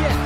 Yes, 0.00 0.16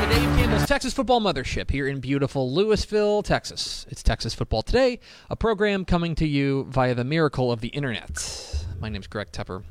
the 0.00 0.06
Dave 0.14 0.36
Campbell's 0.38 0.66
Texas 0.66 0.94
Football 0.94 1.20
Mothership 1.20 1.70
here 1.70 1.86
in 1.86 2.00
beautiful 2.00 2.50
Lewisville, 2.50 3.22
Texas. 3.22 3.86
It's 3.90 4.02
Texas 4.02 4.32
Football 4.32 4.62
Today, 4.62 4.98
a 5.28 5.36
program 5.36 5.84
coming 5.84 6.14
to 6.14 6.26
you 6.26 6.64
via 6.70 6.94
the 6.94 7.04
miracle 7.04 7.52
of 7.52 7.60
the 7.60 7.68
internet. 7.68 8.64
My 8.82 8.88
name's 8.88 9.06
Greg 9.06 9.30
Tepper. 9.30 9.62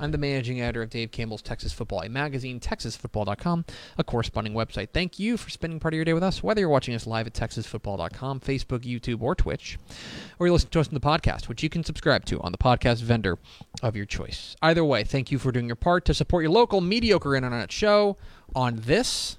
I'm 0.00 0.10
the 0.10 0.18
managing 0.18 0.60
editor 0.60 0.82
of 0.82 0.90
Dave 0.90 1.12
Campbell's 1.12 1.40
Texas 1.40 1.72
Football, 1.72 2.00
a 2.00 2.08
magazine, 2.08 2.58
texasfootball.com, 2.58 3.64
a 3.96 4.02
corresponding 4.02 4.54
website. 4.54 4.88
Thank 4.92 5.20
you 5.20 5.36
for 5.36 5.50
spending 5.50 5.78
part 5.78 5.94
of 5.94 5.96
your 5.96 6.04
day 6.04 6.14
with 6.14 6.24
us, 6.24 6.42
whether 6.42 6.58
you're 6.58 6.68
watching 6.68 6.92
us 6.96 7.06
live 7.06 7.28
at 7.28 7.32
texasfootball.com, 7.32 8.40
Facebook, 8.40 8.80
YouTube, 8.80 9.22
or 9.22 9.36
Twitch, 9.36 9.78
or 10.40 10.48
you 10.48 10.52
listen 10.52 10.68
to 10.70 10.80
us 10.80 10.88
in 10.88 10.94
the 10.94 11.00
podcast, 11.00 11.48
which 11.48 11.62
you 11.62 11.68
can 11.68 11.84
subscribe 11.84 12.24
to 12.24 12.40
on 12.40 12.50
the 12.50 12.58
podcast 12.58 13.02
vendor 13.02 13.38
of 13.84 13.94
your 13.94 14.04
choice. 14.04 14.56
Either 14.60 14.84
way, 14.84 15.04
thank 15.04 15.30
you 15.30 15.38
for 15.38 15.52
doing 15.52 15.68
your 15.68 15.76
part 15.76 16.04
to 16.04 16.12
support 16.12 16.42
your 16.42 16.50
local 16.50 16.80
mediocre 16.80 17.36
internet 17.36 17.70
show 17.70 18.16
on 18.52 18.80
this, 18.84 19.36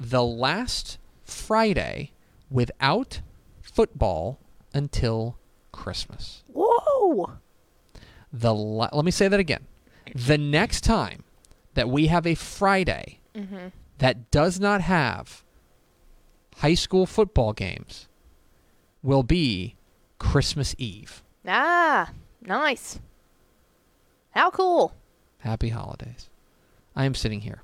the 0.00 0.24
last 0.24 0.98
Friday 1.24 2.10
without 2.50 3.20
football 3.60 4.40
until 4.74 5.36
Christmas 5.70 6.42
Whoa! 6.48 7.38
The 8.32 8.54
la- 8.54 8.88
let 8.92 9.04
me 9.04 9.10
say 9.10 9.28
that 9.28 9.40
again. 9.40 9.66
The 10.14 10.38
next 10.38 10.82
time 10.82 11.24
that 11.74 11.88
we 11.88 12.06
have 12.08 12.26
a 12.26 12.34
Friday 12.34 13.20
that 13.98 14.30
does 14.30 14.60
not 14.60 14.80
have 14.82 15.42
high 16.56 16.74
school 16.74 17.06
football 17.06 17.52
games 17.52 18.08
will 19.02 19.22
be 19.22 19.76
Christmas 20.18 20.74
Eve. 20.78 21.22
Ah, 21.46 22.10
nice. 22.42 23.00
How 24.30 24.50
cool. 24.50 24.94
Happy 25.38 25.70
holidays. 25.70 26.28
I 26.94 27.04
am 27.04 27.14
sitting 27.14 27.40
here, 27.40 27.62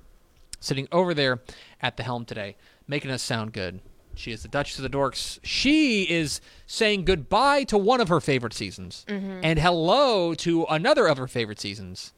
sitting 0.59 0.89
over 0.91 1.13
there 1.15 1.41
at 1.83 1.97
the 1.97 2.03
helm 2.03 2.25
today, 2.25 2.57
making 2.87 3.11
us 3.11 3.23
sound 3.23 3.53
good. 3.53 3.81
She 4.19 4.33
is 4.33 4.43
the 4.43 4.49
Duchess 4.49 4.79
of 4.79 4.83
the 4.83 4.91
Dorks. 4.91 5.39
She 5.45 6.03
is 6.03 6.41
saying 6.67 7.05
goodbye 7.05 7.63
to 7.65 7.79
one 7.79 8.01
of 8.01 8.09
her 8.09 8.21
favorite 8.21 8.53
seasons 8.53 9.07
mm-hmm. 9.09 9.41
and 9.43 9.59
hello 9.61 10.35
to 10.35 10.65
another 10.65 11.07
of 11.07 11.19
her 11.19 11.29
favorite 11.29 11.61
seasons. 11.61 12.13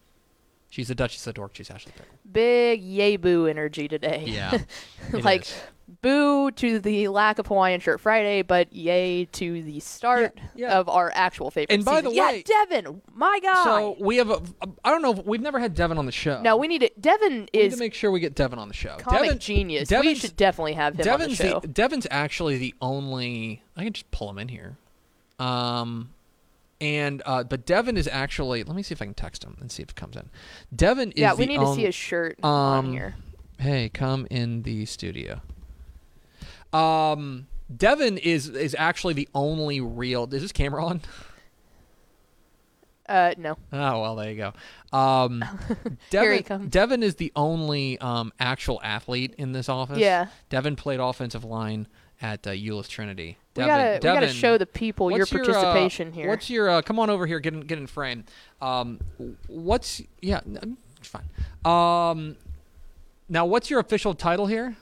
She's 0.71 0.89
the 0.89 0.94
Duchess 0.94 1.27
of 1.27 1.34
the 1.34 1.41
Dorks. 1.41 1.56
She's 1.56 1.71
Ashley 1.71 1.93
Pickle. 1.93 2.15
Big 2.33 2.83
yay 2.83 3.16
boo 3.16 3.47
energy 3.47 3.87
today. 3.87 4.25
Yeah. 4.27 4.59
like 5.12 5.43
is. 5.43 5.55
Boo 6.03 6.51
to 6.53 6.78
the 6.78 7.09
lack 7.09 7.39
of 7.39 7.47
Hawaiian 7.47 7.81
shirt 7.81 8.01
Friday, 8.01 8.43
but 8.43 8.73
yay 8.73 9.25
to 9.27 9.62
the 9.62 9.81
start 9.81 10.33
Yeah, 10.37 10.69
yeah. 10.69 10.78
of 10.78 10.89
our 10.89 11.11
actual 11.15 11.51
favorite. 11.51 11.75
And 11.75 11.84
by 11.84 11.97
season. 11.97 12.11
the 12.11 12.15
yeah, 12.17 12.41
Devin, 12.45 13.03
my 13.15 13.41
God. 13.43 13.65
So 13.65 13.97
we 14.01 14.17
have 14.17 14.31
a. 14.31 14.41
I 14.84 14.91
don't 14.91 15.03
know. 15.03 15.12
if- 15.12 15.25
We've 15.27 15.41
never 15.41 15.59
had 15.59 15.75
Devin 15.75 15.99
on 15.99 16.06
the 16.06 16.12
show. 16.12 16.41
no, 16.43 16.56
we 16.56 16.69
need 16.69 16.83
it. 16.83 17.01
Devin 17.01 17.31
we 17.33 17.61
need 17.61 17.67
is 17.67 17.75
to 17.75 17.78
make 17.81 17.95
sure 17.95 18.11
we 18.11 18.21
get 18.21 18.34
Devin 18.34 18.59
on 18.59 18.69
the 18.69 18.75
show. 18.75 18.97
comic 18.99 19.23
Devin, 19.25 19.39
genius. 19.39 19.91
we 19.91 20.15
should 20.15 20.37
definitely 20.37 20.75
have 20.75 20.95
him 20.95 21.05
Devin's 21.05 21.41
on 21.41 21.47
the 21.47 21.51
show. 21.53 21.61
Devin's 21.61 22.07
actually 22.11 22.59
the 22.59 22.75
only. 22.81 23.62
I 23.77 23.84
can 23.84 23.93
just 23.93 24.11
pull 24.11 24.31
him 24.31 24.39
in 24.39 24.49
here. 24.49 24.77
Um, 25.39 26.11
and 26.81 27.22
uh, 27.27 27.45
but 27.45 27.67
Devin 27.67 27.97
is 27.97 28.09
actually. 28.09 28.62
Let 28.65 28.77
me 28.77 28.83
see 28.83 28.93
if 28.93 29.03
I 29.03 29.05
can 29.07 29.15
text 29.15 29.45
him 29.45 29.57
and 29.61 29.71
see 29.71 29.83
if 29.83 29.91
it 29.91 29.97
comes 29.97 30.17
in. 30.17 30.28
Devin 30.75 31.12
is. 31.12 31.19
yeah, 31.19 31.34
we 31.34 31.45
the 31.47 31.53
need 31.57 31.61
to 31.61 31.75
see 31.75 31.84
his 31.84 31.95
shirt 31.95 32.39
um, 32.43 32.51
on 32.51 32.93
here. 32.93 33.17
Hey, 33.59 33.91
come 33.91 34.27
in 34.31 34.62
the 34.62 34.87
studio. 34.87 35.41
Um, 36.73 37.47
Devin 37.75 38.19
is 38.19 38.49
is 38.49 38.75
actually 38.79 39.15
the 39.15 39.29
only 39.35 39.81
real. 39.81 40.25
Is 40.33 40.43
this 40.43 40.53
camera 40.53 40.85
on? 40.85 41.01
Uh, 43.11 43.35
no. 43.37 43.57
Oh 43.73 44.01
well, 44.01 44.15
there 44.15 44.31
you 44.31 44.37
go. 44.37 44.97
Um, 44.97 45.41
Devin, 45.41 45.99
Here 46.11 46.33
he 46.33 46.43
comes. 46.43 46.71
Devin 46.71 47.03
is 47.03 47.17
the 47.17 47.33
only 47.35 47.99
um, 47.99 48.33
actual 48.39 48.81
athlete 48.85 49.35
in 49.37 49.51
this 49.51 49.69
office. 49.69 49.99
Yeah. 49.99 50.27
Devin 50.49 50.77
played 50.77 51.01
offensive 51.01 51.45
line 51.45 51.89
at 52.23 52.47
uh, 52.47 52.51
Euless 52.51 52.89
Trinity. 52.89 53.37
We 53.57 53.65
Devin, 53.65 53.69
gotta, 53.69 53.95
we 53.95 54.21
gotta 54.21 54.33
show 54.33 54.59
the 54.59 54.67
people 54.67 55.11
your 55.11 55.21
what's 55.21 55.33
uh, 55.33 55.39
participation 55.39 56.13
here. 56.13 56.29
What's 56.29 56.49
your? 56.49 56.71
Uh, 56.71 56.83
come 56.83 57.01
on 57.01 57.11
over 57.11 57.27
here. 57.27 57.41
Get 57.41 57.53
in, 57.53 57.61
get 57.63 57.79
in 57.79 57.89
frame. 57.89 58.25
Um, 58.63 59.01
what's? 59.49 60.01
Yeah, 60.23 60.41
fine. 61.03 61.25
Um, 61.65 62.37
now 63.29 63.45
what's 63.45 63.71
your 63.71 63.81
official 63.81 64.15
title 64.15 64.47
here? 64.47 64.77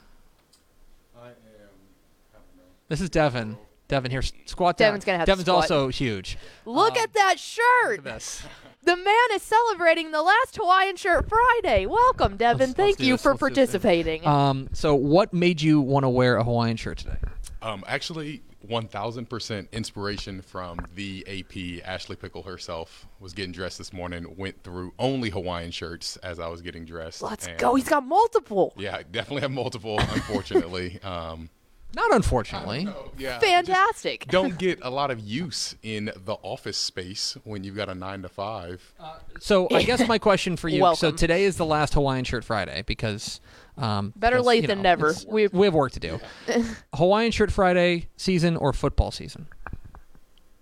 I 2.91 2.95
am. 2.95 2.97
This 2.97 3.01
is 3.01 3.11
Devin. 3.11 3.59
Devin 3.89 4.11
here. 4.11 4.23
Squat 4.23 4.77
down. 4.77 4.89
Devin's 4.89 5.05
gonna 5.05 5.19
have 5.19 5.27
to 5.27 5.33
Devin's 5.33 5.47
squat. 5.47 5.63
also 5.63 5.89
huge. 5.89 6.37
Look 6.65 6.93
um, 6.97 7.03
at 7.03 7.13
that 7.15 7.39
shirt. 7.39 7.65
Look 7.91 7.99
at 7.99 8.05
this. 8.05 8.43
The 8.85 8.97
man 8.97 9.15
is 9.33 9.43
celebrating 9.43 10.13
the 10.13 10.23
last 10.23 10.57
Hawaiian 10.57 10.97
shirt 10.97 11.29
Friday. 11.29 11.87
Welcome, 11.87 12.37
Devin. 12.37 12.69
Let's- 12.69 12.73
Thank 12.75 12.89
let's 12.89 12.97
do 12.99 13.07
you 13.07 13.15
this. 13.15 13.23
for 13.23 13.33
Let's 13.33 13.41
do 13.41 13.49
this. 13.49 13.71
participating. 13.71 14.27
Um, 14.27 14.69
so 14.73 14.95
what 14.95 15.35
made 15.35 15.61
you 15.61 15.81
want 15.81 16.05
to 16.05 16.09
wear 16.09 16.37
a 16.37 16.45
Hawaiian 16.45 16.77
shirt 16.77 16.99
today? 16.99 17.17
Um, 17.61 17.85
actually, 17.87 18.43
1,000% 18.67 19.71
inspiration 19.73 20.41
from 20.41 20.79
the 20.95 21.25
AP. 21.27 21.87
Ashley 21.87 22.17
Pickle 22.17 22.45
herself 22.45 23.07
was 23.21 23.33
getting 23.35 23.53
dressed 23.53 23.79
this 23.79 23.93
morning, 23.93 24.35
went 24.37 24.63
through 24.63 24.95
only 24.99 25.29
Hawaiian 25.31 25.71
shirts 25.71 26.17
as 26.19 26.39
I 26.39 26.49
was 26.49 26.63
getting 26.63 26.85
dressed. 26.85 27.21
Let's 27.21 27.47
and- 27.47 27.59
go. 27.59 27.75
He's 27.75 27.89
got 27.89 28.05
multiple. 28.07 28.73
Yeah, 28.77 28.97
I 28.97 29.03
definitely 29.03 29.43
have 29.43 29.51
multiple, 29.51 29.99
unfortunately. 29.99 31.01
um, 31.03 31.51
Not 31.95 32.13
unfortunately. 32.15 32.87
yeah, 33.17 33.39
Fantastic. 33.39 34.21
just 34.21 34.31
Don't 34.31 34.59
get 34.59 34.79
a 34.83 34.91
lot 34.91 35.11
of 35.11 35.21
use 35.21 35.75
in 35.83 36.13
the 36.25 36.35
office 36.43 36.77
space 36.77 37.37
when 37.45 37.65
you've 37.65 37.77
got 37.77 37.89
a 37.89 37.95
nine 37.95 38.23
to 38.23 38.29
five. 38.29 38.93
So 39.41 39.69
I 39.73 39.83
guess 39.83 40.07
my 40.07 40.19
question 40.19 40.57
for 40.57 40.69
you. 40.69 40.79
So 40.79 40.83
Welcome. 40.83 41.17
today 41.17 41.45
is 41.45 41.57
the 41.57 41.65
last 41.65 41.95
Hawaiian 41.95 42.25
Shirt 42.25 42.45
Friday 42.45 42.83
because 42.87 43.41
um, 43.79 44.13
Better 44.17 44.37
because, 44.37 44.47
late 44.47 44.63
you 44.63 44.67
than 44.69 44.83
never. 44.83 45.09
it's- 45.11 45.25
We- 45.27 45.47
we 45.49 45.67
have 45.67 45.75
work 45.75 45.93
to 45.93 46.01
do. 46.01 46.21
Hawaiian 46.95 47.33
Shirt 47.33 47.51
Friday 47.51 48.09
season 48.17 48.57
or 48.57 48.73
football 48.73 49.11
season? 49.11 49.47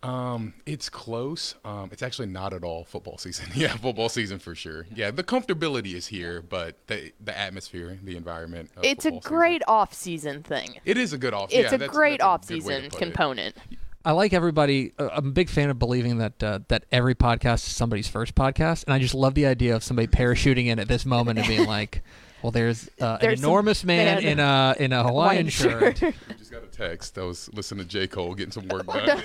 Um, 0.07 0.55
it's 0.67 0.89
close. 0.89 1.55
Um, 1.65 1.89
it's 1.93 2.03
actually 2.03 2.29
not 2.29 2.53
at 2.53 2.63
all 2.65 2.85
football 2.85 3.19
season. 3.19 3.47
yeah, 3.55 3.77
football 3.77 4.09
season 4.09 4.39
for 4.39 4.55
sure. 4.55 4.87
Yeah, 4.95 5.11
the 5.11 5.25
comfortability 5.25 5.95
is 5.95 6.07
here, 6.07 6.43
but 6.43 6.77
the 6.87 7.13
the 7.25 7.37
atmosphere, 7.37 7.99
the 8.03 8.17
environment. 8.17 8.71
Of 8.77 8.85
It's 8.85 9.05
a 9.05 9.09
football 9.11 9.23
season- 9.23 9.37
great 9.37 9.63
off-season 9.67 10.43
thing. 10.43 10.75
It 10.85 10.97
is 10.97 11.13
a 11.13 11.19
good 11.19 11.35
off. 11.35 11.51
It's 11.53 11.55
yeah, 11.55 11.75
a 11.75 11.79
that's- 11.79 11.91
great 11.91 12.21
that's 12.21 12.49
a 12.51 12.55
good 12.55 12.65
way 12.65 12.75
to 12.75 12.83
off-season 12.83 12.91
put 12.91 13.03
it. 13.03 13.05
component. 13.05 13.57
I 14.05 14.13
like 14.13 14.33
everybody. 14.33 14.93
Uh, 14.99 15.09
I'm 15.13 15.27
a 15.27 15.31
big 15.33 15.49
fan 15.49 15.69
of 15.69 15.81
believing 15.81 16.19
that 16.19 16.41
uh, 16.43 16.61
that 16.69 16.85
every 16.93 17.17
podcast 17.17 17.67
is 17.67 17.75
somebody's 17.75 18.07
first 18.07 18.37
podcast, 18.37 18.85
and 18.85 18.95
I 18.95 19.01
just 19.01 19.15
love 19.15 19.35
the 19.35 19.47
idea 19.47 19.75
of 19.75 19.83
somebody 19.83 20.07
parachuting 20.07 20.67
in 20.67 20.79
at 20.79 20.87
this 20.87 21.05
moment 21.05 21.41
and 21.41 21.49
being 21.49 21.67
like, 21.77 22.03
Well, 22.47 22.53
there's, 22.53 22.89
uh, 23.01 23.17
There's 23.17 23.41
an 23.41 23.43
some 23.43 23.49
enormous 23.51 23.83
man, 23.83 24.23
man 24.23 24.25
in 24.25 24.39
a 24.39 24.77
in 24.79 24.93
a 24.93 25.03
Hawaiian, 25.03 25.09
Hawaiian 25.09 25.49
shirt. 25.49 25.99
shirt. 25.99 26.15
I 26.31 26.33
just 26.35 26.53
got 26.53 26.63
a 26.63 26.69
text. 26.69 27.19
I 27.19 27.25
was 27.25 27.53
listening 27.53 27.85
to 27.85 27.91
J. 27.91 28.07
Cole 28.07 28.37
getting 28.37 28.53
some 28.53 28.69
work 28.69 28.87
done. 28.87 28.97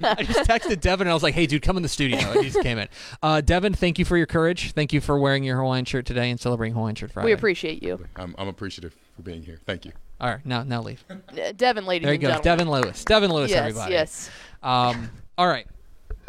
I 0.00 0.22
just 0.22 0.48
texted 0.48 0.80
Devin 0.80 1.06
and 1.06 1.10
I 1.10 1.12
was 1.12 1.22
like, 1.22 1.34
"Hey, 1.34 1.44
dude, 1.46 1.60
come 1.60 1.76
in 1.76 1.82
the 1.82 1.88
studio." 1.90 2.16
And 2.16 2.40
he 2.42 2.48
just 2.48 2.62
came 2.62 2.78
in. 2.78 2.88
Uh, 3.22 3.42
Devin, 3.42 3.74
thank 3.74 3.98
you 3.98 4.06
for 4.06 4.16
your 4.16 4.24
courage. 4.24 4.72
Thank 4.72 4.94
you 4.94 5.02
for 5.02 5.18
wearing 5.18 5.44
your 5.44 5.58
Hawaiian 5.58 5.84
shirt 5.84 6.06
today 6.06 6.30
and 6.30 6.40
celebrating 6.40 6.72
Hawaiian 6.74 6.94
Shirt 6.94 7.12
Friday. 7.12 7.26
We 7.26 7.32
appreciate 7.32 7.82
you, 7.82 8.02
I'm, 8.16 8.34
I'm 8.38 8.48
appreciative 8.48 8.96
for 9.14 9.20
being 9.20 9.42
here. 9.42 9.58
Thank 9.66 9.84
you. 9.84 9.92
All 10.18 10.30
right, 10.30 10.46
now 10.46 10.62
now 10.62 10.80
leave. 10.80 11.04
Uh, 11.10 11.52
Devin, 11.54 11.84
ladies 11.84 12.06
There 12.06 12.14
you 12.14 12.20
and 12.20 12.22
go, 12.22 12.28
gentlemen. 12.42 12.42
Devin 12.44 12.70
Lewis. 12.70 13.04
Devin 13.04 13.30
Lewis, 13.34 13.50
yes, 13.50 13.58
everybody. 13.58 13.92
yes. 13.92 14.30
Um, 14.62 15.10
all 15.36 15.46
right. 15.46 15.66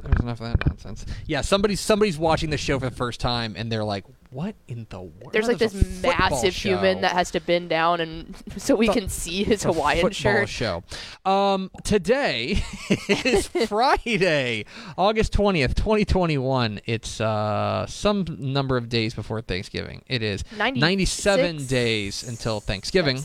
There's 0.03 0.19
enough 0.19 0.42
of 0.42 0.47
that 0.51 0.68
nonsense. 0.68 1.06
Yeah, 1.25 1.42
somebody's 1.42 1.80
somebody's 1.80 2.18
watching 2.18 2.50
the 2.50 2.57
show 2.57 2.80
for 2.80 2.89
the 2.89 2.95
first 2.95 3.19
time 3.21 3.56
and 3.57 3.71
they're 3.71 3.83
like, 3.83 4.03
"What 4.35 4.55
in 4.67 4.85
the 4.89 4.99
world?" 4.99 5.29
There's 5.31 5.47
like 5.47 5.61
is 5.61 5.71
this 5.71 6.01
massive 6.03 6.53
show?" 6.53 6.69
human 6.69 7.01
that 7.01 7.13
has 7.13 7.31
to 7.31 7.39
bend 7.39 7.69
down 7.69 8.01
and 8.01 8.35
so 8.57 8.75
we 8.75 8.87
The- 8.87 8.93
can 8.93 9.09
see 9.09 9.43
his 9.45 9.63
Hawaiian 9.63 10.11
shirt. 10.11 10.49
show. 10.49 10.83
Um, 11.23 11.71
today 11.83 12.61
is 13.09 13.47
Friday, 13.67 14.65
August 14.97 15.31
twentieth, 15.33 15.73
twenty 15.75 16.03
twenty 16.03 16.37
one. 16.37 16.81
It's 16.85 17.21
uh 17.21 17.85
some 17.87 18.25
number 18.37 18.75
of 18.77 18.89
days 18.89 19.13
before 19.13 19.41
Thanksgiving. 19.41 20.03
It 20.07 20.21
is 20.21 20.43
ninety 20.57 21.05
seven 21.05 21.65
days 21.65 22.21
until 22.27 22.59
Thanksgiving. 22.59 23.19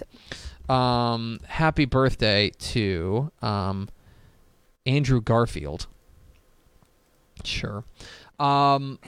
Um, 0.68 1.40
happy 1.46 1.84
birthday 1.84 2.50
to 2.50 3.32
um, 3.42 3.88
Andrew 4.86 5.20
Garfield. 5.20 5.88
Sure. 7.42 7.82
Um, 8.38 8.98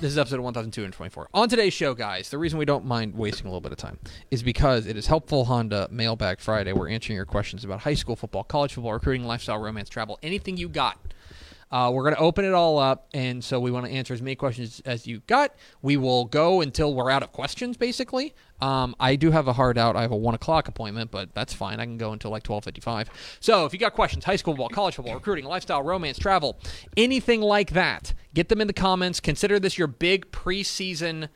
this 0.00 0.12
is 0.12 0.18
episode 0.18 0.40
1224. 0.40 1.28
On 1.34 1.48
today's 1.48 1.72
show, 1.72 1.92
guys, 1.92 2.30
the 2.30 2.38
reason 2.38 2.56
we 2.56 2.64
don't 2.64 2.84
mind 2.84 3.16
wasting 3.16 3.46
a 3.46 3.48
little 3.48 3.60
bit 3.60 3.72
of 3.72 3.78
time 3.78 3.98
is 4.30 4.44
because 4.44 4.86
it 4.86 4.96
is 4.96 5.08
Helpful 5.08 5.46
Honda 5.46 5.88
Mailbag 5.90 6.38
Friday. 6.38 6.72
We're 6.72 6.88
answering 6.88 7.16
your 7.16 7.24
questions 7.26 7.64
about 7.64 7.80
high 7.80 7.94
school 7.94 8.14
football, 8.14 8.44
college 8.44 8.74
football, 8.74 8.92
recruiting, 8.92 9.26
lifestyle, 9.26 9.58
romance, 9.58 9.88
travel, 9.88 10.16
anything 10.22 10.56
you 10.56 10.68
got. 10.68 10.98
Uh, 11.70 11.90
we're 11.92 12.02
going 12.02 12.14
to 12.14 12.20
open 12.20 12.44
it 12.44 12.54
all 12.54 12.78
up, 12.78 13.08
and 13.12 13.44
so 13.44 13.60
we 13.60 13.70
want 13.70 13.84
to 13.84 13.92
answer 13.92 14.14
as 14.14 14.22
many 14.22 14.34
questions 14.34 14.80
as 14.86 15.06
you 15.06 15.20
got. 15.26 15.54
We 15.82 15.96
will 15.96 16.24
go 16.24 16.60
until 16.60 16.94
we're 16.94 17.10
out 17.10 17.22
of 17.22 17.32
questions, 17.32 17.76
basically. 17.76 18.34
Um, 18.60 18.96
I 18.98 19.16
do 19.16 19.30
have 19.30 19.48
a 19.48 19.52
hard 19.52 19.76
out. 19.76 19.94
I 19.94 20.02
have 20.02 20.10
a 20.10 20.16
one 20.16 20.34
o'clock 20.34 20.68
appointment, 20.68 21.10
but 21.10 21.34
that's 21.34 21.52
fine. 21.52 21.78
I 21.78 21.84
can 21.84 21.98
go 21.98 22.12
until 22.12 22.30
like 22.30 22.42
twelve 22.42 22.64
fifty-five. 22.64 23.10
So 23.40 23.66
if 23.66 23.72
you 23.72 23.78
got 23.78 23.92
questions, 23.92 24.24
high 24.24 24.36
school 24.36 24.54
football, 24.54 24.70
college 24.70 24.96
football, 24.96 25.14
recruiting, 25.14 25.44
lifestyle, 25.44 25.82
romance, 25.82 26.18
travel, 26.18 26.58
anything 26.96 27.40
like 27.40 27.72
that, 27.72 28.14
get 28.34 28.48
them 28.48 28.60
in 28.60 28.66
the 28.66 28.72
comments. 28.72 29.20
Consider 29.20 29.60
this 29.60 29.76
your 29.76 29.88
big 29.88 30.30
preseason 30.32 31.28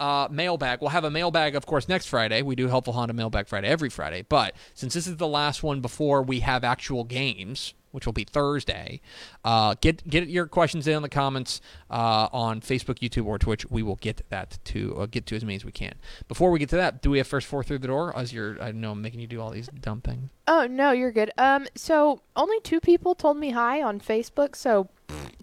uh, 0.00 0.28
mailbag. 0.30 0.80
We'll 0.80 0.90
have 0.90 1.04
a 1.04 1.10
mailbag, 1.10 1.54
of 1.54 1.66
course, 1.66 1.88
next 1.88 2.06
Friday. 2.06 2.42
We 2.42 2.54
do 2.54 2.68
Helpful 2.68 2.92
Honda 2.92 3.14
Mailbag 3.14 3.48
Friday 3.48 3.68
every 3.68 3.90
Friday. 3.90 4.24
But 4.28 4.54
since 4.74 4.94
this 4.94 5.06
is 5.06 5.16
the 5.16 5.28
last 5.28 5.62
one 5.62 5.80
before 5.80 6.22
we 6.22 6.40
have 6.40 6.64
actual 6.64 7.04
games, 7.04 7.74
which 7.90 8.06
will 8.06 8.12
be 8.12 8.24
Thursday, 8.24 9.00
uh, 9.44 9.74
get 9.80 10.06
get 10.08 10.28
your 10.28 10.46
questions 10.46 10.86
in 10.86 11.02
the 11.02 11.08
comments 11.08 11.60
uh, 11.90 12.28
on 12.32 12.60
Facebook, 12.60 12.98
YouTube, 12.98 13.26
or 13.26 13.38
Twitch. 13.38 13.68
We 13.70 13.82
will 13.82 13.96
get 13.96 14.22
that 14.28 14.58
to 14.66 14.96
uh, 14.98 15.06
get 15.06 15.26
to 15.26 15.36
as 15.36 15.44
many 15.44 15.56
as 15.56 15.64
we 15.64 15.72
can. 15.72 15.94
Before 16.28 16.50
we 16.50 16.58
get 16.58 16.68
to 16.70 16.76
that, 16.76 17.02
do 17.02 17.10
we 17.10 17.18
have 17.18 17.26
first 17.26 17.46
four 17.46 17.64
through 17.64 17.78
the 17.78 17.88
door? 17.88 18.16
As 18.16 18.32
you're, 18.32 18.60
I 18.62 18.72
know 18.72 18.92
I'm 18.92 19.02
making 19.02 19.20
you 19.20 19.26
do 19.26 19.40
all 19.40 19.50
these 19.50 19.68
dumb 19.68 20.00
things. 20.00 20.30
Oh 20.46 20.66
no, 20.66 20.92
you're 20.92 21.12
good. 21.12 21.30
Um, 21.38 21.66
so 21.74 22.20
only 22.36 22.60
two 22.60 22.80
people 22.80 23.14
told 23.14 23.36
me 23.36 23.50
hi 23.50 23.82
on 23.82 24.00
Facebook, 24.00 24.54
so 24.54 24.90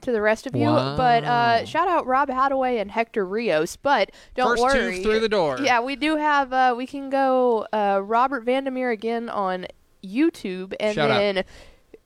to 0.01 0.11
the 0.11 0.21
rest 0.21 0.45
of 0.47 0.55
you. 0.55 0.65
But 0.65 1.23
uh, 1.23 1.65
shout 1.65 1.87
out 1.87 2.05
Rob 2.05 2.29
Hadaway 2.29 2.79
and 2.79 2.91
Hector 2.91 3.25
Rios. 3.25 3.75
But 3.75 4.11
don't 4.35 4.57
First 4.57 4.75
two 4.75 4.81
worry, 4.81 5.03
through 5.03 5.19
the 5.19 5.29
door. 5.29 5.57
Yeah, 5.61 5.81
we 5.81 5.95
do 5.95 6.15
have. 6.17 6.53
Uh, 6.53 6.73
we 6.77 6.85
can 6.87 7.09
go 7.09 7.67
uh, 7.73 8.01
Robert 8.03 8.43
Vandermeer 8.43 8.91
again 8.91 9.29
on 9.29 9.65
YouTube, 10.03 10.73
and 10.79 10.95
Shout 10.95 11.11
out. 11.11 11.17
then 11.17 11.43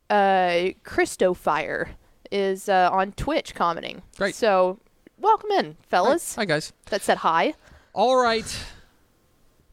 uh, 0.09 0.73
Christofire 0.83 1.89
is 2.31 2.69
uh, 2.69 2.89
on 2.91 3.11
Twitch 3.13 3.53
commenting. 3.55 4.01
Great. 4.17 4.35
So 4.35 4.79
welcome 5.19 5.51
in, 5.51 5.77
fellas. 5.87 6.35
Hi 6.35 6.45
guys. 6.45 6.71
That 6.87 7.01
said 7.01 7.17
hi. 7.17 7.53
All 7.93 8.15
right, 8.21 8.63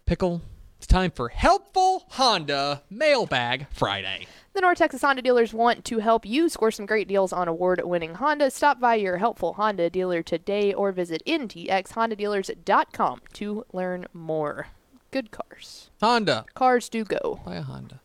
pickle. 0.07 0.41
It's 0.87 0.93
time 0.93 1.11
for 1.11 1.31
Helpful 1.31 2.05
Honda 2.11 2.85
Mailbag 2.89 3.67
Friday. 3.71 4.29
The 4.53 4.61
North 4.61 4.79
Texas 4.79 5.03
Honda 5.03 5.21
dealers 5.21 5.53
want 5.53 5.85
to 5.87 5.99
help 5.99 6.25
you 6.25 6.49
score 6.49 6.71
some 6.71 6.87
great 6.87 7.09
deals 7.09 7.33
on 7.33 7.49
award 7.49 7.81
winning 7.85 8.15
Honda. 8.15 8.53
Stop 8.53 8.79
by 8.79 8.95
your 8.95 9.17
helpful 9.17 9.55
Honda 9.55 9.91
dealer 9.91 10.23
today 10.23 10.73
or 10.73 10.93
visit 10.93 11.25
ntxhondadealers.com 11.27 13.21
to 13.33 13.65
learn 13.73 14.07
more. 14.13 14.69
Good 15.11 15.33
cars. 15.33 15.91
Honda. 16.01 16.45
Cars 16.55 16.89
do 16.89 17.03
go. 17.03 17.41
Buy 17.45 17.57
a 17.57 17.63
Honda. 17.63 18.01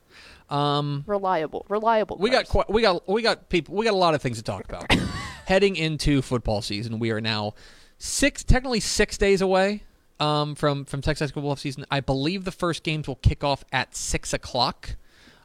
Um, 0.50 1.04
Reliable. 1.06 1.68
Reliable. 1.70 2.18
we 2.20 2.32
got 2.32 2.48
cars. 2.48 2.66
qu- 2.66 2.74
we 2.74 2.82
got 2.82 3.08
we 3.08 3.22
got 3.22 3.48
people 3.50 3.76
we 3.76 3.86
got 3.86 3.94
a 3.94 3.98
lot 3.98 4.16
of 4.16 4.24
things 4.24 4.38
to 4.38 4.44
talk 4.44 4.66
about. 4.68 4.92
Heading 5.46 5.76
into 5.76 6.24
football 6.24 6.64
season, 6.64 6.98
we 6.98 7.12
are 7.12 7.22
now 7.22 7.54
six 8.00 8.44
technically 8.44 8.80
six 8.80 9.20
days 9.20 9.40
away 9.40 9.84
um, 10.22 10.56
from 10.56 10.86
from 10.86 11.02
Texas 11.02 11.30
High 11.30 11.34
football 11.34 11.56
season. 11.56 11.86
I 11.92 12.00
believe 12.00 12.46
the 12.46 12.52
first 12.52 12.84
games 12.84 13.08
will 13.08 13.16
kick 13.16 13.44
off 13.44 13.66
at 13.72 13.96
six 13.96 14.34
o'clock 14.34 14.96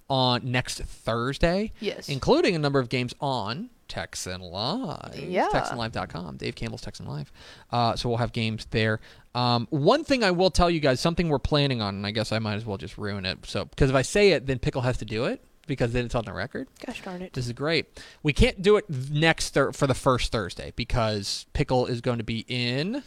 on 0.08 0.50
next 0.50 0.80
Thursday. 0.82 1.72
Yes. 1.80 2.08
including 2.08 2.54
a 2.54 2.58
number 2.58 2.78
of 2.78 2.88
games 2.88 3.12
on 3.20 3.70
Texan 3.88 4.40
Live. 4.40 5.16
Yeah. 5.16 5.48
TexanLive.com. 5.52 6.36
Dave 6.36 6.54
Campbell's 6.54 6.82
Texan 6.82 7.06
Live. 7.06 7.32
Uh, 7.70 7.96
so 7.96 8.08
we'll 8.08 8.18
have 8.18 8.32
games 8.32 8.66
there. 8.70 9.00
Um, 9.34 9.66
one 9.70 10.04
thing 10.04 10.22
I 10.24 10.30
will 10.30 10.50
tell 10.50 10.70
you 10.70 10.80
guys, 10.80 11.00
something 11.00 11.28
we're 11.28 11.38
planning 11.38 11.80
on, 11.82 11.94
and 11.96 12.06
I 12.06 12.10
guess 12.10 12.32
I 12.32 12.38
might 12.38 12.54
as 12.54 12.64
well 12.64 12.78
just 12.78 12.96
ruin 12.98 13.26
it. 13.26 13.38
So 13.46 13.64
because 13.64 13.90
if 13.90 13.96
I 13.96 14.02
say 14.02 14.30
it, 14.32 14.46
then 14.46 14.58
Pickle 14.58 14.82
has 14.82 14.98
to 14.98 15.04
do 15.04 15.24
it 15.24 15.42
because 15.66 15.92
then 15.92 16.04
it's 16.04 16.14
on 16.14 16.24
the 16.24 16.32
record. 16.32 16.68
Gosh 16.84 17.02
darn 17.02 17.22
it. 17.22 17.32
This 17.32 17.46
is 17.46 17.52
great. 17.52 17.86
We 18.22 18.32
can't 18.32 18.62
do 18.62 18.76
it 18.76 18.88
next 18.88 19.50
thir- 19.54 19.72
for 19.72 19.86
the 19.86 19.94
first 19.94 20.30
Thursday 20.32 20.72
because 20.76 21.46
Pickle 21.52 21.86
is 21.86 22.00
going 22.00 22.18
to 22.18 22.24
be 22.24 22.44
in. 22.48 23.02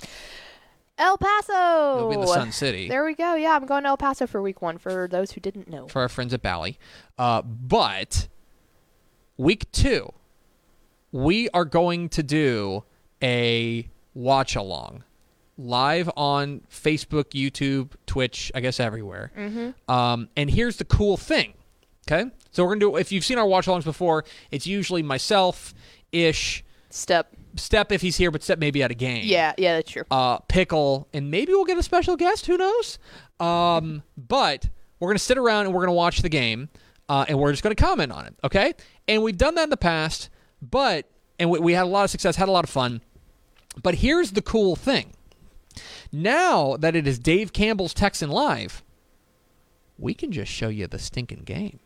El 1.00 1.18
Paso. 1.18 1.98
He'll 1.98 2.10
be 2.10 2.16
in 2.16 2.22
the 2.22 2.28
Sun 2.28 2.52
City. 2.52 2.90
There 2.90 3.06
we 3.06 3.16
go. 3.16 3.36
Yeah, 3.36 3.56
I'm 3.56 3.66
going 3.66 3.84
to 3.84 3.90
El 3.90 3.98
Paso 3.98 4.28
for 4.28 4.42
week 4.42 4.62
one 4.62 4.78
for 4.78 5.08
those 5.08 5.32
who 5.32 5.42
didn't 5.42 5.70
know. 5.70 5.88
for 5.88 6.02
our 6.02 6.10
friends 6.10 6.34
at 6.34 6.42
Bally. 6.42 6.78
Uh, 7.18 7.42
but 7.42 8.28
week 9.38 9.72
two, 9.72 10.12
we 11.12 11.50
are 11.50 11.66
going 11.66 12.10
to 12.10 12.22
do 12.22 12.84
a 13.24 13.90
watch 14.14 14.56
along 14.56 15.04
live 15.58 16.10
on 16.16 16.62
Facebook, 16.72 17.32
YouTube, 17.32 17.92
Twitch, 18.06 18.52
I 18.56 18.62
guess 18.62 18.80
everywhere. 18.80 19.32
Mm-hmm. 19.38 19.92
Um, 19.92 20.30
and 20.36 20.50
here's 20.50 20.78
the 20.78 20.86
cool 20.86 21.18
thing. 21.18 21.54
Okay, 22.10 22.32
so 22.52 22.64
we're 22.64 22.72
gonna 22.72 22.80
do. 22.80 22.96
If 22.96 23.12
you've 23.12 23.26
seen 23.26 23.38
our 23.38 23.46
watch 23.46 23.68
alongs 23.68 23.84
before, 23.84 24.26
it's 24.52 24.66
usually 24.66 25.04
myself, 25.04 25.74
Ish, 26.12 26.64
Step. 26.90 27.36
Step 27.60 27.92
if 27.92 28.02
he's 28.02 28.18
here, 28.18 28.32
but 28.32 28.44
Step 28.44 28.60
maybe 28.60 28.82
at 28.84 28.92
a 28.92 28.96
game 28.96 29.22
Yeah, 29.26 29.54
yeah, 29.58 29.76
that's 29.76 29.92
true. 29.92 30.04
uh, 30.12 30.40
Pickle, 30.40 31.08
and 31.14 31.30
maybe 31.30 31.52
we'll 31.52 31.66
get 31.66 31.78
a 31.78 31.84
special 31.84 32.16
guest. 32.16 32.46
Who 32.48 32.58
knows? 32.58 32.98
Um, 33.40 34.04
but 34.18 34.70
we're 35.00 35.10
gonna 35.10 35.20
sit 35.20 35.38
around 35.38 35.66
and 35.66 35.74
we're 35.76 35.82
gonna 35.82 35.94
watch 35.94 36.22
the 36.22 36.30
game, 36.30 36.70
uh, 37.08 37.26
and 37.28 37.40
we're 37.40 37.52
just 37.52 37.64
gonna 37.64 37.76
comment 37.76 38.12
on 38.12 38.26
it. 38.26 38.36
Okay? 38.44 38.74
And 39.08 39.24
we've 39.24 39.38
done 39.38 39.56
that 39.56 39.64
in 39.66 39.70
the 39.70 39.78
past, 39.78 40.30
but 40.62 41.10
and 41.40 41.50
we, 41.50 41.60
we 41.60 41.74
had 41.74 41.84
a 41.84 41.88
lot 41.90 42.04
of 42.04 42.10
success, 42.10 42.36
had 42.36 42.50
a 42.50 42.52
lot 42.52 42.64
of 42.64 42.70
fun. 42.70 43.02
But 43.82 43.96
here's 43.96 44.32
the 44.32 44.42
cool 44.42 44.76
thing: 44.76 45.14
now 46.12 46.76
that 46.78 46.96
it 46.96 47.08
is 47.08 47.20
Dave 47.20 47.54
Campbell's 47.54 47.94
Texan 47.94 48.30
Live, 48.30 48.84
we 49.98 50.14
can 50.14 50.32
just 50.32 50.52
show 50.52 50.68
you 50.70 50.88
the 50.88 51.00
stinking 51.00 51.44
game. 51.44 51.80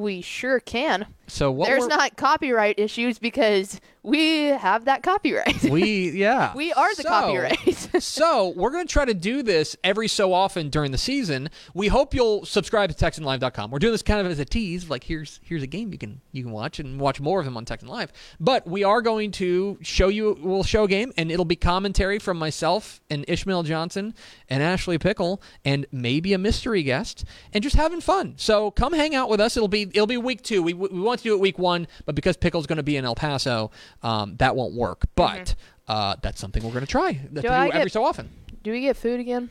We 0.00 0.22
sure 0.22 0.60
can. 0.60 1.06
So 1.26 1.50
what 1.52 1.66
There's 1.66 1.86
not 1.86 2.16
copyright 2.16 2.78
issues 2.78 3.18
because 3.18 3.80
we 4.02 4.46
have 4.46 4.86
that 4.86 5.02
copyright. 5.02 5.62
we 5.64 6.10
yeah 6.14 6.54
we 6.54 6.72
are 6.72 6.94
the 6.96 7.02
So- 7.02 7.08
copyright. 7.08 7.69
So 7.98 8.48
we're 8.56 8.70
going 8.70 8.86
to 8.86 8.92
try 8.92 9.04
to 9.04 9.14
do 9.14 9.42
this 9.42 9.76
every 9.82 10.08
so 10.08 10.32
often 10.32 10.68
during 10.68 10.92
the 10.92 10.98
season. 10.98 11.50
We 11.74 11.88
hope 11.88 12.14
you'll 12.14 12.44
subscribe 12.44 12.90
to 12.90 12.96
TexanLive.com. 12.96 13.70
We're 13.70 13.78
doing 13.78 13.92
this 13.92 14.02
kind 14.02 14.24
of 14.24 14.30
as 14.30 14.38
a 14.38 14.44
tease, 14.44 14.88
like 14.88 15.04
here's 15.04 15.40
here's 15.42 15.62
a 15.62 15.66
game 15.66 15.92
you 15.92 15.98
can 15.98 16.20
you 16.32 16.42
can 16.42 16.52
watch 16.52 16.78
and 16.78 17.00
watch 17.00 17.20
more 17.20 17.38
of 17.40 17.44
them 17.44 17.56
on 17.56 17.64
Texan 17.64 17.88
Live. 17.88 18.12
But 18.38 18.66
we 18.66 18.84
are 18.84 19.02
going 19.02 19.32
to 19.32 19.78
show 19.82 20.08
you 20.08 20.38
we'll 20.40 20.62
show 20.62 20.84
a 20.84 20.88
game 20.88 21.12
and 21.16 21.30
it'll 21.30 21.44
be 21.44 21.56
commentary 21.56 22.18
from 22.18 22.38
myself 22.38 23.00
and 23.10 23.24
Ishmael 23.28 23.64
Johnson 23.64 24.14
and 24.48 24.62
Ashley 24.62 24.98
Pickle 24.98 25.42
and 25.64 25.86
maybe 25.92 26.32
a 26.32 26.38
mystery 26.38 26.82
guest 26.82 27.24
and 27.52 27.62
just 27.62 27.76
having 27.76 28.00
fun. 28.00 28.34
So 28.36 28.70
come 28.70 28.92
hang 28.92 29.14
out 29.14 29.28
with 29.28 29.40
us. 29.40 29.56
It'll 29.56 29.68
be 29.68 29.82
it'll 29.82 30.06
be 30.06 30.16
week 30.16 30.42
two. 30.42 30.62
We 30.62 30.74
we 30.74 31.00
want 31.00 31.20
to 31.20 31.24
do 31.24 31.34
it 31.34 31.40
week 31.40 31.58
one, 31.58 31.86
but 32.04 32.14
because 32.14 32.36
Pickle's 32.36 32.66
going 32.66 32.76
to 32.78 32.82
be 32.82 32.96
in 32.96 33.04
El 33.04 33.14
Paso, 33.14 33.70
um, 34.02 34.36
that 34.36 34.56
won't 34.56 34.74
work. 34.74 35.06
But 35.14 35.54
uh, 35.90 36.14
that's 36.22 36.40
something 36.40 36.62
we're 36.62 36.70
going 36.70 36.86
to 36.86 36.90
try 36.90 37.14
to 37.14 37.42
do 37.42 37.48
every 37.48 37.70
get- 37.70 37.92
so 37.92 38.04
often. 38.04 38.30
Do 38.62 38.70
we 38.70 38.80
get 38.80 38.96
food 38.96 39.18
again? 39.18 39.50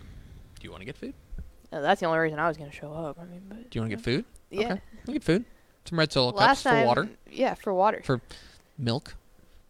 Do 0.59 0.63
you 0.63 0.71
want 0.71 0.81
to 0.81 0.85
get 0.85 0.95
food? 0.95 1.13
No, 1.71 1.81
that's 1.81 1.99
the 1.99 2.05
only 2.07 2.19
reason 2.19 2.39
I 2.39 2.47
was 2.47 2.55
going 2.57 2.69
to 2.69 2.75
show 2.75 2.93
up. 2.93 3.17
I 3.19 3.25
mean, 3.25 3.41
but 3.49 3.69
Do 3.69 3.77
you 3.77 3.81
want 3.81 3.91
to 3.91 3.97
get 3.97 4.03
food? 4.05 4.25
Yeah. 4.49 4.73
Okay. 4.73 4.81
We'll 5.05 5.13
get 5.13 5.23
food. 5.23 5.45
Some 5.85 5.99
red 5.99 6.11
solo 6.11 6.31
last 6.31 6.63
cups 6.63 6.77
for 6.79 6.85
water, 6.85 7.09
yeah, 7.31 7.55
for 7.55 7.73
water. 7.73 8.01
for 8.03 8.21
milk. 8.77 9.15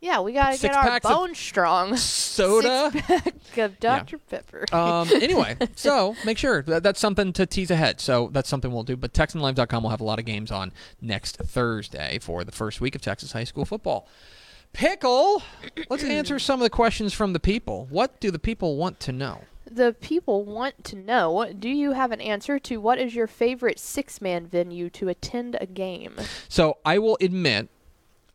Yeah, 0.01 0.21
we 0.21 0.31
gotta 0.33 0.57
Six 0.57 0.75
get 0.75 0.85
our 0.85 0.99
bones 1.01 1.37
strong. 1.37 1.97
Soda. 1.97 2.89
Six 2.93 3.05
pack 3.07 3.57
of 3.57 3.79
Dr 3.79 4.17
Pepper. 4.17 4.65
um, 4.71 5.09
anyway, 5.13 5.57
so 5.75 6.15
make 6.25 6.37
sure 6.37 6.61
that 6.63 6.83
that's 6.83 6.99
something 6.99 7.33
to 7.33 7.45
tease 7.45 7.69
ahead. 7.71 7.99
So 7.99 8.29
that's 8.31 8.47
something 8.49 8.71
we'll 8.71 8.83
do. 8.83 8.95
But 8.95 9.13
TexanLive.com 9.13 9.83
will 9.83 9.89
have 9.89 10.01
a 10.01 10.05
lot 10.05 10.19
of 10.19 10.25
games 10.25 10.51
on 10.51 10.71
next 11.01 11.37
Thursday 11.37 12.17
for 12.21 12.43
the 12.43 12.51
first 12.51 12.79
week 12.81 12.95
of 12.95 13.01
Texas 13.01 13.31
high 13.33 13.43
school 13.43 13.65
football. 13.65 14.07
Pickle, 14.73 15.43
let's 15.89 16.03
answer 16.05 16.39
some 16.39 16.59
of 16.59 16.63
the 16.63 16.69
questions 16.69 17.13
from 17.13 17.33
the 17.33 17.39
people. 17.39 17.87
What 17.89 18.19
do 18.19 18.31
the 18.31 18.39
people 18.39 18.77
want 18.77 18.99
to 19.01 19.11
know? 19.11 19.41
the 19.71 19.95
people 19.99 20.43
want 20.43 20.83
to 20.85 20.95
know: 20.95 21.51
Do 21.57 21.69
you 21.69 21.91
have 21.91 22.11
an 22.11 22.21
answer 22.21 22.59
to 22.59 22.77
what 22.77 22.99
is 22.99 23.15
your 23.15 23.27
favorite 23.27 23.79
six-man 23.79 24.47
venue 24.47 24.89
to 24.91 25.09
attend 25.09 25.57
a 25.59 25.65
game? 25.65 26.15
So 26.47 26.77
I 26.83 26.99
will 26.99 27.17
admit, 27.21 27.69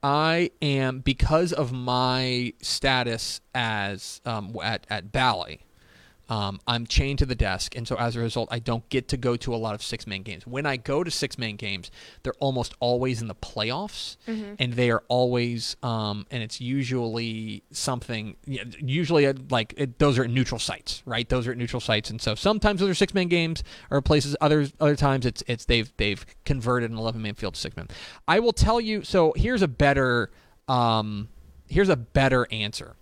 I 0.02 0.50
am 0.62 1.00
because 1.00 1.52
of 1.52 1.72
my 1.72 2.52
status 2.60 3.40
as 3.54 4.20
um, 4.24 4.56
at 4.62 4.86
at 4.88 5.12
Bally. 5.12 5.63
Um, 6.28 6.58
I'm 6.66 6.86
chained 6.86 7.18
to 7.18 7.26
the 7.26 7.34
desk, 7.34 7.76
and 7.76 7.86
so 7.86 7.96
as 7.96 8.16
a 8.16 8.20
result, 8.20 8.48
I 8.50 8.58
don't 8.58 8.88
get 8.88 9.08
to 9.08 9.18
go 9.18 9.36
to 9.36 9.54
a 9.54 9.56
lot 9.56 9.74
of 9.74 9.82
six 9.82 10.06
man 10.06 10.22
games. 10.22 10.46
When 10.46 10.64
I 10.64 10.78
go 10.78 11.04
to 11.04 11.10
six 11.10 11.36
man 11.36 11.56
games, 11.56 11.90
they're 12.22 12.32
almost 12.40 12.74
always 12.80 13.20
in 13.20 13.28
the 13.28 13.34
playoffs, 13.34 14.16
and 14.58 14.72
they 14.72 14.90
are 14.90 15.02
always, 15.08 15.76
um, 15.82 16.26
and 16.30 16.42
it's 16.42 16.62
usually 16.62 17.62
something. 17.72 18.36
Usually, 18.46 19.26
uh, 19.26 19.34
like 19.50 19.74
it, 19.76 19.98
those 19.98 20.18
are 20.18 20.24
at 20.24 20.30
neutral 20.30 20.58
sites, 20.58 21.02
right? 21.04 21.28
Those 21.28 21.46
are 21.46 21.52
at 21.52 21.58
neutral 21.58 21.80
sites, 21.80 22.08
and 22.08 22.20
so 22.22 22.34
sometimes 22.34 22.80
those 22.80 22.88
are 22.88 22.94
six 22.94 23.12
man 23.12 23.28
games, 23.28 23.62
or 23.90 24.00
places. 24.00 24.34
Others, 24.40 24.72
other 24.80 24.96
times, 24.96 25.26
it's 25.26 25.42
it's 25.46 25.66
they've 25.66 25.92
they've 25.98 26.24
converted 26.46 26.90
an 26.90 26.96
eleven 26.96 27.20
man 27.20 27.34
field 27.34 27.54
to 27.54 27.60
six 27.60 27.76
man. 27.76 27.88
I 28.26 28.40
will 28.40 28.54
tell 28.54 28.80
you. 28.80 29.02
So 29.02 29.34
here's 29.36 29.60
a 29.60 29.68
better, 29.68 30.30
um, 30.68 31.28
here's 31.68 31.90
a 31.90 31.96
better 31.96 32.48
answer. 32.50 32.96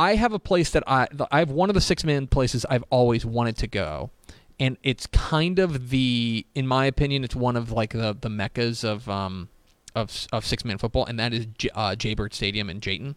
I 0.00 0.14
have 0.14 0.32
a 0.32 0.38
place 0.38 0.70
that 0.70 0.82
I 0.86 1.08
I 1.30 1.38
have 1.40 1.50
one 1.50 1.68
of 1.70 1.74
the 1.74 1.80
six 1.80 2.04
man 2.04 2.26
places 2.26 2.64
I've 2.70 2.84
always 2.90 3.24
wanted 3.26 3.56
to 3.58 3.66
go, 3.66 4.10
and 4.58 4.76
it's 4.82 5.06
kind 5.06 5.58
of 5.58 5.90
the 5.90 6.46
in 6.54 6.66
my 6.66 6.86
opinion 6.86 7.22
it's 7.22 7.36
one 7.36 7.56
of 7.56 7.70
like 7.70 7.92
the 7.92 8.16
the 8.18 8.30
meccas 8.30 8.82
of 8.82 9.08
um 9.08 9.48
of 9.94 10.26
of 10.32 10.46
six 10.46 10.64
man 10.64 10.78
football, 10.78 11.04
and 11.06 11.18
that 11.18 11.32
is 11.34 11.46
J- 11.58 11.70
uh, 11.74 11.94
Jaybird 11.96 12.32
Stadium 12.32 12.70
in 12.70 12.80
Jayton. 12.80 13.14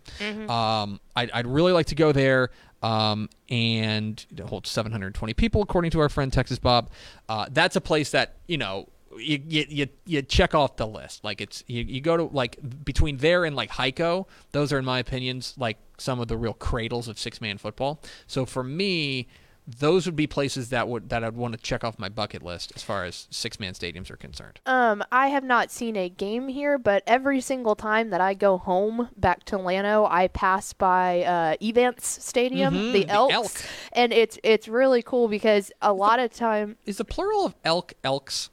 Um, 0.50 1.00
I'd, 1.16 1.32
I'd 1.32 1.48
really 1.48 1.72
like 1.72 1.86
to 1.88 1.96
go 1.96 2.12
there. 2.12 2.50
Um, 2.82 3.30
and 3.50 4.26
it 4.30 4.42
holds 4.42 4.70
720 4.70 5.34
people, 5.36 5.62
according 5.62 5.92
to 5.92 6.02
our 6.02 6.10
friend 6.10 6.34
Texas 6.34 6.60
Bob. 6.60 6.90
Uh, 7.30 7.46
that's 7.50 7.78
a 7.78 7.82
place 7.82 8.12
that 8.12 8.36
you 8.48 8.58
know 8.58 8.90
you, 9.18 9.40
you, 9.48 9.66
you, 9.70 9.88
you 10.06 10.22
check 10.22 10.54
off 10.54 10.76
the 10.76 10.88
list. 10.88 11.24
Like 11.24 11.40
it's 11.40 11.64
you, 11.68 11.84
you 11.84 12.02
go 12.02 12.18
to 12.18 12.24
like 12.24 12.58
between 12.84 13.18
there 13.18 13.46
and 13.46 13.56
like 13.56 13.70
Heiko, 13.70 14.26
those 14.52 14.74
are 14.74 14.80
in 14.80 14.86
my 14.86 15.00
opinions 15.00 15.54
like 15.58 15.78
some 16.04 16.20
of 16.20 16.28
the 16.28 16.38
real 16.38 16.54
cradles 16.54 17.08
of 17.08 17.18
six 17.18 17.42
man 17.42 17.58
football. 17.58 18.00
So 18.28 18.46
for 18.46 18.64
me, 18.64 19.28
those 19.66 20.06
would 20.06 20.18
be 20.18 20.28
places 20.28 20.68
that 20.72 20.90
would 20.90 21.08
that 21.08 21.24
I'd 21.24 21.38
want 21.38 21.54
to 21.54 21.58
check 21.60 21.86
off 21.86 21.98
my 21.98 22.10
bucket 22.10 22.44
list 22.44 22.74
as 22.76 22.84
far 22.84 23.06
as 23.06 23.28
six 23.32 23.62
man 23.62 23.72
stadiums 23.74 24.12
are 24.12 24.18
concerned. 24.18 24.60
Um, 24.66 25.02
I 25.10 25.28
have 25.30 25.46
not 25.46 25.72
seen 25.72 25.96
a 25.96 26.10
game 26.10 26.50
here, 26.50 26.78
but 26.78 27.02
every 27.08 27.40
single 27.40 27.74
time 27.74 28.10
that 28.10 28.20
I 28.20 28.34
go 28.34 28.58
home 28.58 29.08
back 29.16 29.46
to 29.46 29.58
Llano, 29.58 30.06
I 30.06 30.28
pass 30.28 30.74
by 30.74 31.24
uh, 31.24 31.56
Evant 31.66 32.02
Stadium, 32.02 32.74
Mhm, 32.74 32.92
the, 32.92 33.04
the 33.06 33.10
Elk. 33.10 33.52
and 33.94 34.12
it's 34.12 34.38
it's 34.44 34.68
really 34.68 35.02
cool 35.02 35.30
because 35.30 35.72
a 35.82 35.94
lot 35.94 36.20
of 36.20 36.34
time, 36.34 36.76
Is 36.86 36.98
the 36.98 37.06
plural 37.06 37.46
of 37.46 37.56
elk 37.64 37.94
elks? 38.04 38.50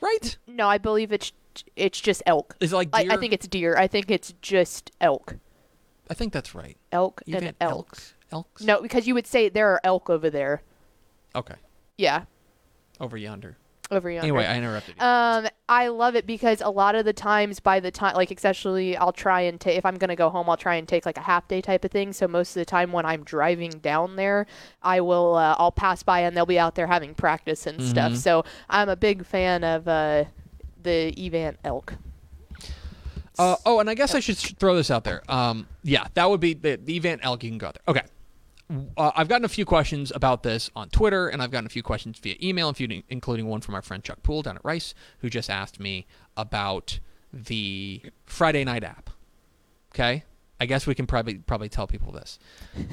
Right? 0.00 0.36
no, 0.46 0.68
I 0.68 0.78
believe 0.78 1.12
it's 1.12 1.32
it's 1.76 2.00
just 2.00 2.22
elk. 2.26 2.56
Is 2.60 2.72
it 2.72 2.76
like 2.76 2.88
I. 2.92 3.06
I 3.10 3.16
think 3.16 3.32
it's 3.32 3.46
deer. 3.46 3.76
I 3.76 3.86
think 3.86 4.10
it's 4.10 4.32
just 4.42 4.90
elk, 5.00 5.36
I 6.10 6.14
think 6.14 6.32
that's 6.32 6.54
right. 6.54 6.76
elk 6.92 7.22
Even 7.26 7.44
and 7.48 7.56
elk. 7.60 7.72
elks. 7.72 8.14
Elks. 8.32 8.62
No, 8.62 8.82
because 8.82 9.06
you 9.06 9.14
would 9.14 9.26
say 9.26 9.48
there 9.48 9.68
are 9.70 9.80
elk 9.84 10.10
over 10.10 10.28
there. 10.30 10.62
Okay. 11.34 11.54
Yeah, 11.96 12.24
Over 13.00 13.16
yonder. 13.16 13.56
over 13.90 14.10
yonder. 14.10 14.24
Anyway, 14.24 14.44
I 14.44 14.56
interrupted 14.56 14.96
you. 14.98 15.02
Um, 15.04 15.46
I 15.68 15.88
love 15.88 16.16
it 16.16 16.26
because 16.26 16.60
a 16.60 16.68
lot 16.70 16.94
of 16.94 17.04
the 17.04 17.12
times, 17.12 17.60
by 17.60 17.78
the 17.80 17.90
time, 17.90 18.14
like 18.16 18.30
especially, 18.30 18.96
I'll 18.96 19.12
try 19.12 19.42
and 19.42 19.60
take 19.60 19.76
if 19.78 19.86
I'm 19.86 19.96
gonna 19.96 20.16
go 20.16 20.30
home, 20.30 20.48
I'll 20.50 20.56
try 20.56 20.74
and 20.76 20.86
take 20.88 21.06
like 21.06 21.16
a 21.18 21.22
half 21.22 21.46
day 21.48 21.60
type 21.60 21.84
of 21.84 21.90
thing. 21.92 22.12
So 22.12 22.26
most 22.26 22.50
of 22.50 22.60
the 22.60 22.64
time 22.64 22.90
when 22.92 23.06
I'm 23.06 23.22
driving 23.24 23.70
down 23.70 24.16
there, 24.16 24.46
I 24.82 25.00
will 25.00 25.34
uh, 25.36 25.54
I'll 25.58 25.70
pass 25.72 26.02
by 26.02 26.20
and 26.20 26.36
they'll 26.36 26.46
be 26.46 26.58
out 26.58 26.74
there 26.74 26.86
having 26.88 27.14
practice 27.14 27.66
and 27.66 27.80
stuff. 27.82 28.12
Mhm. 28.12 28.16
So 28.16 28.44
I'm 28.68 28.88
a 28.88 28.96
big 28.96 29.24
fan 29.24 29.62
of 29.64 29.86
uh, 29.86 30.24
the 30.82 31.14
Evant 31.16 31.58
Elk. 31.64 31.94
Uh, 33.38 33.56
oh, 33.66 33.80
and 33.80 33.90
I 33.90 33.94
guess 33.94 34.14
I 34.14 34.20
should 34.20 34.36
throw 34.36 34.76
this 34.76 34.90
out 34.90 35.04
there. 35.04 35.22
Um, 35.28 35.66
yeah, 35.82 36.06
that 36.14 36.30
would 36.30 36.40
be 36.40 36.54
the, 36.54 36.78
the 36.82 36.96
Evant 36.96 37.20
elk. 37.24 37.42
You 37.42 37.50
can 37.50 37.58
go 37.58 37.68
out 37.68 37.74
there. 37.84 37.96
Okay. 37.96 38.06
Uh, 38.96 39.10
I've 39.14 39.28
gotten 39.28 39.44
a 39.44 39.48
few 39.48 39.64
questions 39.64 40.10
about 40.14 40.42
this 40.42 40.70
on 40.74 40.88
Twitter, 40.88 41.28
and 41.28 41.42
I've 41.42 41.50
gotten 41.50 41.66
a 41.66 41.70
few 41.70 41.82
questions 41.82 42.18
via 42.18 42.36
email, 42.42 42.74
including, 43.08 43.46
one 43.46 43.60
from 43.60 43.74
our 43.74 43.82
friend 43.82 44.02
Chuck 44.02 44.22
Poole 44.22 44.42
down 44.42 44.56
at 44.56 44.64
Rice, 44.64 44.94
who 45.18 45.28
just 45.28 45.50
asked 45.50 45.78
me 45.78 46.06
about 46.36 46.98
the 47.32 48.00
Friday 48.24 48.64
night 48.64 48.82
app. 48.82 49.10
Okay, 49.92 50.24
I 50.60 50.66
guess 50.66 50.86
we 50.86 50.94
can 50.94 51.06
probably 51.06 51.34
probably 51.34 51.68
tell 51.68 51.86
people 51.86 52.10
this. 52.12 52.38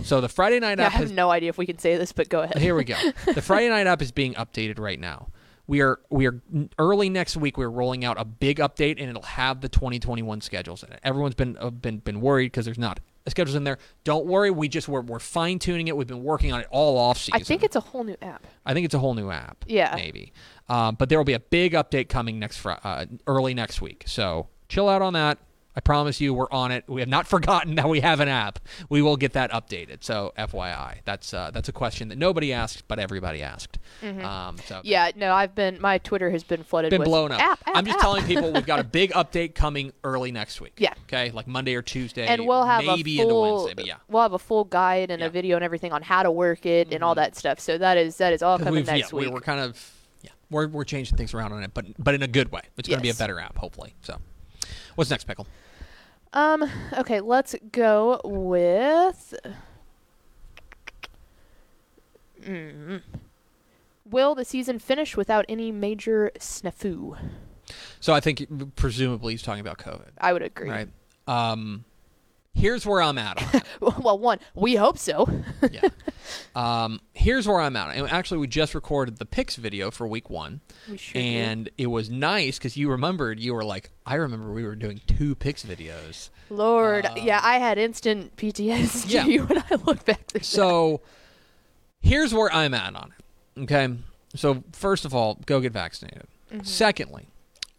So 0.03 0.19
the 0.21 0.29
Friday 0.29 0.60
night 0.60 0.77
Yeah, 0.77 0.86
I 0.86 0.88
app 0.88 0.91
have 0.93 1.01
has 1.03 1.12
no 1.12 1.31
idea 1.31 1.50
if 1.50 1.57
we 1.57 1.65
can 1.65 1.77
say 1.79 1.95
this, 1.98 2.12
but 2.12 2.27
go 2.29 2.41
ahead. 2.41 2.57
here 2.57 2.75
we 2.75 2.83
go. 2.83 2.95
The 3.33 3.41
Friday 3.41 3.69
night 3.69 3.88
app 3.88 4.01
is 4.01 4.12
being 4.12 4.33
updated 4.33 4.77
right 4.77 5.00
now. 5.00 5.29
We 5.72 5.80
are 5.80 6.01
we 6.10 6.28
are 6.28 6.42
early 6.78 7.10
next 7.10 7.38
week. 7.38 7.58
We're 7.58 7.70
rolling 7.70 8.04
out 8.04 8.20
a 8.20 8.25
big 8.25 8.58
update, 8.58 9.00
and 9.00 9.10
it'll 9.10 9.22
have 9.22 9.62
the 9.62 9.70
2021 9.70 10.42
schedules 10.42 10.84
in 10.84 10.92
it. 10.92 11.00
Everyone's 11.01 11.36
been 11.36 11.56
uh, 11.58 11.70
been 11.70 12.00
been 12.00 12.20
worried 12.20 12.48
because 12.48 12.66
there's 12.66 12.78
not 12.78 13.00
schedules 13.30 13.56
in 13.56 13.63
there. 13.63 13.78
Don't 14.04 14.25
worry. 14.25 14.51
We 14.51 14.68
just 14.68 14.90
we're, 14.90 15.00
we're 15.00 15.20
fine 15.20 15.60
tuning 15.60 15.88
it. 15.88 15.96
We've 15.96 16.06
been 16.06 16.25
working 16.25 16.51
on 16.51 16.60
it 16.60 16.68
all 16.72 16.98
off 16.98 17.20
season. 17.20 17.40
I 17.40 17.44
think 17.46 17.63
it's 17.63 17.78
a 17.78 17.80
whole 17.80 18.04
new 18.04 18.18
app. 18.22 18.46
I 18.66 18.74
think 18.74 18.84
it's 18.84 18.96
a 18.96 19.00
whole 19.00 19.13
new 19.13 19.32
app. 19.32 19.63
Yeah. 19.66 19.96
maybe. 19.96 20.34
Um, 20.68 20.96
but 20.96 21.08
there 21.08 21.18
will 21.18 21.24
be 21.24 21.36
a 21.36 21.40
big 21.40 21.72
update 21.72 22.10
coming 22.10 22.38
next 22.38 22.58
fr- 22.58 22.72
uh, 22.84 23.06
early 23.25 23.54
next 23.54 23.82
week. 23.82 24.04
So 24.08 24.50
chill 24.68 24.90
out 24.90 25.01
on 25.01 25.13
that. 25.13 25.38
I 25.75 25.80
promise 25.80 26.20
you, 26.20 26.34
we're 26.34 26.51
on 26.51 26.72
it. 26.72 26.84
We 26.88 27.00
have 27.01 27.08
not 27.10 27.28
forgotten 27.36 27.75
that 27.75 27.88
we 27.88 28.01
have 28.01 28.20
an 28.20 28.28
app. 28.28 28.60
We 28.90 29.01
will 29.01 29.16
get 29.16 29.34
that 29.34 29.51
updated. 29.51 30.04
So 30.04 30.34
FYI, 30.38 30.98
that's 31.06 31.34
uh, 31.34 31.51
that's 31.51 31.70
a 31.70 31.72
question 31.72 32.10
that 32.10 32.18
nobody 32.18 32.51
asked, 32.51 32.88
but 32.90 33.00
everybody 33.00 33.42
asked. 33.42 33.78
Um, 34.04 34.58
so 34.66 34.75
Mm-hmm. 34.75 34.80
Yeah, 34.84 35.12
no, 35.16 35.34
I've 35.34 35.56
been 35.56 35.80
my 35.80 35.98
Twitter 36.00 36.30
has 36.32 36.44
been 36.44 36.63
flooded 36.63 36.90
been 36.90 37.00
with 37.00 37.08
blown 37.08 37.32
up. 37.32 37.40
App, 37.42 37.60
app, 37.68 37.75
I'm 37.78 37.86
just 37.86 37.96
app. 37.98 38.01
telling 38.01 38.24
people 38.25 38.51
we've 38.51 38.66
got 38.66 38.80
a 38.80 38.84
big 39.00 39.12
update 39.13 39.56
coming 39.56 39.94
early 40.04 40.32
next 40.32 40.60
week. 40.60 40.74
Yeah. 40.78 40.94
Okay, 41.04 41.32
like 41.32 41.48
Monday 41.48 41.75
or 41.75 41.82
Tuesday, 41.82 42.25
and 42.28 42.46
we'll 42.46 42.66
have 42.66 42.84
maybe 42.84 43.20
a 43.22 43.24
full 43.24 43.42
Wednesday, 43.60 43.74
but 43.75 43.86
yeah. 43.86 43.96
we'll 44.10 44.22
have 44.24 44.34
a 44.34 44.40
full 44.40 44.66
guide 44.66 45.10
and 45.12 45.22
Yeah. 45.22 45.28
a 45.28 45.30
video 45.30 45.56
and 45.56 45.63
everything 45.63 45.94
on 45.94 46.01
how 46.01 46.24
to 46.24 46.32
work 46.32 46.66
it 46.66 46.92
and 46.94 47.04
all 47.04 47.16
that 47.16 47.36
stuff. 47.38 47.60
So 47.60 47.78
that 47.78 47.98
is 47.98 48.18
that 48.18 48.34
is 48.34 48.42
all 48.42 48.58
coming 48.58 48.74
we've- 48.74 48.88
next 48.92 49.12
yeah, 49.13 49.18
we- 49.18 49.25
week. 49.28 49.34
We're 49.34 49.40
kind 49.42 49.60
of 49.62 49.92
yeah, 50.22 50.32
we're 50.50 50.68
we're 50.68 50.84
changing 50.84 51.18
things 51.18 51.34
around 51.34 51.54
on 51.54 51.63
it, 51.63 51.72
but 51.74 51.86
but 51.98 52.13
in 52.13 52.22
a 52.24 52.28
good 52.28 52.51
way. 52.51 52.62
It's 52.78 52.90
going 52.90 53.00
to 53.00 53.04
be 53.04 53.10
a 53.10 53.13
better 53.16 53.40
app, 53.40 53.58
hopefully. 53.58 53.96
So, 54.01 54.18
what's 54.95 55.10
next, 55.10 55.25
pickle? 55.25 55.48
Um. 56.33 56.69
Okay. 56.98 57.19
Let's 57.21 57.55
go 57.71 58.21
with. 58.24 59.33
Mm. 62.41 63.01
Will 64.05 64.36
the 64.36 64.45
season 64.45 64.79
finish 64.79 65.15
without 65.15 65.45
any 65.48 65.71
major 65.71 66.31
snafu? 66.39 67.17
So 68.00 68.13
I 68.13 68.19
think 68.19 68.75
presumably 68.75 69.33
he's 69.33 69.43
talking 69.43 69.62
about 69.62 69.77
COVID, 69.77 70.10
I 70.19 70.33
would 70.33 70.41
agree. 70.41 70.69
right? 70.69 70.89
Um, 71.27 71.86
here's 72.53 72.86
where 72.86 73.01
I'm 73.01 73.17
at 73.17 73.41
on 73.55 73.62
well, 74.01 74.17
one, 74.20 74.39
we 74.55 74.75
hope 74.75 74.98
so. 74.98 75.27
yeah. 75.72 75.88
Um, 76.55 77.01
here's 77.13 77.48
where 77.48 77.60
I'm 77.60 77.75
at. 77.75 77.96
And 77.96 78.10
actually, 78.10 78.38
we 78.39 78.48
just 78.48 78.75
recorded 78.75 79.17
the 79.17 79.25
picks 79.25 79.55
video 79.55 79.91
for 79.91 80.08
week 80.08 80.29
one, 80.29 80.62
We 80.89 80.98
sure 80.98 81.22
and 81.22 81.70
it 81.77 81.88
was 81.88 82.10
nice 82.10 82.58
because 82.58 82.77
you 82.77 82.89
remembered. 82.89 83.39
You 83.39 83.53
were 83.53 83.63
like, 83.63 83.89
I 84.05 84.15
remember 84.15 84.51
we 84.51 84.63
were 84.63 84.75
doing 84.75 85.01
two 85.08 85.36
picks 85.36 85.63
videos. 85.63 86.29
Lord, 86.50 87.05
Um, 87.05 87.17
yeah, 87.17 87.39
I 87.41 87.58
had 87.60 87.77
instant 87.77 88.36
PTSD 88.36 89.05
Yeah. 89.10 89.43
when 89.46 89.58
I 89.60 89.75
look 89.86 90.03
back. 90.05 90.27
through 90.27 90.39
that. 90.39 90.46
So 90.46 91.01
here's 92.01 92.34
where 92.34 92.51
I'm 92.53 92.74
at 92.74 92.96
on 92.96 93.13
it. 93.58 93.62
Okay. 93.63 93.93
So 94.36 94.63
first 94.74 95.05
of 95.05 95.13
all, 95.15 95.39
go 95.46 95.60
get 95.60 95.74
vaccinated. 95.74 96.27
Secondly, 96.63 97.27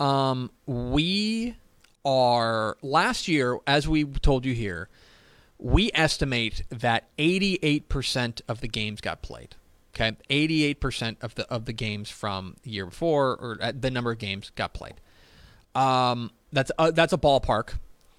um, 0.00 0.50
we 0.66 1.56
are 2.04 2.76
last 2.82 3.28
year, 3.28 3.58
as 3.66 3.88
we 3.88 4.04
told 4.04 4.44
you 4.44 4.54
here, 4.54 4.88
we 5.58 5.90
estimate 5.94 6.62
that 6.70 7.16
88% 7.16 8.40
of 8.48 8.60
the 8.60 8.68
games 8.68 9.00
got 9.00 9.22
played. 9.22 9.54
Okay, 9.94 10.16
88% 10.30 11.16
of 11.22 11.34
the 11.34 11.46
of 11.52 11.66
the 11.66 11.72
games 11.74 12.08
from 12.08 12.56
the 12.62 12.70
year 12.70 12.86
before, 12.86 13.36
or 13.36 13.58
uh, 13.60 13.72
the 13.78 13.90
number 13.90 14.10
of 14.10 14.18
games 14.18 14.50
got 14.56 14.72
played. 14.72 14.94
Um, 15.74 16.30
that's 16.50 16.72
a, 16.78 16.92
that's 16.92 17.12
a 17.12 17.18
ballpark. 17.18 17.74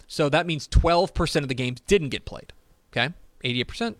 So 0.07 0.29
that 0.29 0.45
means 0.45 0.67
12% 0.67 1.41
of 1.41 1.47
the 1.47 1.55
games 1.55 1.79
didn't 1.87 2.09
get 2.09 2.25
played. 2.25 2.53
Okay, 2.91 3.11
88% 3.43 3.95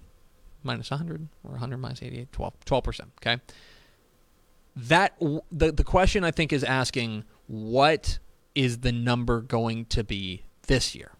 minus 0.61 0.91
100 0.91 1.27
or 1.43 1.51
100 1.51 1.77
minus 1.77 2.03
88, 2.03 2.31
12 2.31 2.53
12%. 2.65 3.01
Okay, 3.19 3.41
that 4.75 5.17
the 5.51 5.71
the 5.71 5.83
question 5.83 6.23
I 6.23 6.29
think 6.29 6.53
is 6.53 6.63
asking 6.63 7.23
what 7.47 8.19
is 8.55 8.79
the 8.79 8.91
number 8.91 9.41
going 9.41 9.85
to 9.85 10.03
be 10.03 10.43
this 10.67 10.95
year? 10.95 11.11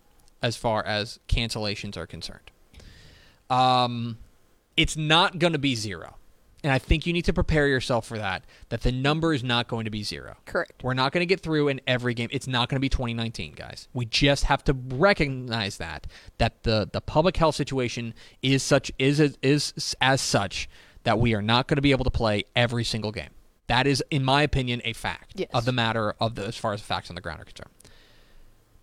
as 0.44 0.58
far 0.58 0.86
as 0.86 1.20
cancellations 1.28 1.98
are 1.98 2.06
concerned. 2.06 2.52
Um, 3.50 4.18
it's 4.76 4.98
not 4.98 5.40
going 5.40 5.54
to 5.54 5.60
be 5.60 5.74
zero. 5.74 6.18
And 6.66 6.72
I 6.72 6.80
think 6.80 7.06
you 7.06 7.12
need 7.14 7.26
to 7.26 7.34
prepare 7.34 7.68
yourself 7.68 8.06
for 8.06 8.18
that, 8.18 8.46
that 8.70 8.82
the 8.82 8.92
number 8.92 9.34
is 9.34 9.44
not 9.44 9.68
going 9.68 9.86
to 9.86 9.92
be 9.92 10.04
zero. 10.04 10.36
Correct. 10.46 10.84
We're 10.84 10.94
not 10.94 11.12
going 11.12 11.22
to 11.22 11.26
get 11.26 11.42
through 11.42 11.70
in 11.70 11.82
every 11.88 12.14
game. 12.14 12.30
It's 12.32 12.48
not 12.48 12.70
going 12.70 12.78
to 12.78 12.82
be 12.82 12.90
2019, 12.90 13.54
guys. 13.54 13.88
We 13.94 14.06
just 14.06 14.46
have 14.46 14.64
to 14.66 14.74
recognize 14.74 15.78
that 15.78 16.08
that 16.38 16.64
the 16.64 16.90
the 16.92 17.02
public 17.02 17.36
health 17.36 17.56
situation 17.56 18.14
is 18.42 18.64
such 18.64 18.94
is 18.98 19.20
is 19.20 19.96
as 20.00 20.22
such 20.22 20.70
that 21.04 21.20
we 21.20 21.34
are 21.34 21.42
not 21.42 21.68
going 21.68 21.76
to 21.76 21.82
be 21.82 21.92
able 21.92 22.06
to 22.06 22.12
play 22.12 22.46
every 22.56 22.86
single 22.86 23.12
game. 23.12 23.32
That 23.74 23.88
is, 23.88 24.04
in 24.12 24.24
my 24.24 24.44
opinion, 24.44 24.84
a 24.86 24.94
fact 24.94 25.34
Yes. 25.36 25.50
of 25.52 25.66
the 25.66 25.72
matter 25.72 26.14
of 26.20 26.36
the 26.36 26.46
as 26.46 26.56
far 26.56 26.74
as 26.74 26.82
facts 26.82 27.10
on 27.10 27.16
the 27.16 27.22
ground 27.22 27.42
are 27.42 27.46
concerned. 27.46 27.72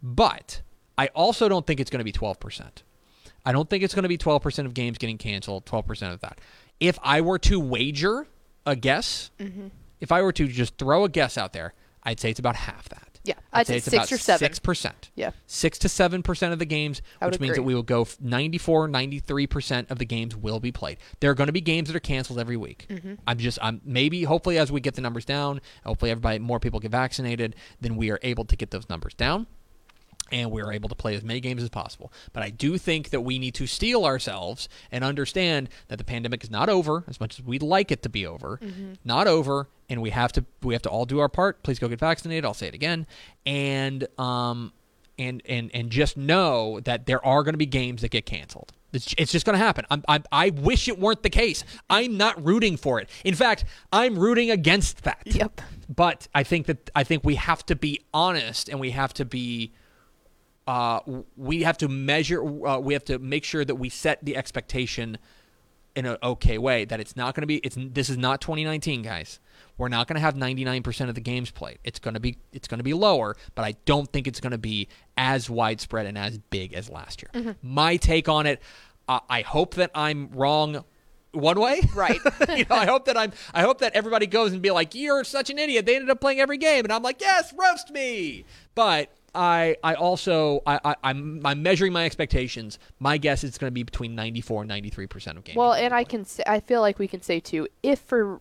But 0.03 0.63
I 0.99 1.07
also 1.09 1.49
don't 1.49 1.65
think 1.67 1.79
it's 1.79 1.91
going 1.91 2.01
to 2.01 2.05
be 2.05 2.11
12%. 2.13 2.83
I 3.45 3.53
don't 3.53 3.71
think 3.71 3.85
it's 3.85 3.95
going 3.95 4.03
to 4.03 4.09
be 4.09 4.19
12% 4.19 4.67
of 4.67 4.75
games 4.75 4.99
getting 4.99 5.17
canceled, 5.19 5.65
12% 5.67 6.13
of 6.13 6.21
that. 6.21 6.41
If 6.81 6.99
I 7.03 7.21
were 7.21 7.39
to 7.41 7.61
wager 7.61 8.27
a 8.67 8.75
guess, 8.77 9.31
Mm-hmm. 9.39 9.69
if 10.01 10.11
I 10.11 10.23
were 10.23 10.33
to 10.33 10.49
just 10.49 10.77
throw 10.77 11.05
a 11.05 11.09
guess 11.09 11.39
out 11.39 11.53
there, 11.53 11.73
I'd 12.03 12.19
say 12.19 12.31
it's 12.31 12.41
about 12.41 12.57
half 12.57 12.89
that. 12.89 13.10
Yeah, 13.23 13.35
I'd 13.53 13.67
say 13.67 13.77
it's 13.77 13.85
six 13.85 13.95
about 13.95 14.13
or 14.13 14.19
seven. 14.19 14.51
6%. 14.51 14.93
Yeah. 15.15 15.33
6 15.47 15.79
to 15.81 15.89
7% 15.89 16.53
of 16.53 16.59
the 16.59 16.65
games, 16.65 17.03
which 17.21 17.39
means 17.39 17.57
that 17.57 17.63
we 17.63 17.75
will 17.75 17.83
go 17.83 18.03
f- 18.03 18.17
94, 18.21 18.89
93% 18.89 19.91
of 19.91 19.99
the 19.99 20.07
games 20.07 20.35
will 20.35 20.59
be 20.59 20.73
played. 20.73 20.99
There 21.21 21.31
are 21.31 21.35
going 21.35 21.49
to 21.49 21.53
be 21.53 21.61
games 21.61 21.89
that 21.89 21.97
are 21.97 22.01
canceled 22.01 22.39
every 22.39 22.57
week. 22.57 22.87
Mm-hmm. 22.89 23.15
I'm 23.27 23.39
just 23.39 23.59
I'm 23.61 23.81
maybe 23.85 24.25
hopefully 24.25 24.59
as 24.59 24.73
we 24.73 24.81
get 24.81 24.95
the 24.95 25.03
numbers 25.03 25.25
down, 25.27 25.61
hopefully 25.85 26.11
everybody 26.11 26.39
more 26.39 26.61
people 26.61 26.81
get 26.81 26.93
vaccinated, 26.93 27.57
then 27.81 27.97
we 27.97 28.11
are 28.11 28.19
able 28.23 28.45
to 28.47 28.57
get 28.57 28.71
those 28.71 28.89
numbers 28.89 29.15
down 29.15 29.47
and 30.31 30.51
we're 30.51 30.73
able 30.73 30.89
to 30.89 30.95
play 30.95 31.15
as 31.15 31.23
many 31.23 31.41
games 31.41 31.63
as 31.63 31.69
possible. 31.69 32.13
But 32.33 32.43
I 32.43 32.51
do 32.51 32.79
think 32.79 33.11
that 33.11 33.21
we 33.23 33.39
need 33.39 33.55
to 33.55 33.67
steel 33.67 34.05
ourselves 34.05 34.69
and 34.91 35.03
understand 35.05 35.69
that 35.89 35.99
the 35.99 36.05
pandemic 36.05 36.43
is 36.45 36.51
not 36.51 36.69
over, 36.69 37.05
as 37.09 37.21
much 37.21 37.39
as 37.39 37.45
we'd 37.45 37.63
like 37.63 37.91
it 37.91 38.03
to 38.03 38.09
be 38.09 38.27
over. 38.27 38.61
Not 39.05 39.27
over, 39.27 39.69
and 39.89 40.01
we 40.03 40.11
have 40.11 40.33
to 40.33 40.45
we 40.63 40.75
have 40.75 40.83
to 40.83 40.89
all 40.91 41.05
do 41.07 41.19
our 41.21 41.29
part. 41.29 41.63
Please 41.63 41.79
go 41.79 41.89
get 41.89 41.99
vaccinated. 41.99 42.45
I'll 42.45 42.55
say 42.55 42.69
it 42.69 42.75
again, 42.75 43.07
and 43.47 44.07
um 44.19 44.73
and 45.19 45.43
and 45.47 45.71
and 45.75 45.91
just 45.91 46.17
know 46.17 46.81
that 46.81 47.07
there 47.07 47.25
are 47.25 47.43
going 47.43 47.55
to 47.55 47.59
be 47.59 47.67
games 47.67 48.03
that 48.03 48.11
get 48.11 48.27
canceled. 48.27 48.73
It's, 48.93 49.15
it's 49.17 49.31
just 49.31 49.47
going 49.47 49.57
to 49.57 49.65
happen. 49.65 49.85
I'm, 49.89 50.03
I'm, 50.09 50.25
I 50.33 50.51
wish 50.51 50.89
it 50.89 50.99
weren't 50.99 51.23
the 51.23 51.31
case. 51.31 51.63
I'm 51.89 52.17
not 52.17 52.45
rooting 52.45 52.77
for 52.77 52.99
it. 52.99 53.09
In 53.25 53.37
fact, 53.37 53.65
I'm 53.93 54.19
rooting 54.19 54.51
against 54.51 55.05
that 55.05 55.23
Yep. 55.25 55.61
but 55.89 56.27
I 56.35 56.43
think 56.43 56.67
that 56.67 56.91
I 56.97 57.05
think 57.05 57.23
we 57.23 57.37
have 57.37 57.65
to 57.67 57.77
be 57.77 58.01
honest 58.13 58.69
and 58.69 58.81
we 58.81 58.91
have 58.91 59.15
to 59.15 59.25
be 59.25 59.73
uh, 60.71 61.01
we 61.37 61.65
have 61.65 61.77
to 61.77 61.89
measure 61.89 62.41
uh, 62.65 62.79
we 62.79 62.93
have 62.93 63.05
to 63.05 63.19
make 63.19 63.43
sure 63.43 63.65
that 63.65 63.75
we 63.75 63.89
set 63.89 64.25
the 64.25 64.37
expectation 64.37 65.19
in 65.97 66.07
an 66.07 66.17
okay 66.23 66.59
way 66.59 66.85
that 66.85 67.01
it's 67.01 67.17
not 67.17 67.35
going 67.35 67.41
to 67.43 67.47
be 67.49 67.57
it's 67.57 67.77
this 67.77 68.09
is 68.09 68.17
not 68.17 68.41
2019 68.41 69.03
guys 69.03 69.41
we're 69.79 69.89
not 69.89 70.07
going 70.07 70.15
to 70.15 70.21
have 70.21 70.35
99% 70.37 71.09
of 71.09 71.17
the 71.17 71.21
games 71.21 71.51
played 71.51 71.79
it's 71.83 71.99
going 71.99 72.15
to 72.15 72.21
be 72.21 72.39
it's 72.53 72.69
going 72.69 72.79
to 72.79 72.85
be 72.85 72.95
lower 72.95 73.37
but 73.57 73.65
i 73.65 73.75
don't 73.85 74.13
think 74.13 74.29
it's 74.29 74.39
going 74.39 74.53
to 74.53 74.59
be 74.59 74.87
as 75.17 75.51
widespread 75.51 76.07
and 76.07 76.17
as 76.17 76.39
big 76.39 76.73
as 76.73 76.89
last 76.89 77.21
year 77.21 77.57
my 77.63 77.97
take 77.97 78.29
on 78.29 78.47
it 78.47 78.63
uh, 79.09 79.19
i 79.29 79.41
hope 79.41 79.75
that 79.75 79.91
i'm 79.97 80.31
wrong 80.31 80.85
one 81.33 81.61
way 81.61 81.81
Right. 81.95 82.21
you 82.57 82.65
know, 82.69 82.77
I 82.77 82.87
hope 82.87 83.05
that 83.05 83.17
I'm. 83.17 83.33
I 83.55 83.63
hope 83.63 83.79
that 83.79 83.95
everybody 83.95 84.27
goes 84.27 84.53
and 84.53 84.61
be 84.61 84.71
like, 84.71 84.95
"You're 84.95 85.23
such 85.25 85.51
an 85.51 85.59
idiot." 85.59 85.87
They 85.87 85.95
ended 85.95 86.11
up 86.11 86.21
playing 86.21 86.41
every 86.41 86.59
game, 86.59 86.85
and 86.85 86.93
I'm 86.93 87.03
like, 87.03 87.21
"Yes, 87.21 87.55
roast 87.57 87.91
me." 87.91 88.45
But 88.75 89.13
I, 89.35 89.77
I 89.83 89.95
also, 89.95 90.63
I, 90.67 90.81
I 90.85 90.95
I'm, 91.05 91.41
I'm 91.45 91.63
measuring 91.63 91.93
my 91.93 92.05
expectations. 92.05 92.79
My 92.99 93.17
guess 93.19 93.45
is 93.45 93.51
it's 93.51 93.59
going 93.59 93.71
to 93.71 93.75
be 93.75 93.83
between 93.83 94.15
94 94.15 94.63
and 94.63 94.69
93 94.69 95.07
percent 95.07 95.39
of 95.39 95.45
games. 95.45 95.57
Well, 95.57 95.73
and 95.73 95.95
I 95.95 96.05
can 96.05 96.25
say, 96.25 96.43
I 96.47 96.61
feel 96.61 96.81
like 96.81 96.99
we 96.99 97.09
can 97.09 97.23
say 97.23 97.41
too, 97.41 97.69
if 97.83 97.99
for 98.01 98.41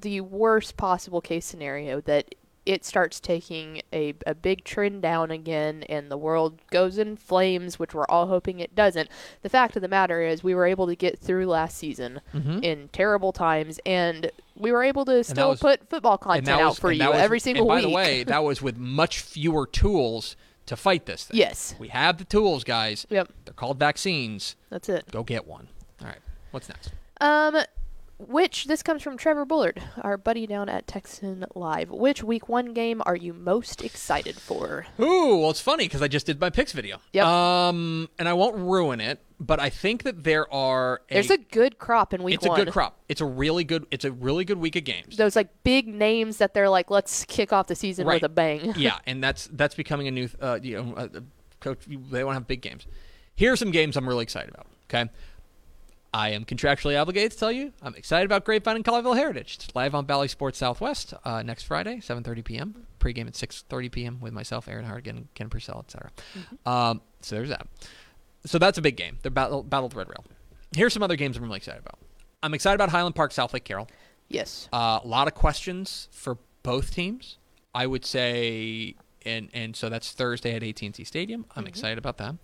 the 0.00 0.20
worst 0.20 0.76
possible 0.76 1.20
case 1.20 1.44
scenario 1.44 2.00
that 2.02 2.34
it 2.66 2.84
starts 2.84 3.18
taking 3.18 3.80
a, 3.94 4.12
a 4.26 4.34
big 4.34 4.62
trend 4.62 5.00
down 5.00 5.30
again 5.30 5.82
and 5.88 6.10
the 6.10 6.18
world 6.18 6.60
goes 6.70 6.98
in 6.98 7.16
flames, 7.16 7.78
which 7.78 7.94
we're 7.94 8.04
all 8.10 8.26
hoping 8.26 8.60
it 8.60 8.74
doesn't, 8.74 9.08
the 9.40 9.48
fact 9.48 9.74
of 9.74 9.80
the 9.80 9.88
matter 9.88 10.20
is 10.20 10.44
we 10.44 10.54
were 10.54 10.66
able 10.66 10.86
to 10.86 10.94
get 10.94 11.18
through 11.18 11.46
last 11.46 11.78
season 11.78 12.20
Mhm. 12.34 12.62
in 12.62 12.88
terrible 12.92 13.32
times 13.32 13.80
and 13.86 14.30
we 14.58 14.72
were 14.72 14.82
able 14.82 15.04
to 15.06 15.22
still 15.24 15.50
was- 15.50 15.60
put 15.60 15.88
football 15.88 16.18
content 16.18 16.46
that 16.46 16.60
out 16.60 16.68
was- 16.70 16.78
for 16.78 16.92
you 16.92 17.06
was- 17.08 17.16
every 17.18 17.40
single 17.40 17.62
and 17.62 17.68
by 17.68 17.76
week. 17.76 17.84
the 17.86 17.90
way, 17.94 18.24
that 18.24 18.44
was 18.44 18.60
with 18.62 18.76
much 18.76 19.20
fewer 19.20 19.66
tools 19.66 20.36
to 20.66 20.76
fight 20.76 21.06
this 21.06 21.24
thing. 21.24 21.38
yes. 21.38 21.74
we 21.78 21.88
have 21.88 22.18
the 22.18 22.24
tools, 22.24 22.62
guys. 22.64 23.06
Yep. 23.08 23.32
They're 23.46 23.54
called 23.54 23.78
vaccines. 23.78 24.54
That's 24.70 24.88
it. 24.88 25.10
Go 25.10 25.22
get 25.22 25.46
one. 25.46 25.68
All 26.02 26.06
right. 26.08 26.18
What's 26.50 26.68
next? 26.68 26.90
Um, 27.20 27.56
which 28.18 28.66
this 28.66 28.82
comes 28.82 29.02
from 29.02 29.16
Trevor 29.16 29.44
Bullard, 29.44 29.80
our 30.02 30.16
buddy 30.18 30.46
down 30.46 30.68
at 30.68 30.86
Texan 30.86 31.44
Live. 31.54 31.88
Which 31.90 32.22
week 32.22 32.48
one 32.48 32.74
game 32.74 33.00
are 33.06 33.14
you 33.16 33.32
most 33.32 33.82
excited 33.82 34.36
for? 34.36 34.86
Ooh, 35.00 35.38
well, 35.38 35.50
it's 35.50 35.60
funny 35.60 35.84
because 35.84 36.02
I 36.02 36.08
just 36.08 36.26
did 36.26 36.40
my 36.40 36.50
picks 36.50 36.72
video. 36.72 36.98
Yep. 37.12 37.24
Um, 37.24 38.08
and 38.18 38.28
I 38.28 38.32
won't 38.34 38.56
ruin 38.56 39.00
it, 39.00 39.20
but 39.40 39.60
I 39.60 39.70
think 39.70 40.02
that 40.02 40.24
there 40.24 40.52
are. 40.52 41.02
A, 41.10 41.14
There's 41.14 41.30
a 41.30 41.38
good 41.38 41.78
crop 41.78 42.12
in 42.12 42.22
week 42.22 42.36
it's 42.36 42.46
one. 42.46 42.60
a 42.60 42.64
good 42.64 42.72
crop. 42.72 42.98
It's 43.08 43.20
a 43.20 43.26
really 43.26 43.64
good. 43.64 43.86
It's 43.90 44.04
a 44.04 44.12
really 44.12 44.44
good 44.44 44.58
week 44.58 44.76
of 44.76 44.84
games. 44.84 45.16
Those 45.16 45.36
like 45.36 45.48
big 45.64 45.86
names 45.86 46.38
that 46.38 46.54
they're 46.54 46.68
like, 46.68 46.90
let's 46.90 47.24
kick 47.24 47.52
off 47.52 47.66
the 47.68 47.74
season 47.76 48.06
Right. 48.06 48.14
with 48.22 48.24
a 48.24 48.28
bang. 48.32 48.74
yeah, 48.76 48.98
and 49.06 49.22
that's 49.22 49.48
that's 49.52 49.74
becoming 49.74 50.08
a 50.08 50.10
new. 50.10 50.28
Uh, 50.40 50.58
you 50.62 50.82
know, 50.82 50.94
uh, 50.94 51.08
coach. 51.60 51.78
They 51.86 52.24
want 52.24 52.34
to 52.34 52.40
have 52.40 52.46
big 52.46 52.62
games. 52.62 52.86
Here 53.36 53.52
are 53.52 53.56
some 53.56 53.70
games 53.70 53.96
I'm 53.96 54.08
really 54.08 54.24
excited 54.24 54.50
about. 54.52 54.66
Okay. 54.92 55.08
I 56.12 56.30
am 56.30 56.46
contractually 56.46 56.98
obligated 56.98 57.32
to 57.32 57.38
tell 57.38 57.52
you 57.52 57.72
I'm 57.82 57.94
excited 57.94 58.24
about 58.24 58.44
Grapevine 58.46 58.76
and 58.76 58.84
Colleyville 58.84 59.14
Heritage. 59.14 59.56
It's 59.62 59.74
live 59.76 59.94
on 59.94 60.06
Bally 60.06 60.26
Sports 60.26 60.58
Southwest 60.58 61.12
uh, 61.22 61.42
next 61.42 61.64
Friday, 61.64 61.98
7:30 61.98 62.44
p.m. 62.44 62.86
Pre-game 62.98 63.28
at 63.28 63.34
6:30 63.34 63.92
p.m. 63.92 64.20
with 64.20 64.32
myself, 64.32 64.66
Erin 64.68 64.86
Hartigan, 64.86 65.28
Ken 65.34 65.50
Purcell, 65.50 65.80
etc. 65.86 66.10
Um, 66.64 67.02
so 67.20 67.36
there's 67.36 67.50
that. 67.50 67.66
So 68.44 68.58
that's 68.58 68.78
a 68.78 68.82
big 68.82 68.96
game. 68.96 69.18
They're 69.22 69.30
battle 69.30 69.62
battle 69.62 69.90
Red 69.94 70.08
Rail. 70.08 70.24
Here's 70.76 70.92
some 70.92 71.02
other 71.02 71.16
games 71.16 71.36
I'm 71.36 71.42
really 71.44 71.56
excited 71.56 71.80
about. 71.80 71.98
I'm 72.42 72.54
excited 72.54 72.76
about 72.76 72.90
Highland 72.90 73.14
Park, 73.14 73.32
Southlake 73.32 73.64
Carroll. 73.64 73.88
Yes. 74.28 74.68
Uh, 74.72 75.00
a 75.02 75.06
lot 75.06 75.26
of 75.26 75.34
questions 75.34 76.08
for 76.12 76.38
both 76.62 76.92
teams. 76.92 77.38
I 77.74 77.86
would 77.86 78.04
say, 78.04 78.94
and 79.24 79.48
and 79.52 79.74
so 79.76 79.88
that's 79.88 80.12
Thursday 80.12 80.54
at 80.54 80.62
AT&T 80.62 81.04
Stadium. 81.04 81.46
I'm 81.56 81.66
excited 81.66 81.98
about 81.98 82.18
that. 82.18 82.36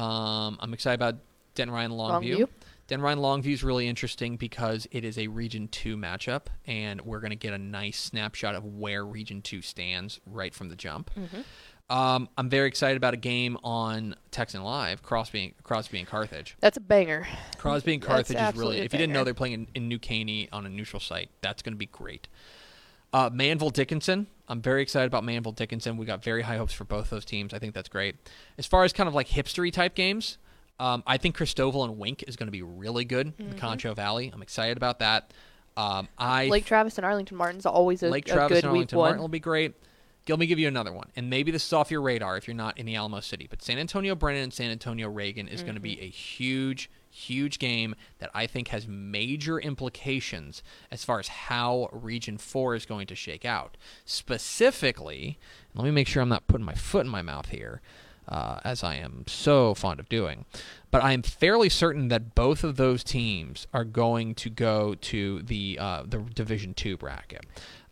Um, 0.00 0.58
I'm 0.60 0.72
excited 0.74 0.94
about 0.94 1.16
Den 1.54 1.70
Ryan 1.70 1.92
Longview. 1.92 2.36
Longview. 2.36 2.48
Denton 2.86 3.02
Ryan 3.02 3.18
Longview 3.20 3.54
is 3.54 3.64
really 3.64 3.88
interesting 3.88 4.36
because 4.36 4.86
it 4.90 5.04
is 5.04 5.16
a 5.16 5.28
Region 5.28 5.68
Two 5.68 5.96
matchup, 5.96 6.46
and 6.66 7.00
we're 7.00 7.20
going 7.20 7.30
to 7.30 7.36
get 7.36 7.54
a 7.54 7.58
nice 7.58 7.98
snapshot 7.98 8.54
of 8.54 8.64
where 8.64 9.06
Region 9.06 9.40
Two 9.40 9.62
stands 9.62 10.20
right 10.26 10.52
from 10.52 10.68
the 10.68 10.76
jump. 10.76 11.10
Um, 11.90 12.28
I'm 12.38 12.48
very 12.48 12.66
excited 12.66 12.96
about 12.96 13.12
a 13.14 13.18
game 13.18 13.58
on 13.62 14.16
Texan 14.30 14.62
Live, 14.62 15.02
Crosby, 15.02 15.54
Crosby 15.62 15.98
and 15.98 16.08
Carthage. 16.08 16.56
That's 16.60 16.78
a 16.78 16.80
banger. 16.80 17.26
Crosby 17.58 17.94
and 17.94 18.02
Carthage 18.02 18.36
is 18.36 18.56
really. 18.56 18.80
a 18.80 18.84
If 18.84 18.92
you 18.92 18.98
didn't 18.98 19.12
know 19.12 19.22
they're 19.24 19.34
playing 19.34 19.54
in, 19.54 19.68
in 19.74 19.88
New 19.88 19.98
Caney 19.98 20.48
on 20.50 20.64
a 20.64 20.70
neutral 20.70 21.00
site, 21.00 21.30
that's 21.42 21.62
going 21.62 21.74
to 21.74 21.78
be 21.78 21.86
great. 21.86 22.28
Uh, 23.12 23.30
Manvel 23.30 23.72
Dickinson. 23.72 24.26
I'm 24.48 24.60
very 24.60 24.82
excited 24.82 25.06
about 25.06 25.24
Manvel 25.24 25.54
Dickinson. 25.54 25.96
We 25.96 26.06
got 26.06 26.24
very 26.24 26.42
high 26.42 26.56
hopes 26.56 26.72
for 26.72 26.84
both 26.84 27.10
those 27.10 27.24
teams. 27.24 27.54
I 27.54 27.58
think 27.58 27.74
that's 27.74 27.88
great. 27.88 28.16
As 28.58 28.66
far 28.66 28.84
as 28.84 28.92
kind 28.92 29.08
of 29.08 29.14
like 29.14 29.28
hipstery 29.28 29.72
type 29.72 29.94
games, 29.94 30.38
um, 30.80 31.02
I 31.06 31.18
think 31.18 31.36
Christoval 31.36 31.84
and 31.84 31.98
Wink 31.98 32.24
is 32.26 32.36
going 32.36 32.48
to 32.48 32.52
be 32.52 32.62
really 32.62 33.04
good 33.04 33.32
in 33.38 33.50
the 33.50 33.56
Concho 33.56 33.94
Valley. 33.94 34.30
I'm 34.34 34.42
excited 34.42 34.76
about 34.76 34.98
that. 35.00 35.32
Um, 35.76 36.08
I 36.18 36.44
Mm-hmm. 36.44 36.52
Lake 36.52 36.64
Travis 36.64 36.98
and 36.98 37.04
Arlington 37.04 37.36
Martin's 37.36 37.66
always 37.66 38.02
a, 38.02 38.08
Lake 38.08 38.28
a 38.28 38.32
Travis 38.32 38.56
good 38.58 38.64
and 38.64 38.72
week 38.72 38.78
Arlington 38.78 38.98
one. 38.98 39.06
Martin 39.10 39.20
will 39.20 39.28
be 39.28 39.38
great. 39.40 39.74
Let 40.26 40.38
me 40.38 40.46
give 40.46 40.58
you 40.58 40.68
another 40.68 40.92
one, 40.92 41.10
and 41.16 41.28
maybe 41.28 41.50
this 41.50 41.66
is 41.66 41.72
off 41.74 41.90
your 41.90 42.00
radar 42.00 42.38
if 42.38 42.48
you're 42.48 42.56
not 42.56 42.78
in 42.78 42.86
the 42.86 42.96
Alamo 42.96 43.20
City. 43.20 43.46
But 43.48 43.62
San 43.62 43.78
Antonio 43.78 44.14
Brennan 44.14 44.44
and 44.44 44.54
San 44.54 44.70
Antonio 44.70 45.08
Reagan 45.08 45.48
is 45.48 45.62
going 45.62 45.74
to 45.74 45.80
be 45.80 46.00
a 46.00 46.08
huge, 46.08 46.90
huge 47.10 47.58
game 47.58 47.94
that 48.20 48.30
I 48.32 48.46
think 48.46 48.68
has 48.68 48.88
major 48.88 49.58
implications 49.58 50.62
as 50.90 51.04
far 51.04 51.18
as 51.18 51.28
how 51.28 51.90
Region 51.92 52.38
Four 52.38 52.74
is 52.74 52.86
going 52.86 53.06
to 53.08 53.14
shake 53.14 53.44
out. 53.44 53.76
Specifically, 54.06 55.38
let 55.74 55.84
me 55.84 55.90
make 55.90 56.08
sure 56.08 56.22
I'm 56.22 56.30
not 56.30 56.46
putting 56.46 56.64
my 56.64 56.74
foot 56.74 57.04
in 57.04 57.12
my 57.12 57.22
mouth 57.22 57.50
here. 57.50 57.82
Uh, 58.26 58.58
as 58.64 58.82
I 58.82 58.94
am 58.94 59.24
so 59.26 59.74
fond 59.74 60.00
of 60.00 60.08
doing. 60.08 60.46
But 60.90 61.04
I 61.04 61.12
am 61.12 61.20
fairly 61.20 61.68
certain 61.68 62.08
that 62.08 62.34
both 62.34 62.64
of 62.64 62.76
those 62.76 63.04
teams 63.04 63.66
are 63.74 63.84
going 63.84 64.34
to 64.36 64.48
go 64.48 64.94
to 64.94 65.42
the 65.42 65.78
uh, 65.78 66.04
the 66.06 66.20
Division 66.34 66.72
Two 66.72 66.96
bracket. 66.96 67.44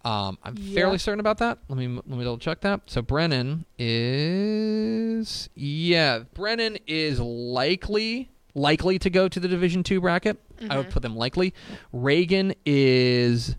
Um, 0.04 0.36
I'm 0.42 0.56
Yeah. 0.58 0.74
fairly 0.74 0.98
certain 0.98 1.20
about 1.20 1.38
that. 1.38 1.58
Let 1.68 1.78
me 1.78 1.86
let 1.88 2.06
me 2.08 2.24
double 2.24 2.38
check 2.38 2.60
that. 2.62 2.80
So 2.86 3.02
Brennan 3.02 3.64
is 3.78 5.48
yeah, 5.54 6.20
Brennan 6.34 6.78
is 6.86 7.20
likely 7.20 8.30
likely 8.54 8.98
to 8.98 9.10
go 9.10 9.28
to 9.28 9.40
the 9.40 9.48
Division 9.48 9.82
Two 9.82 10.00
bracket. 10.00 10.38
I 10.68 10.76
would 10.76 10.90
put 10.90 11.02
them 11.02 11.16
likely. 11.16 11.54
Reagan 11.92 12.54
is 12.66 13.56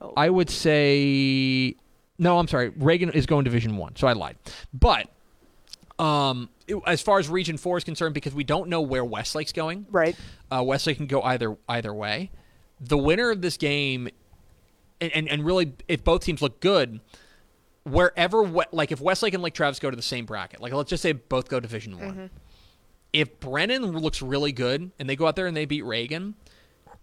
Oh. 0.00 0.12
I 0.16 0.30
would 0.30 0.48
say 0.48 1.74
no. 2.18 2.38
I'm 2.38 2.46
sorry. 2.48 2.68
Reagan 2.68 3.10
is 3.10 3.26
going 3.26 3.42
Division 3.44 3.76
One, 3.76 3.96
so 3.96 4.06
I 4.06 4.12
lied. 4.12 4.36
But 4.72 5.08
Um, 5.98 6.48
it- 6.68 6.76
as 6.86 7.02
far 7.02 7.18
as 7.18 7.28
Region 7.28 7.56
Four 7.56 7.76
is 7.78 7.82
concerned, 7.82 8.14
because 8.14 8.32
we 8.32 8.44
don't 8.44 8.68
know 8.68 8.80
where 8.80 9.04
Westlake's 9.04 9.50
going, 9.52 9.84
Right. 9.90 10.14
uh, 10.48 10.62
Westlake 10.64 10.98
can 10.98 11.06
go 11.08 11.20
either 11.22 11.56
either 11.68 11.92
way. 11.92 12.30
The 12.80 12.96
winner 12.96 13.30
of 13.32 13.42
this 13.42 13.56
game, 13.56 14.08
and, 15.00 15.28
and, 15.28 15.44
really, 15.44 15.72
if 15.86 16.02
both 16.04 16.24
teams 16.24 16.42
look 16.42 16.60
good, 16.60 17.00
wherever 17.84 18.46
like 18.72 18.92
if 18.92 19.00
Westlake 19.00 19.34
and 19.34 19.42
Lake 19.42 19.54
Travis 19.54 19.78
go 19.78 19.90
to 19.90 19.96
the 19.96 20.02
same 20.02 20.26
bracket, 20.26 20.60
like 20.60 20.72
let's 20.72 20.90
just 20.90 21.02
say 21.02 21.12
both 21.12 21.48
go 21.48 21.60
Division 21.60 21.98
One. 21.98 22.30
If 23.12 23.40
Brennan 23.40 23.92
looks 23.92 24.20
really 24.20 24.52
good 24.52 24.90
and 24.98 25.08
they 25.08 25.16
go 25.16 25.26
out 25.26 25.36
there 25.36 25.46
and 25.46 25.56
they 25.56 25.64
beat 25.64 25.82
Reagan, 25.84 26.34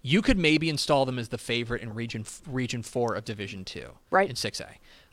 you 0.01 0.21
could 0.21 0.38
maybe 0.38 0.69
install 0.69 1.05
them 1.05 1.17
as 1.17 1.29
the 1.29 1.38
favorite 1.38 1.81
in 1.81 1.93
Region 1.93 2.25
Region 2.47 2.84
Four 2.84 3.15
of 3.15 3.25
Division 3.25 3.65
Two, 3.65 3.89
Right. 4.12 4.29
In 4.29 4.36
Six 4.36 4.62
A. 4.62 4.67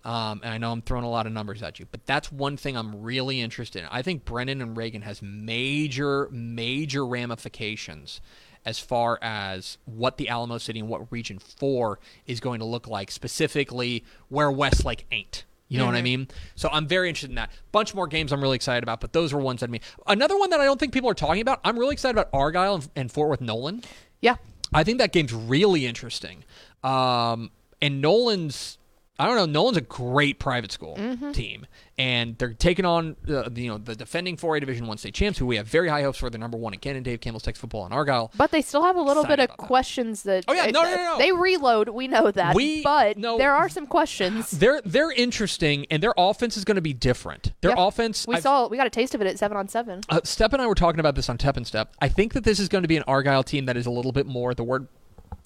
Um, 0.04 0.40
and 0.42 0.52
I 0.52 0.58
know 0.58 0.72
I'm 0.72 0.82
throwing 0.82 1.04
a 1.04 1.10
lot 1.10 1.26
of 1.26 1.32
numbers 1.32 1.62
at 1.62 1.78
you, 1.78 1.86
but 1.90 2.04
that's 2.06 2.32
one 2.32 2.56
thing 2.56 2.76
I'm 2.76 3.02
really 3.02 3.40
interested 3.40 3.82
in. 3.82 3.88
I 3.90 4.02
think 4.02 4.24
Brennan 4.24 4.60
and 4.60 4.76
Reagan 4.76 5.02
has 5.02 5.22
major, 5.22 6.28
major 6.32 7.06
ramifications 7.06 8.20
as 8.64 8.78
far 8.78 9.18
as 9.22 9.78
what 9.84 10.16
the 10.16 10.28
Alamo 10.28 10.58
City 10.58 10.80
and 10.80 10.88
what 10.88 11.10
Region 11.10 11.38
Four 11.38 11.98
is 12.26 12.40
going 12.40 12.60
to 12.60 12.64
look 12.64 12.86
like, 12.86 13.10
specifically 13.10 14.04
where 14.28 14.50
Westlake 14.50 15.06
ain't. 15.10 15.44
You 15.68 15.78
know 15.78 15.86
what 15.86 15.94
I 15.94 16.02
mean? 16.02 16.28
So 16.54 16.68
I'm 16.70 16.86
very 16.86 17.08
interested 17.08 17.30
in 17.30 17.36
that. 17.36 17.50
Bunch 17.72 17.94
more 17.94 18.06
games 18.06 18.30
I'm 18.30 18.42
really 18.42 18.56
excited 18.56 18.82
about, 18.82 19.00
but 19.00 19.14
those 19.14 19.32
were 19.32 19.40
ones 19.40 19.60
that 19.60 19.70
me. 19.70 19.80
Another 20.06 20.38
one 20.38 20.50
that 20.50 20.60
I 20.60 20.66
don't 20.66 20.78
think 20.78 20.92
people 20.92 21.08
are 21.08 21.14
talking 21.14 21.40
about. 21.40 21.60
I'm 21.64 21.78
really 21.78 21.94
excited 21.94 22.14
about 22.14 22.28
Argyle 22.34 22.74
and, 22.74 22.88
and 22.94 23.10
Fort 23.10 23.30
Worth 23.30 23.40
Nolan. 23.40 23.82
Yeah. 24.20 24.36
I 24.74 24.84
think 24.84 24.98
that 24.98 25.12
game's 25.12 25.32
really 25.32 25.86
interesting. 25.86 26.44
Um, 26.84 27.52
and 27.80 28.02
Nolan's, 28.02 28.76
I 29.18 29.26
don't 29.26 29.36
know, 29.36 29.44
Nolan's 29.46 29.76
a 29.76 29.82
great 29.82 30.38
private 30.38 30.72
school 30.72 30.96
team, 31.32 31.66
and 31.98 32.36
they're 32.38 32.54
taking 32.54 32.84
on 32.86 33.14
uh, 33.28 33.48
the, 33.48 33.60
you 33.62 33.68
know 33.68 33.76
the 33.78 33.94
defending 33.94 34.36
4A 34.38 34.58
Division 34.60 34.86
One 34.86 34.96
state 34.96 35.12
champs, 35.14 35.38
who 35.38 35.46
we 35.46 35.56
have 35.56 35.66
very 35.68 35.88
high 35.88 36.02
hopes 36.02 36.18
for. 36.18 36.30
They're 36.30 36.40
number 36.40 36.56
one 36.56 36.72
again 36.72 36.96
in 36.96 37.02
Dave 37.02 37.20
Campbell's 37.20 37.42
Texas 37.42 37.60
football 37.60 37.84
in 37.86 37.92
Argyle. 37.92 38.32
But 38.36 38.50
they 38.50 38.62
still 38.62 38.82
have 38.82 38.96
a 38.96 39.02
little 39.02 39.22
Excited 39.22 39.36
bit 39.36 39.50
of 39.50 39.54
about 39.54 39.58
that. 39.58 39.66
questions 39.66 40.22
that. 40.22 40.44
Oh, 40.48 40.54
yeah, 40.54 40.66
no, 40.70 40.82
no, 40.82 40.90
no, 40.90 40.96
no. 40.96 41.18
They 41.18 41.30
reload. 41.30 41.90
We 41.90 42.08
know 42.08 42.30
that. 42.30 42.54
We- 42.56 42.82
but 42.82 43.18
no. 43.18 43.36
there 43.38 43.54
are 43.54 43.68
some 43.68 43.86
questions. 43.86 44.50
They're 44.62 44.80
they're 44.84 45.12
interesting, 45.12 45.86
and 45.90 46.02
their 46.02 46.14
offense 46.16 46.56
is 46.56 46.64
going 46.64 46.76
to 46.76 46.80
be 46.82 46.94
different. 46.94 47.52
Their 47.60 47.74
offense, 47.76 48.26
We 48.26 48.36
I've- 48.36 48.42
saw. 48.42 48.66
We 48.66 48.76
got 48.78 48.86
a 48.86 48.90
taste 48.90 49.14
of 49.14 49.20
it 49.20 49.26
at 49.26 49.38
seven 49.38 49.56
on 49.58 49.68
seven. 49.68 50.00
Uh, 50.08 50.20
Step 50.24 50.52
and 50.54 50.62
I 50.62 50.66
were 50.66 50.74
talking 50.74 51.00
about 51.00 51.14
this 51.16 51.28
on 51.28 51.36
Tep 51.38 51.58
and 51.58 51.66
Step. 51.66 51.94
I 52.00 52.08
think 52.08 52.32
that 52.32 52.44
this 52.44 52.58
is 52.58 52.68
going 52.68 52.82
to 52.82 52.88
be 52.88 52.96
an 52.96 53.04
Argyle 53.06 53.42
team 53.44 53.66
that 53.66 53.76
is 53.76 53.84
a 53.86 53.90
little 53.90 54.12
bit 54.12 54.26
more. 54.26 54.54
The 54.54 54.64
word, 54.64 54.88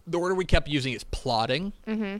the 0.06 0.18
word 0.20 0.34
we 0.36 0.44
kept 0.44 0.68
using 0.68 0.92
is 0.92 1.02
plotting. 1.04 1.72
Mm-hmm. 1.86 2.18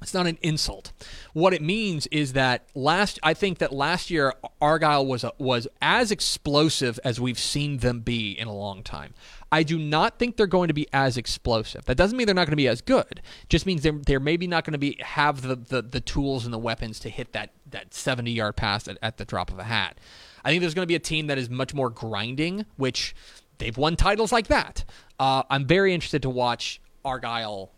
It's 0.00 0.14
not 0.14 0.26
an 0.26 0.38
insult. 0.42 0.92
What 1.32 1.52
it 1.52 1.62
means 1.62 2.06
is 2.08 2.32
that 2.34 2.68
last, 2.74 3.18
I 3.22 3.34
think 3.34 3.58
that 3.58 3.72
last 3.72 4.10
year 4.10 4.32
Argyle 4.60 5.04
was 5.04 5.24
a, 5.24 5.32
was 5.38 5.66
as 5.82 6.10
explosive 6.10 7.00
as 7.04 7.20
we've 7.20 7.38
seen 7.38 7.78
them 7.78 8.00
be 8.00 8.30
in 8.32 8.46
a 8.46 8.54
long 8.54 8.82
time. 8.82 9.14
I 9.50 9.62
do 9.62 9.78
not 9.78 10.18
think 10.18 10.36
they're 10.36 10.46
going 10.46 10.68
to 10.68 10.74
be 10.74 10.86
as 10.92 11.16
explosive. 11.16 11.84
That 11.86 11.96
doesn't 11.96 12.16
mean 12.16 12.26
they're 12.26 12.34
not 12.34 12.46
going 12.46 12.52
to 12.52 12.56
be 12.56 12.68
as 12.68 12.80
good. 12.80 13.22
Just 13.48 13.66
means 13.66 13.82
they're, 13.82 13.92
they're 13.92 14.20
maybe 14.20 14.46
not 14.46 14.64
going 14.64 14.72
to 14.72 14.78
be 14.78 14.98
have 15.00 15.42
the, 15.42 15.56
the 15.56 15.82
the 15.82 16.00
tools 16.00 16.44
and 16.44 16.52
the 16.52 16.58
weapons 16.58 17.00
to 17.00 17.08
hit 17.08 17.32
that 17.32 17.50
that 17.70 17.94
70 17.94 18.30
yard 18.30 18.56
pass 18.56 18.86
at, 18.88 18.98
at 19.02 19.16
the 19.16 19.24
drop 19.24 19.50
of 19.50 19.58
a 19.58 19.64
hat. 19.64 19.98
I 20.44 20.50
think 20.50 20.60
there's 20.60 20.74
going 20.74 20.84
to 20.84 20.88
be 20.88 20.94
a 20.94 21.00
team 21.00 21.26
that 21.28 21.38
is 21.38 21.50
much 21.50 21.74
more 21.74 21.90
grinding, 21.90 22.66
which 22.76 23.14
they've 23.58 23.76
won 23.76 23.96
titles 23.96 24.32
like 24.32 24.48
that. 24.48 24.84
Uh, 25.18 25.42
I'm 25.50 25.66
very 25.66 25.94
interested 25.94 26.22
to 26.22 26.30
watch 26.30 26.80
Argyle 27.04 27.72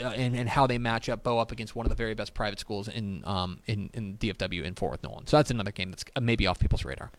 uh, 0.00 0.08
and, 0.08 0.36
and 0.36 0.48
how 0.48 0.66
they 0.66 0.78
match 0.78 1.08
up, 1.08 1.22
bow 1.22 1.38
up 1.38 1.52
against 1.52 1.74
one 1.74 1.86
of 1.86 1.90
the 1.90 1.96
very 1.96 2.14
best 2.14 2.34
private 2.34 2.58
schools 2.58 2.88
in 2.88 3.22
um, 3.24 3.60
in, 3.66 3.90
in 3.94 4.16
DFW 4.16 4.64
in 4.64 4.74
Fort 4.74 4.92
Worth 4.92 5.02
Nolan. 5.02 5.26
So 5.26 5.36
that's 5.36 5.50
another 5.50 5.72
game 5.72 5.90
that's 5.90 6.04
maybe 6.20 6.46
off 6.46 6.58
people's 6.58 6.84
radar. 6.84 7.10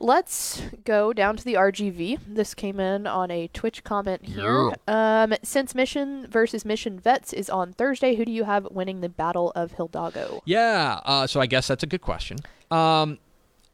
Let's 0.00 0.62
go 0.84 1.12
down 1.12 1.36
to 1.38 1.44
the 1.44 1.54
RGV. 1.54 2.20
This 2.28 2.54
came 2.54 2.78
in 2.78 3.08
on 3.08 3.32
a 3.32 3.48
Twitch 3.48 3.82
comment 3.82 4.24
here. 4.24 4.70
Um, 4.86 5.34
since 5.42 5.74
Mission 5.74 6.26
versus 6.28 6.64
Mission 6.64 7.00
Vets 7.00 7.32
is 7.32 7.50
on 7.50 7.72
Thursday, 7.72 8.14
who 8.14 8.24
do 8.24 8.30
you 8.30 8.44
have 8.44 8.68
winning 8.70 9.00
the 9.00 9.08
Battle 9.08 9.50
of 9.56 9.72
Hidalgo? 9.72 10.40
Yeah, 10.44 11.00
uh, 11.04 11.26
so 11.26 11.40
I 11.40 11.46
guess 11.46 11.66
that's 11.66 11.82
a 11.82 11.86
good 11.86 12.00
question. 12.00 12.38
Um, 12.70 13.18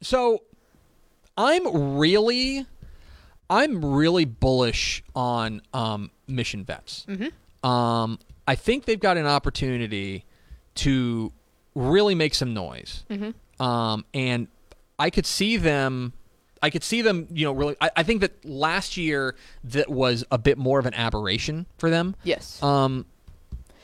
so 0.00 0.44
I'm 1.36 1.98
really, 1.98 2.64
I'm 3.50 3.84
really 3.84 4.24
bullish 4.24 5.04
on 5.14 5.60
um, 5.74 6.10
Mission 6.26 6.64
Vets. 6.64 7.06
Um, 7.64 8.18
I 8.46 8.54
think 8.54 8.84
they've 8.84 9.00
got 9.00 9.16
an 9.16 9.26
opportunity 9.26 10.24
to 10.76 11.32
really 11.74 12.14
make 12.14 12.34
some 12.34 12.54
noise. 12.54 13.04
Um, 13.58 14.04
and 14.12 14.48
I 14.98 15.10
could 15.10 15.26
see 15.26 15.56
them. 15.56 16.12
I 16.62 16.70
could 16.70 16.82
see 16.82 17.02
them, 17.02 17.28
you 17.30 17.44
know, 17.44 17.52
really. 17.52 17.76
I, 17.80 17.90
I 17.96 18.02
think 18.02 18.20
that 18.22 18.44
last 18.44 18.96
year 18.96 19.34
that 19.64 19.90
was 19.90 20.24
a 20.30 20.38
bit 20.38 20.56
more 20.58 20.78
of 20.78 20.86
an 20.86 20.94
aberration 20.94 21.66
for 21.78 21.90
them. 21.90 22.16
Yes. 22.24 22.62
Um, 22.62 23.06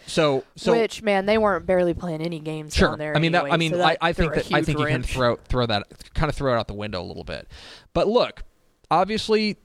so, 0.06 0.44
so 0.56 0.72
Which 0.72 1.02
man, 1.02 1.26
they 1.26 1.38
weren't 1.38 1.66
barely 1.66 1.94
playing 1.94 2.20
any 2.20 2.40
games 2.40 2.74
Sure. 2.74 2.88
down 2.88 2.98
there. 2.98 3.16
I 3.16 3.20
mean 3.20 3.32
that. 3.32 3.44
I 3.44 3.56
mean, 3.56 3.72
so 3.72 3.78
that 3.78 3.98
I, 4.00 4.08
I 4.08 4.12
think 4.12 4.34
that 4.34 4.52
I 4.52 4.62
think 4.62 4.78
you 4.78 4.86
can 4.86 5.02
throw 5.02 5.36
throw 5.36 5.66
that 5.66 5.84
kind 6.14 6.28
of 6.28 6.34
throw 6.34 6.54
it 6.54 6.58
out 6.58 6.66
the 6.68 6.74
window 6.74 7.00
a 7.00 7.04
little 7.04 7.22
bit. 7.22 7.46
But 7.92 8.08
look, 8.08 8.42
obviously, 8.90 9.56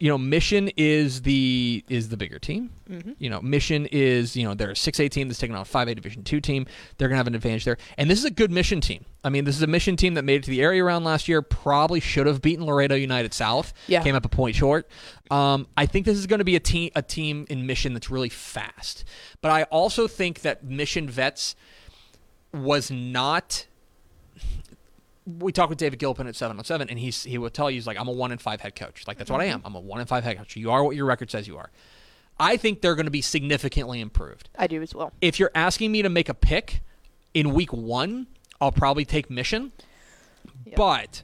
you 0.00 0.08
know, 0.08 0.18
Mission 0.18 0.70
is 0.76 1.22
the 1.22 1.84
is 1.88 2.08
the 2.08 2.16
bigger 2.16 2.38
team. 2.38 2.70
Mm-hmm. 2.90 3.12
You 3.18 3.30
know, 3.30 3.40
Mission 3.40 3.86
is 3.86 4.36
you 4.36 4.44
know 4.44 4.54
they're 4.54 4.72
a 4.72 4.76
six 4.76 4.98
A 4.98 5.08
team 5.08 5.28
that's 5.28 5.38
taking 5.38 5.54
on 5.54 5.62
a 5.62 5.64
five 5.64 5.88
A 5.88 5.94
Division 5.94 6.24
two 6.24 6.40
team. 6.40 6.66
They're 6.98 7.08
gonna 7.08 7.16
have 7.16 7.28
an 7.28 7.34
advantage 7.34 7.64
there, 7.64 7.78
and 7.96 8.10
this 8.10 8.18
is 8.18 8.24
a 8.24 8.30
good 8.30 8.50
Mission 8.50 8.80
team. 8.80 9.04
I 9.22 9.30
mean, 9.30 9.44
this 9.44 9.56
is 9.56 9.62
a 9.62 9.66
Mission 9.66 9.96
team 9.96 10.14
that 10.14 10.24
made 10.24 10.36
it 10.36 10.44
to 10.44 10.50
the 10.50 10.62
area 10.62 10.82
round 10.82 11.04
last 11.04 11.28
year. 11.28 11.42
Probably 11.42 12.00
should 12.00 12.26
have 12.26 12.42
beaten 12.42 12.66
Laredo 12.66 12.96
United 12.96 13.32
South. 13.32 13.72
Yeah. 13.86 14.02
came 14.02 14.14
up 14.14 14.24
a 14.24 14.28
point 14.28 14.56
short. 14.56 14.88
Um, 15.30 15.68
I 15.76 15.86
think 15.86 16.06
this 16.06 16.18
is 16.18 16.26
going 16.26 16.40
to 16.40 16.44
be 16.44 16.56
a 16.56 16.60
team 16.60 16.90
a 16.96 17.02
team 17.02 17.46
in 17.48 17.66
Mission 17.66 17.94
that's 17.94 18.10
really 18.10 18.28
fast. 18.28 19.04
But 19.40 19.52
I 19.52 19.62
also 19.64 20.08
think 20.08 20.40
that 20.40 20.64
Mission 20.64 21.08
Vets 21.08 21.54
was 22.52 22.90
not. 22.90 23.66
We 25.26 25.52
talked 25.52 25.70
with 25.70 25.78
David 25.78 25.98
Gilpin 25.98 26.26
at 26.26 26.36
seven 26.36 26.58
on 26.58 26.64
seven, 26.64 26.88
and 26.90 26.98
he's 26.98 27.22
he 27.24 27.38
will 27.38 27.50
tell 27.50 27.70
you 27.70 27.76
he's 27.76 27.86
like 27.86 27.98
I'm 27.98 28.08
a 28.08 28.12
one 28.12 28.30
in 28.32 28.38
five 28.38 28.60
head 28.60 28.74
coach. 28.76 29.06
Like 29.06 29.16
that's 29.18 29.30
what 29.30 29.40
I 29.40 29.44
am. 29.46 29.62
I'm 29.64 29.74
a 29.74 29.80
one 29.80 30.00
in 30.00 30.06
five 30.06 30.22
head 30.24 30.36
coach. 30.36 30.56
You 30.56 30.70
are 30.70 30.84
what 30.84 30.96
your 30.96 31.06
record 31.06 31.30
says 31.30 31.48
you 31.48 31.56
are. 31.56 31.70
I 32.38 32.56
think 32.56 32.80
they're 32.80 32.96
going 32.96 33.06
to 33.06 33.10
be 33.12 33.22
significantly 33.22 34.00
improved. 34.00 34.50
I 34.58 34.66
do 34.66 34.82
as 34.82 34.94
well. 34.94 35.12
If 35.20 35.38
you're 35.38 35.52
asking 35.54 35.92
me 35.92 36.02
to 36.02 36.08
make 36.10 36.28
a 36.28 36.34
pick 36.34 36.82
in 37.32 37.54
week 37.54 37.72
one, 37.72 38.26
I'll 38.60 38.72
probably 38.72 39.04
take 39.04 39.30
Mission, 39.30 39.72
Yeah. 40.64 40.74
but. 40.76 41.22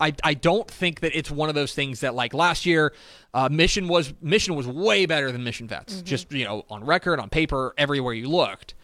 I, 0.00 0.12
I 0.24 0.34
don't 0.34 0.68
think 0.68 0.98
that 1.00 1.16
it's 1.16 1.30
one 1.30 1.48
of 1.48 1.54
those 1.54 1.74
things 1.74 2.00
that 2.00 2.12
like 2.12 2.34
last 2.34 2.66
year, 2.66 2.92
uh, 3.34 3.48
mission 3.48 3.86
was 3.86 4.12
mission 4.20 4.56
was 4.56 4.66
way 4.66 5.06
better 5.06 5.30
than 5.30 5.44
mission 5.44 5.68
vets. 5.68 6.02
Just 6.02 6.32
you 6.32 6.44
know 6.44 6.64
on 6.68 6.82
record, 6.84 7.20
on 7.20 7.28
paper, 7.28 7.72
everywhere 7.78 8.12
you 8.12 8.28
looked. 8.28 8.74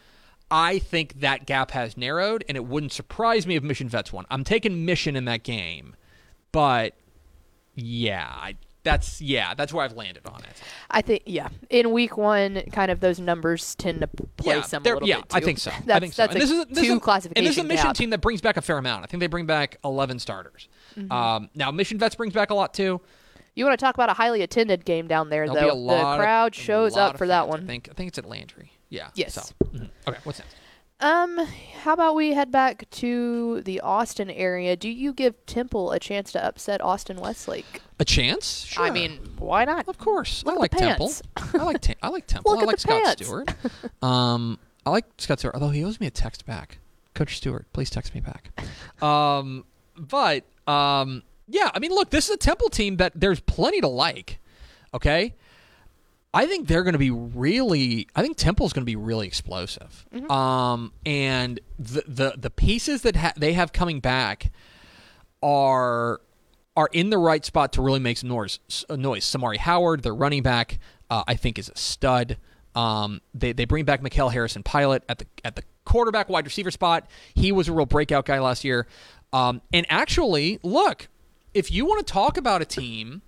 I 0.51 0.79
think 0.79 1.21
that 1.21 1.47
gap 1.47 1.73
has 1.73 1.97
narrowed, 1.97 2.45
and 2.49 2.57
it 2.57 2.65
wouldn't 2.65 2.93
surprise 2.93 3.47
me 3.47 3.57
if 3.57 3.63
mission 3.63 3.89
vets 3.89 4.13
won. 4.13 4.25
I'm 4.31 4.45
taking 4.45 4.85
mission 4.85 5.15
in 5.15 5.27
that 5.27 5.43
game, 5.43 5.95
but 6.53 6.95
yeah, 7.75 8.27
I, 8.29 8.57
that's 8.83 9.21
yeah, 9.21 9.55
that's 9.55 9.73
where 9.73 9.85
I've 9.85 9.93
landed 9.93 10.27
on 10.27 10.41
it. 10.45 10.63
I 10.91 11.03
think 11.03 11.25
yeah. 11.27 11.49
In 11.69 11.93
week 11.93 12.17
one, 12.17 12.63
kind 12.73 12.91
of 12.91 13.01
those 13.01 13.21
numbers 13.21 13.75
tend 13.75 14.01
to 14.01 14.07
place 14.07 14.71
them 14.71 14.81
a 14.81 14.85
they're- 14.85 14.95
little 14.95 15.09
yeah, 15.09 15.17
bit. 15.17 15.27
I 15.35 15.41
think 15.41 15.59
so. 15.59 15.71
That's, 15.85 15.91
I 15.91 16.01
think 16.01 16.15
so. 16.15 16.23
That's 16.23 16.35
and 16.35 16.43
a 16.43 16.47
this 16.47 16.51
is 16.51 16.67
this 16.67 16.79
two 16.87 16.93
is 16.93 16.97
a, 16.97 17.01
classification 17.01 17.39
And 17.39 17.47
this 17.47 17.59
is 17.59 17.65
a 17.65 17.67
mission 17.67 17.87
gap. 17.89 17.97
team 17.97 18.11
that 18.11 18.21
brings 18.21 18.41
back 18.41 18.57
a 18.57 18.63
fair 18.63 18.79
amount. 18.79 19.05
I 19.05 19.07
think 19.07 19.21
they 19.21 19.27
bring 19.27 19.47
back 19.47 19.79
11 19.85 20.19
starters. 20.21 20.69
Mm-hmm. 20.97 21.13
Um, 21.13 21.51
now 21.55 21.71
mission 21.71 21.99
vets 21.99 22.15
brings 22.15 22.33
back 22.33 22.51
a 22.51 22.55
lot 22.55 22.73
too. 22.73 23.01
You 23.55 23.65
want 23.65 23.79
to 23.79 23.85
talk 23.85 23.97
about 23.97 24.09
a 24.09 24.15
highly 24.15 24.43
attended 24.43 24.85
game 24.85 25.09
down 25.09 25.31
there, 25.31 25.45
There'll 25.47 25.61
be 25.61 25.67
though? 25.69 25.73
a 25.73 25.75
lot 25.75 26.13
the 26.17 26.23
crowd 26.23 26.55
of, 26.55 26.61
a 26.61 26.63
shows 26.63 26.97
up 26.97 27.19
for 27.19 27.27
that 27.27 27.49
one. 27.49 27.65
I 27.65 27.67
think 27.67 27.89
I 27.91 27.95
think 27.95 28.09
it's 28.09 28.19
at 28.19 28.25
Landry. 28.25 28.73
Yeah. 28.89 29.11
Yes. 29.15 29.35
So, 29.35 29.43
mhm. 29.65 29.89
Okay. 30.07 30.19
What's 30.25 30.39
next? 30.39 30.55
Um, 31.01 31.39
how 31.83 31.93
about 31.93 32.17
we 32.17 32.33
head 32.33 32.51
back 32.51 32.91
to 32.91 33.63
the 33.63 33.81
Austin 33.81 34.31
area? 34.31 34.75
Do 34.77 34.89
you 34.89 35.13
give 35.13 35.47
Temple 35.47 35.93
a 35.93 36.01
chance 36.01 36.33
to 36.33 36.45
upset 36.45 36.81
Austin 36.81 37.19
Westlake? 37.21 37.83
A 38.01 38.05
chance? 38.05 38.65
Sure. 38.65 38.85
I 38.85 38.91
mean, 38.91 39.21
why 39.39 39.65
not? 39.65 39.87
of 39.87 39.97
course. 39.99 40.45
look 40.45 40.57
I 40.57 40.59
like 40.59 40.71
Temple. 40.73 41.13
I 41.37 41.63
like 41.63 41.97
I 42.03 42.09
like 42.09 42.27
Temple. 42.27 42.53
Look 42.53 42.63
I 42.63 42.67
like 42.67 42.81
Scott 42.81 43.05
pants. 43.05 43.25
Stewart. 43.25 43.49
Um, 44.03 44.59
I 44.85 44.91
like 44.91 45.05
Scott 45.19 45.39
Stewart. 45.39 45.55
Although 45.55 45.69
he 45.69 45.85
owes 45.85 46.01
me 46.01 46.07
a 46.09 46.11
text 46.11 46.45
back. 46.47 46.79
Coach 47.15 47.37
Stewart, 47.37 47.67
please 47.73 47.91
text 47.91 48.15
me 48.15 48.21
back. 48.21 48.51
Um, 49.03 49.65
but 49.97 50.45
um, 50.67 51.23
yeah. 51.47 51.71
I 51.75 51.79
mean, 51.79 51.91
look, 51.93 52.11
this 52.11 52.29
is 52.29 52.35
a 52.35 52.39
Temple 52.39 52.71
team 52.71 52.97
that 52.97 53.13
there's 53.15 53.41
plenty 53.41 53.81
to 53.81 53.89
like. 53.89 54.39
Okay. 54.95 55.35
I 56.39 56.47
think 56.47 56.69
they're 56.69 56.85
going 56.85 56.93
to 56.93 57.01
be 57.01 57.11
really. 57.11 58.07
I 58.15 58.23
think 58.23 58.37
Temple's 58.37 58.73
going 58.73 58.83
to 58.83 58.87
be 58.87 58.95
really 58.95 59.27
explosive. 59.27 60.07
Um, 60.31 60.93
and 61.05 61.59
the 61.81 62.05
the 62.07 62.35
the 62.39 62.51
pieces 62.51 63.03
that 63.03 63.17
ha- 63.17 63.33
they 63.37 63.55
have 63.55 63.73
coming 63.73 63.99
back 63.99 64.53
are 65.43 66.21
are 66.77 66.89
in 66.93 67.11
the 67.11 67.19
right 67.19 67.45
spot 67.45 67.73
to 67.73 67.83
really 67.83 67.99
make 67.99 68.19
some 68.19 68.29
noise. 68.29 68.61
uh, 68.89 68.95
Noise. 68.95 69.25
Samari 69.25 69.57
Howard, 69.57 70.05
their 70.05 70.15
running 70.15 70.45
back, 70.45 70.79
uh, 71.11 71.25
I 71.27 71.35
think 71.35 71.59
is 71.59 71.71
a 71.71 71.77
stud. 71.77 72.37
Um, 72.77 73.21
they 73.35 73.51
they 73.53 73.65
bring 73.65 73.85
back 73.85 74.01
Mikal 74.01 74.33
Harrison 74.33 74.63
Pilot 74.63 75.03
at 75.09 75.19
the 75.19 75.27
at 75.45 75.57
the 75.57 75.65
quarterback 75.85 76.29
wide 76.29 76.45
receiver 76.45 76.71
spot. 76.71 77.09
He 77.35 77.51
was 77.51 77.67
a 77.67 77.73
real 77.73 77.87
breakout 77.87 78.27
guy 78.27 78.39
last 78.39 78.63
year. 78.63 78.87
Um, 79.33 79.61
and 79.73 79.87
actually, 79.91 80.61
look, 80.63 81.09
if 81.53 81.73
you 81.73 81.85
want 81.85 82.07
to 82.07 82.13
talk 82.13 82.37
about 82.37 82.63
a 82.63 82.65
team, 82.65 83.23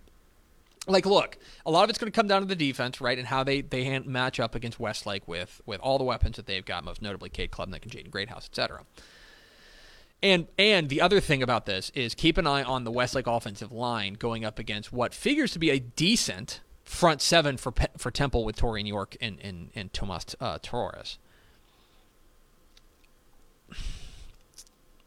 like, 0.93 1.07
look, 1.07 1.39
a 1.65 1.71
lot 1.71 1.85
of 1.85 1.91
it's 1.91 1.99
going 1.99 2.11
to 2.11 2.17
come 2.17 2.27
down 2.27 2.43
to 2.43 2.47
the 2.47 2.57
defense, 2.57 3.01
right, 3.01 3.19
and 3.19 3.27
how 3.27 3.45
they 3.45 3.61
they 3.61 3.99
match 4.01 4.41
up 4.41 4.55
against 4.55 4.81
Westlake 4.81 5.27
with 5.27 5.61
with 5.67 5.81
all 5.81 5.99
the 5.99 6.05
weapons 6.05 6.37
that 6.37 6.47
they've 6.47 6.65
got, 6.65 6.85
most 6.85 7.03
notably 7.03 7.29
Cade 7.29 7.51
Klubnik 7.51 7.83
and 7.83 7.91
Jaden 7.91 8.11
Greathouse, 8.11 8.47
etc. 8.47 8.85
And 10.23 10.49
and 10.59 10.89
the 10.89 11.01
other 11.01 11.21
thing 11.21 11.43
about 11.43 11.67
this 11.67 11.91
is 11.95 12.15
keep 12.15 12.37
an 12.37 12.47
eye 12.47 12.63
on 12.63 12.85
the 12.85 12.91
Westlake 12.91 13.27
offensive 13.27 13.73
line 13.73 14.15
going 14.15 14.45
up 14.45 14.59
against 14.59 14.93
what 14.93 15.15
figures 15.15 15.53
to 15.53 15.59
be 15.59 15.71
a 15.71 15.79
decent 15.79 16.61
front 16.85 17.23
seven 17.23 17.57
for 17.57 17.73
for 17.97 18.11
Temple 18.11 18.45
with 18.45 18.57
Torian 18.57 18.87
York 18.87 19.17
and 19.21 19.39
and, 19.43 19.71
and 19.75 19.93
Tomas 19.93 20.37
uh, 20.41 20.59
Torres. 20.63 21.19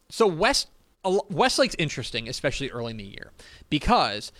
So 0.09 0.27
West 0.27 0.69
Westlake's 1.03 1.75
interesting, 1.77 2.29
especially 2.29 2.69
early 2.69 2.91
in 2.91 2.97
the 2.97 3.03
year, 3.03 3.31
because 3.69 4.31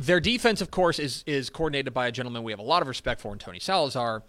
their 0.00 0.20
defense, 0.20 0.60
of 0.60 0.70
course, 0.70 0.98
is 0.98 1.22
is 1.26 1.50
coordinated 1.50 1.92
by 1.92 2.06
a 2.06 2.12
gentleman 2.12 2.42
we 2.42 2.52
have 2.52 2.58
a 2.58 2.62
lot 2.64 2.82
of 2.82 2.88
respect 2.88 3.20
for, 3.20 3.32
in 3.32 3.38
Tony 3.38 3.60
Salazar. 3.60 4.22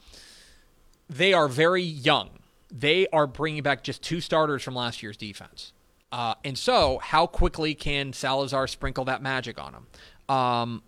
They 1.10 1.34
are 1.34 1.48
very 1.48 1.84
young. 1.84 2.30
They 2.70 3.08
are 3.08 3.28
bringing 3.28 3.64
back 3.64 3.84
just 3.84 4.02
two 4.02 4.22
starters 4.22 4.64
from 4.64 4.76
last 4.76 5.02
year's 5.02 5.18
defense, 5.18 5.74
uh, 6.12 6.36
and 6.44 6.58
so 6.58 7.00
how 7.02 7.26
quickly 7.26 7.74
can 7.74 8.14
Salazar 8.14 8.68
sprinkle 8.68 9.06
that 9.06 9.22
magic 9.22 9.60
on 9.60 9.74
them? 9.74 9.88
Um, 10.30 10.84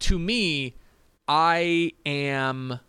to 0.00 0.18
me, 0.18 0.74
I 1.28 1.92
am 2.04 2.80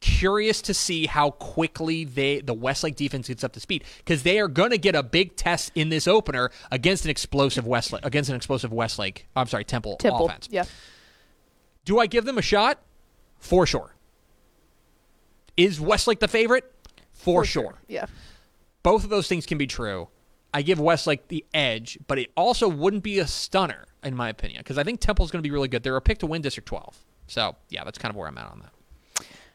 curious 0.00 0.62
to 0.62 0.74
see 0.74 1.06
how 1.06 1.30
quickly 1.30 2.04
they 2.04 2.40
the 2.40 2.54
Westlake 2.54 2.96
defense 2.96 3.28
gets 3.28 3.42
up 3.44 3.52
to 3.52 3.60
speed 3.60 3.84
because 3.98 4.22
they 4.22 4.38
are 4.38 4.48
going 4.48 4.70
to 4.70 4.78
get 4.78 4.94
a 4.94 5.02
big 5.02 5.36
test 5.36 5.72
in 5.74 5.88
this 5.88 6.06
opener 6.06 6.50
against 6.70 7.04
an 7.04 7.10
explosive 7.10 7.66
Westlake 7.66 8.04
against 8.04 8.30
an 8.30 8.36
explosive 8.36 8.72
Westlake. 8.72 9.26
I'm 9.34 9.46
sorry, 9.46 9.64
Temple, 9.64 9.96
Temple. 9.96 10.26
offense. 10.26 10.48
Yeah. 10.50 10.64
Do 11.84 11.98
I 11.98 12.06
give 12.06 12.24
them 12.24 12.38
a 12.38 12.42
shot? 12.42 12.80
For 13.38 13.66
sure. 13.66 13.94
Is 15.56 15.80
Westlake 15.80 16.20
the 16.20 16.28
favorite? 16.28 16.72
For, 17.12 17.44
sure. 17.44 17.80
Yeah. 17.88 18.06
Both 18.82 19.04
of 19.04 19.10
those 19.10 19.26
things 19.26 19.44
can 19.44 19.58
be 19.58 19.66
true. 19.66 20.08
I 20.54 20.62
give 20.62 20.78
Westlake 20.78 21.28
the 21.28 21.44
edge, 21.52 21.98
but 22.06 22.18
it 22.18 22.30
also 22.36 22.68
wouldn't 22.68 23.02
be 23.02 23.18
a 23.18 23.26
stunner 23.26 23.86
in 24.04 24.14
my 24.14 24.28
opinion 24.28 24.60
because 24.60 24.78
I 24.78 24.84
think 24.84 25.00
Temple's 25.00 25.30
going 25.30 25.42
to 25.42 25.46
be 25.46 25.52
really 25.52 25.68
good. 25.68 25.82
They're 25.82 25.96
a 25.96 26.00
pick 26.00 26.18
to 26.18 26.26
win 26.26 26.42
District 26.42 26.66
12. 26.66 26.96
So 27.26 27.56
yeah, 27.68 27.84
that's 27.84 27.98
kind 27.98 28.10
of 28.10 28.16
where 28.16 28.28
I'm 28.28 28.38
at 28.38 28.50
on 28.50 28.60
that. 28.60 28.72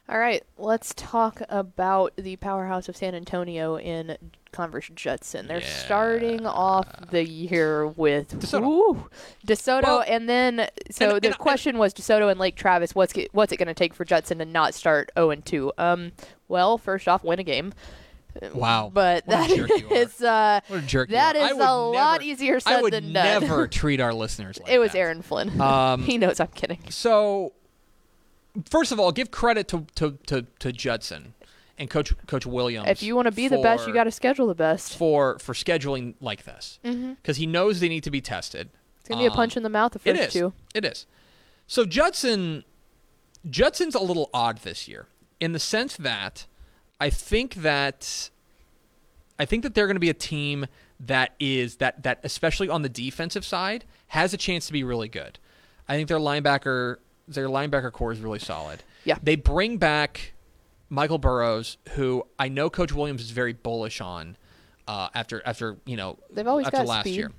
All 0.06 0.18
right, 0.18 0.42
let's 0.58 0.92
talk 0.94 1.40
about 1.48 2.12
the 2.16 2.36
powerhouse 2.36 2.90
of 2.90 2.96
San 2.96 3.14
Antonio 3.14 3.78
in 3.78 4.18
Converse 4.52 4.90
Judson. 4.94 5.46
They're 5.46 5.62
starting 5.62 6.46
off 6.46 6.86
the 7.10 7.26
year 7.26 7.86
with 7.86 8.38
DeSoto. 8.38 8.66
Woo, 8.66 9.08
DeSoto, 9.46 9.82
Well, 9.82 10.04
and 10.06 10.28
then 10.28 10.68
so 10.90 11.12
and- 11.14 11.22
the 11.22 11.28
and- 11.28 11.38
question 11.38 11.78
was 11.78 11.94
DeSoto 11.94 12.30
and 12.30 12.38
Lake 12.38 12.54
Travis. 12.54 12.94
What's 12.94 13.14
what's 13.32 13.50
it 13.52 13.56
going 13.56 13.68
to 13.68 13.74
take 13.74 13.94
for 13.94 14.04
Judson 14.04 14.38
to 14.40 14.44
not 14.44 14.74
start 14.74 15.10
zero 15.16 15.30
and 15.30 15.42
two? 15.44 15.72
Um, 15.78 16.12
well, 16.48 16.76
first 16.76 17.08
off, 17.08 17.24
win 17.24 17.38
a 17.38 17.44
game. 17.44 17.72
Wow. 18.52 18.90
But 18.92 19.26
What 19.26 19.48
a 19.50 19.56
that 19.56 19.56
jerk 19.68 19.92
is 19.92 20.20
uh, 20.20 20.60
What 20.68 20.80
a 20.80 20.86
jerk 20.86 21.08
you 21.08 21.14
that. 21.14 21.34
I 21.34 21.50
is 21.50 21.56
would 21.56 21.62
a 21.66 21.72
lot 21.74 22.12
never- 22.20 22.24
easier 22.24 22.60
said 22.60 22.82
than 22.90 23.12
done. 23.12 23.12
never 23.12 23.66
treat 23.68 24.00
our 24.00 24.12
listeners 24.12 24.58
like 24.60 24.70
it 24.70 24.78
was 24.78 24.92
that. 24.92 24.98
Aaron 24.98 25.22
Flynn. 25.22 25.58
Um, 25.60 26.02
he 26.04 26.18
knows 26.18 26.40
I'm 26.40 26.48
kidding. 26.48 26.80
So, 26.90 27.52
first 28.70 28.92
of 28.92 29.00
all, 29.00 29.12
give 29.12 29.30
credit 29.30 29.68
to 29.68 29.86
to, 29.96 30.18
to, 30.26 30.42
to 30.60 30.72
Judson 30.72 31.34
and 31.78 31.90
Coach 31.90 32.14
Coach 32.26 32.46
Williams. 32.46 32.88
If 32.88 33.02
you 33.02 33.16
want 33.16 33.26
to 33.26 33.32
be 33.32 33.48
the 33.48 33.58
best, 33.58 33.86
you 33.86 33.94
got 33.94 34.04
to 34.04 34.10
schedule 34.10 34.46
the 34.46 34.54
best. 34.54 34.96
for 34.96 35.38
for 35.38 35.54
scheduling 35.54 36.14
like 36.20 36.44
this 36.44 36.78
because 36.82 37.36
he 37.36 37.46
knows 37.46 37.80
they 37.80 37.88
need 37.88 38.04
to 38.04 38.10
be 38.10 38.20
tested. 38.20 38.70
It's 39.00 39.08
gonna 39.08 39.20
be 39.22 39.26
a 39.26 39.30
Um, 39.30 39.36
punch 39.36 39.56
in 39.56 39.62
the 39.62 39.68
mouth 39.68 39.92
the 39.92 40.00
It 40.08 40.16
first 40.16 40.28
is. 40.28 40.32
two. 40.32 40.52
It 40.74 40.84
is. 40.84 41.06
So 41.66 41.84
Judson, 41.84 42.64
Judson's 43.48 43.94
a 43.94 44.00
little 44.02 44.30
odd 44.32 44.58
this 44.58 44.88
year 44.88 45.08
in 45.40 45.52
the 45.52 45.58
sense 45.58 45.96
that 45.96 46.46
I 47.00 47.10
think 47.10 47.56
that 47.56 48.30
I 49.38 49.44
think 49.44 49.62
that 49.64 49.74
they're 49.74 49.86
going 49.86 49.96
to 49.96 50.00
be 50.00 50.10
a 50.10 50.14
team 50.14 50.66
that 51.00 51.34
is 51.40 51.76
that 51.76 52.02
that 52.04 52.20
especially 52.22 52.68
on 52.68 52.82
the 52.82 52.88
defensive 52.88 53.44
side 53.44 53.84
has 54.08 54.32
a 54.32 54.36
chance 54.36 54.66
to 54.68 54.72
be 54.72 54.84
really 54.84 55.08
good. 55.08 55.38
I 55.88 55.96
think 55.96 56.08
their 56.08 56.18
linebacker 56.18 56.96
their 57.28 57.48
linebacker 57.48 57.92
core 57.92 58.12
is 58.12 58.20
really 58.20 58.38
solid. 58.38 58.82
Yeah. 59.04 59.16
They 59.22 59.36
bring 59.36 59.78
back 59.78 60.32
Michael 60.90 61.18
Burrows, 61.18 61.76
who 61.90 62.26
I 62.38 62.48
know 62.48 62.70
Coach 62.70 62.92
Williams 62.92 63.22
is 63.22 63.30
very 63.30 63.52
bullish 63.52 64.00
on 64.00 64.36
uh, 64.86 65.08
after 65.14 65.42
after 65.46 65.78
you 65.86 65.96
know 65.96 66.18
They've 66.30 66.46
always 66.46 66.66
after 66.66 66.78
got 66.78 66.86
last 66.86 67.04
speed. 67.04 67.16
year. 67.16 67.32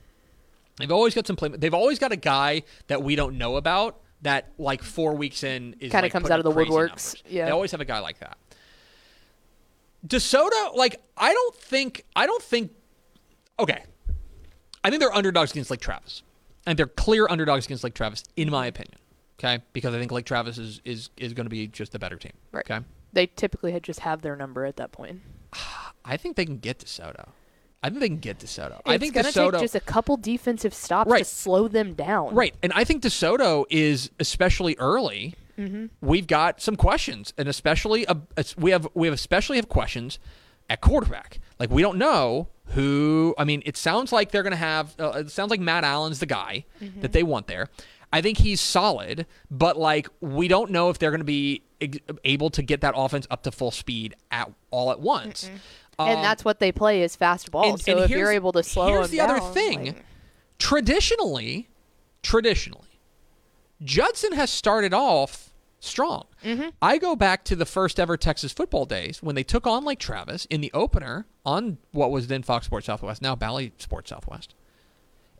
They've 0.78 0.91
always 0.91 1.13
got 1.15 1.26
some 1.28 1.36
play. 1.36 1.50
They've 1.50 1.74
always 1.74 2.00
got 2.00 2.12
a 2.12 2.15
guy 2.17 2.63
that 2.88 3.02
we 3.02 3.15
don't 3.15 3.38
know 3.38 3.56
about 3.56 4.00
that 4.24 4.50
like 4.58 4.82
four 4.84 5.13
weeks 5.13 5.43
in 5.43 5.74
is 5.80 5.91
Kinda 5.91 6.02
like, 6.04 6.12
comes 6.12 6.30
out 6.30 6.39
of 6.39 6.43
the 6.43 6.52
woodworks. 6.52 6.88
numbers. 6.88 7.24
Yeah. 7.30 7.45
they 7.45 7.52
always 7.52 7.71
have 7.71 7.82
a 7.82 7.86
guy 7.86 8.00
like 8.00 8.19
that. 8.19 8.38
DeSoto, 10.06 10.76
like 10.76 11.02
I 11.17 11.34
don't 11.34 11.56
think 11.56 12.04
I 12.15 12.26
don't 12.26 12.41
think. 12.43 12.71
Okay, 13.60 13.84
I 14.84 14.89
think 14.89 15.00
they're 15.00 15.13
underdogs 15.15 15.52
against 15.52 15.71
Lake 15.71 15.80
Travis, 15.80 16.24
and 16.65 16.78
they're 16.78 16.88
clear 16.88 17.28
underdogs 17.30 17.65
against 17.65 17.84
Lake 17.84 17.93
Travis, 17.93 18.24
in 18.36 18.50
my 18.52 18.67
opinion. 18.67 18.98
Okay, 19.39 19.62
because 19.74 19.93
I 19.93 20.00
think 20.00 20.12
Lake 20.12 20.26
Travis 20.26 20.58
is 20.58 20.82
is 20.86 21.10
is 21.17 21.34
going 21.34 21.45
to 21.45 21.50
be 21.50 21.67
just 21.67 21.91
the 21.91 22.00
better 22.00 22.15
team. 22.17 22.32
Right. 22.52 22.69
Okay, 22.69 22.86
They 23.13 23.28
typically 23.28 23.71
had 23.74 23.84
just 23.84 24.00
have 24.02 24.21
their 24.21 24.36
number 24.36 24.65
at 24.65 24.78
that 24.78 24.91
point. 24.91 25.21
I 26.06 26.17
think 26.17 26.36
they 26.36 26.45
can 26.45 26.58
get 26.60 26.80
DeSoto. 26.80 27.28
I 27.84 27.89
think 27.89 28.00
they 28.00 28.08
can 28.10 28.17
get 28.17 28.39
DeSoto. 28.39 28.80
I 28.86 28.98
think 28.98 29.15
it's 29.15 29.36
gonna 29.36 29.50
DeSoto. 29.50 29.52
take 29.54 29.62
just 29.62 29.76
a 29.76 29.80
couple 29.80 30.17
defensive 30.17 30.74
stops 30.74 31.12
to 31.12 31.24
slow 31.26 31.67
them 31.67 31.93
down. 31.93 32.34
Right, 32.34 32.56
and 32.63 32.71
I 32.74 32.84
think 32.84 33.04
DeSoto 33.04 33.65
is 33.69 34.10
especially 34.19 34.76
early. 34.80 35.36
Mm-hmm. 35.58 35.86
We've 36.02 36.28
got 36.28 36.62
some 36.62 36.76
questions, 36.76 37.34
and 37.38 37.48
especially 37.48 38.06
a, 38.06 38.12
it's- 38.38 38.56
we 38.58 38.71
have 38.71 38.88
we 38.93 39.08
have 39.08 39.13
especially 39.13 39.58
have 39.58 39.69
questions 39.69 40.17
at 40.69 40.82
quarterback. 40.82 41.39
Like 41.60 41.69
we 41.69 41.82
don't 41.82 41.98
know 41.98 42.48
who. 42.69 43.36
I 43.38 43.43
mean, 43.43 43.62
it 43.65 43.78
sounds 43.78 44.12
like 44.12 44.32
they're 44.32 44.43
going 44.43 44.52
to 44.52 44.58
have. 44.58 44.95
Uh, 45.00 45.10
it 45.17 45.32
sounds 45.32 45.52
like 45.52 45.60
Matt 45.60 45.84
Allen's 45.84 46.19
the 46.19 46.26
guy 46.26 46.65
Mm-hmm. 46.82 47.02
that 47.02 47.12
they 47.13 47.24
want 47.24 47.48
there. 47.48 47.69
I 48.15 48.21
think 48.21 48.38
he's 48.38 48.62
solid, 48.62 49.25
but 49.51 49.78
like 49.78 50.08
we 50.21 50.47
don't 50.47 50.71
know 50.71 50.89
if 50.89 50.99
they're 50.99 51.12
going 51.12 51.19
to 51.19 51.25
be 51.25 51.63
able 52.23 52.49
to 52.51 52.62
get 52.62 52.80
that 52.82 52.93
offense 52.95 53.28
up 53.30 53.43
to 53.43 53.51
full 53.51 53.71
speed 53.71 54.15
at 54.32 54.49
all 54.71 54.91
at 54.91 54.99
once. 55.01 55.43
and 55.99 56.17
Um, 56.17 56.21
that's 56.21 56.45
what 56.45 56.60
they 56.60 56.71
play 56.71 57.01
is 57.04 57.15
fast 57.15 57.51
ball. 57.51 57.71
and- 57.71 57.80
so 57.82 57.91
and 57.91 58.01
if 58.06 58.10
you're 58.10 58.32
able 58.32 58.51
to 58.54 58.63
slow 58.63 58.88
here's 58.88 59.10
the 59.10 59.19
other 59.21 59.39
thing. 59.54 59.86
like- 59.88 60.06
traditionally, 60.58 61.67
traditionally, 62.23 62.99
Judson 63.84 64.32
has 64.34 64.49
started 64.49 64.93
off 64.93 65.54
strong. 65.80 66.25
Mm-hmm. 66.43 66.69
I 66.82 66.97
go 66.97 67.15
back 67.15 67.43
to 67.45 67.56
the 67.56 67.65
first 67.65 67.99
ever 67.99 68.17
Texas 68.17 68.51
football 68.54 68.86
days 68.86 69.21
when 69.21 69.36
they 69.36 69.43
took 69.43 69.67
on 69.67 69.84
Lake 69.86 69.99
Travis 69.99 70.45
in 70.45 70.62
the 70.62 70.71
opener 70.73 71.28
on 71.45 71.78
what 71.91 72.10
was 72.12 72.28
then 72.28 72.41
Fox 72.43 72.65
Sports 72.65 72.88
Southwest, 72.88 73.21
now 73.21 73.36
Bally 73.36 73.73
Sports 73.78 74.10
Southwest. 74.10 74.56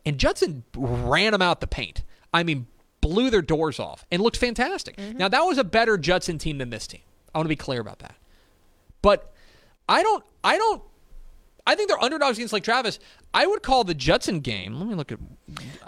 And 0.04 0.18
Judson 0.18 0.62
ran 0.76 1.32
them 1.32 1.42
out 1.42 1.60
the 1.60 1.66
paint. 1.66 2.04
I 2.32 2.42
mean, 2.42 2.66
blew 3.00 3.30
their 3.30 3.42
doors 3.42 3.78
off 3.78 4.04
and 4.10 4.22
looked 4.22 4.36
fantastic. 4.36 4.96
Mm-hmm. 4.96 5.18
Now, 5.18 5.28
that 5.28 5.40
was 5.42 5.58
a 5.58 5.64
better 5.64 5.96
Judson 5.96 6.38
team 6.38 6.58
than 6.58 6.70
this 6.70 6.86
team. 6.86 7.00
I 7.34 7.38
want 7.38 7.46
to 7.46 7.50
be 7.50 7.56
clear 7.56 7.80
about 7.80 8.00
that. 8.00 8.14
But 9.02 9.32
I 9.88 10.02
don't, 10.02 10.24
I 10.42 10.56
don't, 10.56 10.82
I 11.66 11.74
think 11.74 11.88
they're 11.88 12.02
underdogs 12.02 12.38
against 12.38 12.52
Lake 12.52 12.64
Travis. 12.64 12.98
I 13.34 13.46
would 13.46 13.62
call 13.62 13.84
the 13.84 13.94
Judson 13.94 14.40
game. 14.40 14.74
Let 14.74 14.88
me 14.88 14.94
look 14.94 15.12
at. 15.12 15.18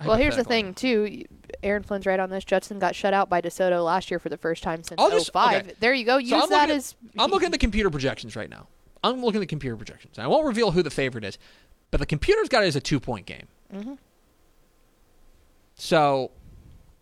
well, 0.04 0.16
here's 0.16 0.36
the 0.36 0.44
thing 0.44 0.74
too. 0.74 1.24
Aaron 1.62 1.82
Flynn's 1.82 2.06
right 2.06 2.20
on 2.20 2.30
this. 2.30 2.44
Judson 2.44 2.78
got 2.78 2.94
shut 2.94 3.14
out 3.14 3.28
by 3.28 3.40
DeSoto 3.40 3.84
last 3.84 4.10
year 4.10 4.18
for 4.18 4.28
the 4.28 4.36
first 4.36 4.62
time 4.62 4.82
since 4.82 5.00
just- 5.00 5.32
05. 5.32 5.62
okay. 5.62 5.74
There 5.80 5.94
you 5.94 6.04
go. 6.04 6.18
Use 6.18 6.30
So 6.30 6.46
that 6.48 6.62
looking, 6.62 6.76
as 6.76 6.94
I'm 7.18 7.30
looking 7.30 7.46
at 7.46 7.52
the 7.52 7.58
computer 7.58 7.90
projections 7.90 8.36
right 8.36 8.50
now. 8.50 8.66
I'm 9.02 9.22
looking 9.22 9.38
at 9.38 9.40
the 9.40 9.46
computer 9.46 9.76
projections. 9.76 10.18
I 10.18 10.26
won't 10.26 10.44
reveal 10.46 10.72
who 10.72 10.82
the 10.82 10.90
favorite 10.90 11.24
is, 11.24 11.38
but 11.90 12.00
the 12.00 12.06
computer's 12.06 12.48
got 12.48 12.64
it 12.64 12.66
as 12.66 12.76
a 12.76 12.80
two 12.80 12.98
point 13.00 13.26
game. 13.26 13.46
Mm-hmm. 13.72 13.94
So 15.78 16.32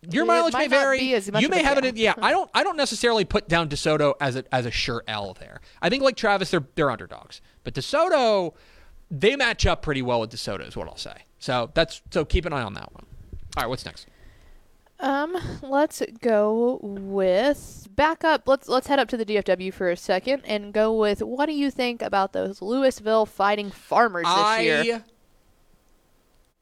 your 0.09 0.23
It 0.25 0.27
mileage 0.29 0.55
may 0.55 0.69
vary. 0.69 0.99
be 1.01 1.15
as 1.15 1.31
much 1.33 1.43
You 1.43 1.49
may 1.49 1.63
have 1.63 1.79
it. 1.83 1.97
yeah, 1.97 2.15
I 2.23 2.31
don't. 2.37 2.49
I 2.55 2.63
don't 2.63 2.77
necessarily 2.77 3.25
put 3.25 3.49
down 3.49 3.69
DeSoto 3.69 4.15
as 4.21 4.37
a 4.37 4.45
as 4.55 4.67
a 4.67 4.71
sure 4.71 5.03
L 5.09 5.35
there. 5.41 5.61
I 5.83 5.89
think 5.89 6.03
like 6.05 6.17
Travis, 6.17 6.51
they're 6.51 6.65
they're 6.77 6.91
underdogs, 6.91 7.41
but 7.65 7.75
DeSoto, 7.75 8.55
they 9.11 9.35
match 9.35 9.67
up 9.67 9.83
pretty 9.83 10.03
well 10.03 10.21
with 10.21 10.31
DeSoto, 10.31 10.69
is 10.69 10.77
what 10.77 10.87
I'll 10.89 10.97
say. 10.97 11.25
So 11.39 11.71
that's 11.75 12.03
so 12.13 12.25
keep 12.25 12.45
an 12.45 12.53
eye 12.53 12.63
on 12.63 12.75
that 12.75 12.93
one. 12.95 13.05
All 13.57 13.63
right, 13.65 13.69
what's 13.69 13.85
next? 13.87 14.07
Um, 14.99 15.37
let's 15.63 16.03
go 16.23 16.79
with 16.83 17.87
back 17.91 18.25
up. 18.25 18.47
Let's 18.47 18.69
let's 18.69 18.87
head 18.87 18.99
up 18.99 19.09
to 19.09 19.17
the 19.17 19.25
DFW 19.27 19.73
for 19.73 19.91
a 19.91 19.97
second 19.97 20.43
and 20.47 20.73
go 20.73 20.95
with 20.95 21.23
what 21.23 21.47
do 21.47 21.53
you 21.53 21.71
think 21.71 22.01
about 22.01 22.33
those 22.33 22.61
Lewisville 22.61 23.27
Fighting 23.29 23.71
Farmers 23.71 24.25
this 24.25 24.33
I 24.35 24.61
year? 24.61 25.05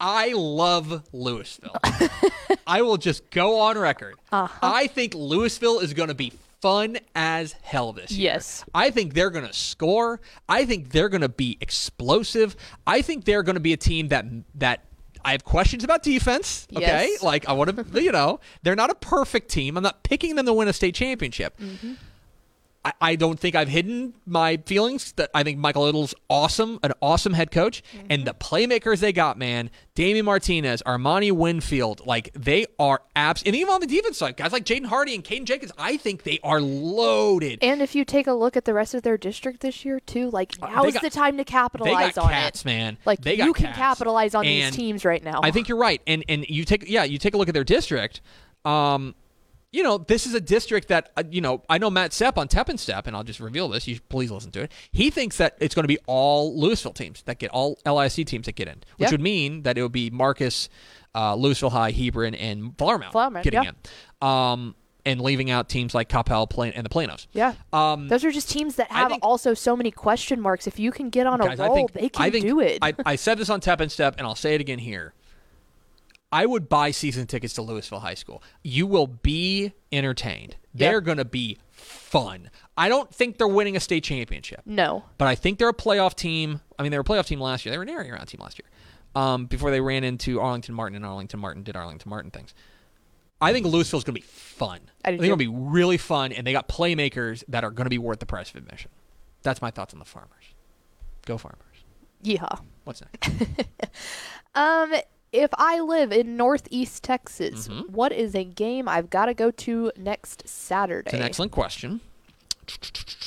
I 0.00 0.32
love 0.32 1.02
Lewisville. 1.12 1.76
I 2.66 2.82
will 2.82 2.96
just 2.96 3.30
go 3.30 3.60
on 3.60 3.78
record. 3.78 4.14
Uh-huh. 4.32 4.58
I 4.62 4.86
think 4.88 5.12
Lewisville 5.14 5.82
is 5.82 5.94
going 5.94 6.08
to 6.08 6.14
be 6.14 6.32
fun 6.60 6.98
as 7.14 7.52
hell 7.62 7.92
this 7.92 8.10
year. 8.10 8.32
Yes. 8.32 8.64
I 8.74 8.90
think 8.90 9.14
they're 9.14 9.30
going 9.30 9.46
to 9.46 9.52
score. 9.52 10.20
I 10.48 10.64
think 10.64 10.90
they're 10.90 11.08
going 11.08 11.20
to 11.20 11.28
be 11.28 11.58
explosive. 11.60 12.56
I 12.86 13.02
think 13.02 13.24
they're 13.24 13.42
going 13.42 13.54
to 13.56 13.60
be 13.60 13.72
a 13.72 13.76
team 13.76 14.08
that 14.08 14.24
that 14.56 14.84
I 15.26 15.32
have 15.32 15.44
questions 15.44 15.84
about 15.84 16.02
defense. 16.02 16.66
Okay, 16.76 16.82
Yes. 17.12 17.22
like 17.22 17.48
I 17.48 17.52
want 17.54 17.92
to, 17.92 18.02
you 18.02 18.12
know, 18.12 18.40
they're 18.62 18.76
not 18.76 18.90
a 18.90 18.94
perfect 18.94 19.50
team. 19.50 19.76
I'm 19.76 19.82
not 19.82 20.02
picking 20.02 20.34
them 20.36 20.44
to 20.46 20.52
win 20.52 20.68
a 20.68 20.72
state 20.72 20.94
championship. 20.94 21.58
I, 22.84 22.92
I 23.00 23.16
don't 23.16 23.40
think 23.40 23.54
I've 23.54 23.68
hidden 23.68 24.14
my 24.26 24.58
feelings 24.66 25.12
that 25.12 25.30
I 25.34 25.42
think 25.42 25.58
Michael 25.58 25.84
Little's 25.84 26.14
awesome, 26.28 26.78
an 26.82 26.92
awesome 27.00 27.32
head 27.32 27.50
coach, 27.50 27.82
and 28.10 28.26
the 28.26 28.34
playmakers 28.34 28.98
they 29.00 29.12
got, 29.12 29.38
man, 29.38 29.70
Damien 29.94 30.24
Martinez, 30.26 30.82
Armani 30.84 31.32
Winfield, 31.32 32.06
like 32.06 32.30
they 32.34 32.66
are 32.78 33.00
abs, 33.16 33.42
and 33.44 33.54
even 33.56 33.72
on 33.72 33.80
the 33.80 33.86
defense 33.86 34.18
side, 34.18 34.36
guys 34.36 34.52
like 34.52 34.64
Jaden 34.64 34.86
Hardy 34.86 35.14
and 35.14 35.24
Caden 35.24 35.44
Jenkins, 35.44 35.72
I 35.78 35.96
think 35.96 36.24
they 36.24 36.38
are 36.42 36.60
loaded. 36.60 37.60
And 37.62 37.80
if 37.80 37.94
you 37.94 38.04
take 38.04 38.26
a 38.26 38.32
look 38.32 38.56
at 38.56 38.64
the 38.64 38.74
rest 38.74 38.94
of 38.94 39.02
their 39.02 39.16
district 39.16 39.60
this 39.60 39.84
year 39.84 40.00
too, 40.00 40.30
like 40.30 40.52
Uh, 40.60 40.68
now's 40.68 40.92
got- 40.92 41.02
the 41.02 41.10
time 41.10 41.32
to 41.34 41.36
they 41.38 41.44
capitalize 41.44 42.14
got 42.16 42.24
on 42.24 42.30
cats, 42.30 42.62
it. 42.62 42.64
man. 42.66 42.98
Like 43.06 43.20
they 43.22 43.36
you 43.36 43.52
can 43.54 43.66
cats. 43.66 43.78
capitalize 43.78 44.34
on 44.34 44.44
And 44.44 44.72
these 44.72 44.76
teams 44.76 45.04
right 45.04 45.22
now. 45.24 45.40
I 45.42 45.50
think 45.50 45.68
you're 45.68 45.78
right, 45.78 46.02
and 46.06 46.24
and 46.28 46.44
you 46.48 46.64
take 46.64 46.88
yeah, 46.88 47.04
you 47.04 47.18
take 47.18 47.34
a 47.34 47.38
look 47.38 47.48
at 47.48 47.54
their 47.54 47.64
district. 47.64 48.20
Um, 48.64 49.14
you 49.74 49.82
know, 49.82 49.98
this 49.98 50.24
is 50.26 50.34
a 50.34 50.40
district 50.40 50.86
that 50.88 51.10
uh, 51.16 51.24
you 51.28 51.40
know. 51.40 51.62
I 51.68 51.78
know 51.78 51.90
Matt 51.90 52.12
Stepp 52.12 52.36
on 52.38 52.46
Tep 52.46 52.68
and 52.68 52.78
Step, 52.78 53.06
and 53.08 53.16
I'll 53.16 53.24
just 53.24 53.40
reveal 53.40 53.68
this. 53.68 53.88
You 53.88 53.98
please 54.08 54.30
listen 54.30 54.52
to 54.52 54.62
it. 54.62 54.72
He 54.92 55.10
thinks 55.10 55.36
that 55.38 55.56
it's 55.60 55.74
going 55.74 55.82
to 55.84 55.88
be 55.88 55.98
all 56.06 56.56
Lewisville 56.56 56.94
teams 56.94 57.22
that 57.22 57.38
get 57.40 57.50
all 57.50 57.78
LIC 57.84 58.26
teams 58.26 58.46
that 58.46 58.54
get 58.54 58.68
in, 58.68 58.76
which 58.98 59.08
Yeah. 59.08 59.10
would 59.10 59.20
mean 59.20 59.62
that 59.64 59.76
it 59.76 59.82
would 59.82 59.90
be 59.92 60.10
Marcus, 60.10 60.68
uh, 61.14 61.34
Lewisville 61.34 61.72
High, 61.72 61.90
Hebron, 61.90 62.34
and 62.36 62.78
Flower 62.78 62.98
Mound, 62.98 63.12
Flowermount, 63.12 63.42
getting 63.42 63.64
yeah. 63.64 63.70
in. 64.22 64.28
Um, 64.28 64.74
and 65.06 65.20
leaving 65.20 65.50
out 65.50 65.68
teams 65.68 65.94
like 65.94 66.08
Plain, 66.08 66.72
and 66.74 66.82
the 66.84 66.88
Planos. 66.88 67.26
yeah. 67.32 67.54
Um, 67.74 68.08
Those 68.08 68.24
are 68.24 68.30
just 68.30 68.48
teams 68.48 68.76
that 68.76 68.90
have 68.90 69.10
think- 69.10 69.22
also 69.24 69.52
so 69.52 69.76
many 69.76 69.90
question 69.90 70.40
marks. 70.40 70.66
If 70.66 70.78
you 70.78 70.90
can 70.92 71.10
get 71.10 71.26
on 71.26 71.40
a 71.42 71.46
Guys, 71.48 71.60
I 71.60 71.66
roll, 71.66 71.74
think, 71.74 71.92
they 71.92 72.08
can 72.08 72.22
I 72.24 72.30
think, 72.30 72.46
do 72.46 72.60
it. 72.60 72.78
I, 72.80 72.94
I 73.04 73.16
said 73.16 73.36
this 73.38 73.50
on 73.50 73.60
Tap 73.60 73.80
and 73.80 73.92
Step, 73.92 74.14
and 74.18 74.26
I'll 74.26 74.34
say 74.34 74.54
it 74.54 74.60
again 74.62 74.78
here. 74.78 75.12
I 76.34 76.46
would 76.46 76.68
buy 76.68 76.90
season 76.90 77.28
tickets 77.28 77.54
to 77.54 77.60
Lewisville 77.60 78.00
High 78.00 78.14
School. 78.14 78.42
You 78.64 78.88
will 78.88 79.06
be 79.06 79.72
entertained. 79.92 80.56
They're 80.74 81.00
going 81.00 81.18
to 81.18 81.24
be 81.24 81.58
fun. 81.70 82.50
I 82.76 82.88
don't 82.88 83.08
think 83.14 83.38
they're 83.38 83.46
winning 83.46 83.76
a 83.76 83.80
state 83.80 84.02
championship, 84.02 84.62
no. 84.66 85.04
but 85.16 85.28
I 85.28 85.36
think 85.36 85.60
they're 85.60 85.68
a 85.68 85.72
playoff 85.72 86.16
team. 86.16 86.60
I 86.76 86.82
mean, 86.82 86.90
they 86.90 86.98
were 86.98 87.02
a 87.02 87.04
playoff 87.04 87.26
team 87.26 87.40
last 87.40 87.64
year. 87.64 87.70
They 87.70 87.78
were 87.78 87.84
an 87.84 87.88
area 87.88 88.14
round 88.14 88.26
team 88.26 88.40
last 88.40 88.58
year 88.58 88.68
um, 89.14 89.46
before 89.46 89.70
they 89.70 89.80
ran 89.80 90.02
into 90.02 90.40
Arlington 90.40 90.74
Martin, 90.74 90.96
and 90.96 91.06
Arlington 91.06 91.38
Martin 91.38 91.62
did 91.62 91.76
Arlington 91.76 92.10
Martin 92.10 92.32
things. 92.32 92.52
I 93.40 93.52
think 93.52 93.64
Lewisville's 93.66 94.02
going 94.02 94.16
to 94.16 94.20
be 94.20 94.26
fun. 94.26 94.80
I 95.04 95.12
do 95.12 95.18
think 95.18 95.26
it'll 95.26 95.36
be 95.36 95.46
really 95.46 95.98
fun, 95.98 96.32
and 96.32 96.44
they 96.44 96.52
got 96.52 96.66
playmakers 96.66 97.44
that 97.46 97.62
are 97.62 97.70
going 97.70 97.86
to 97.86 97.90
be 97.90 97.98
worth 97.98 98.18
the 98.18 98.26
price 98.26 98.50
of 98.50 98.56
admission. 98.56 98.90
That's 99.44 99.62
my 99.62 99.70
thoughts 99.70 99.94
on 99.94 100.00
the 100.00 100.04
Farmers. 100.04 100.54
Go 101.26 101.38
Farmers. 101.38 101.60
Yeehaw. 102.24 102.60
What's 102.82 103.02
next? 103.02 103.30
Um, 104.54 104.94
if 105.34 105.50
I 105.58 105.80
live 105.80 106.12
in 106.12 106.36
Northeast 106.36 107.02
Texas, 107.02 107.68
Mm-hmm. 107.68 107.92
what 107.92 108.12
is 108.12 108.34
a 108.34 108.44
game 108.44 108.88
I've 108.88 109.10
got 109.10 109.26
to 109.26 109.34
go 109.34 109.50
to 109.50 109.92
next 109.96 110.48
Saturday? 110.48 111.08
It's 111.08 111.14
an 111.14 111.22
excellent 111.22 111.52
question. 111.52 112.00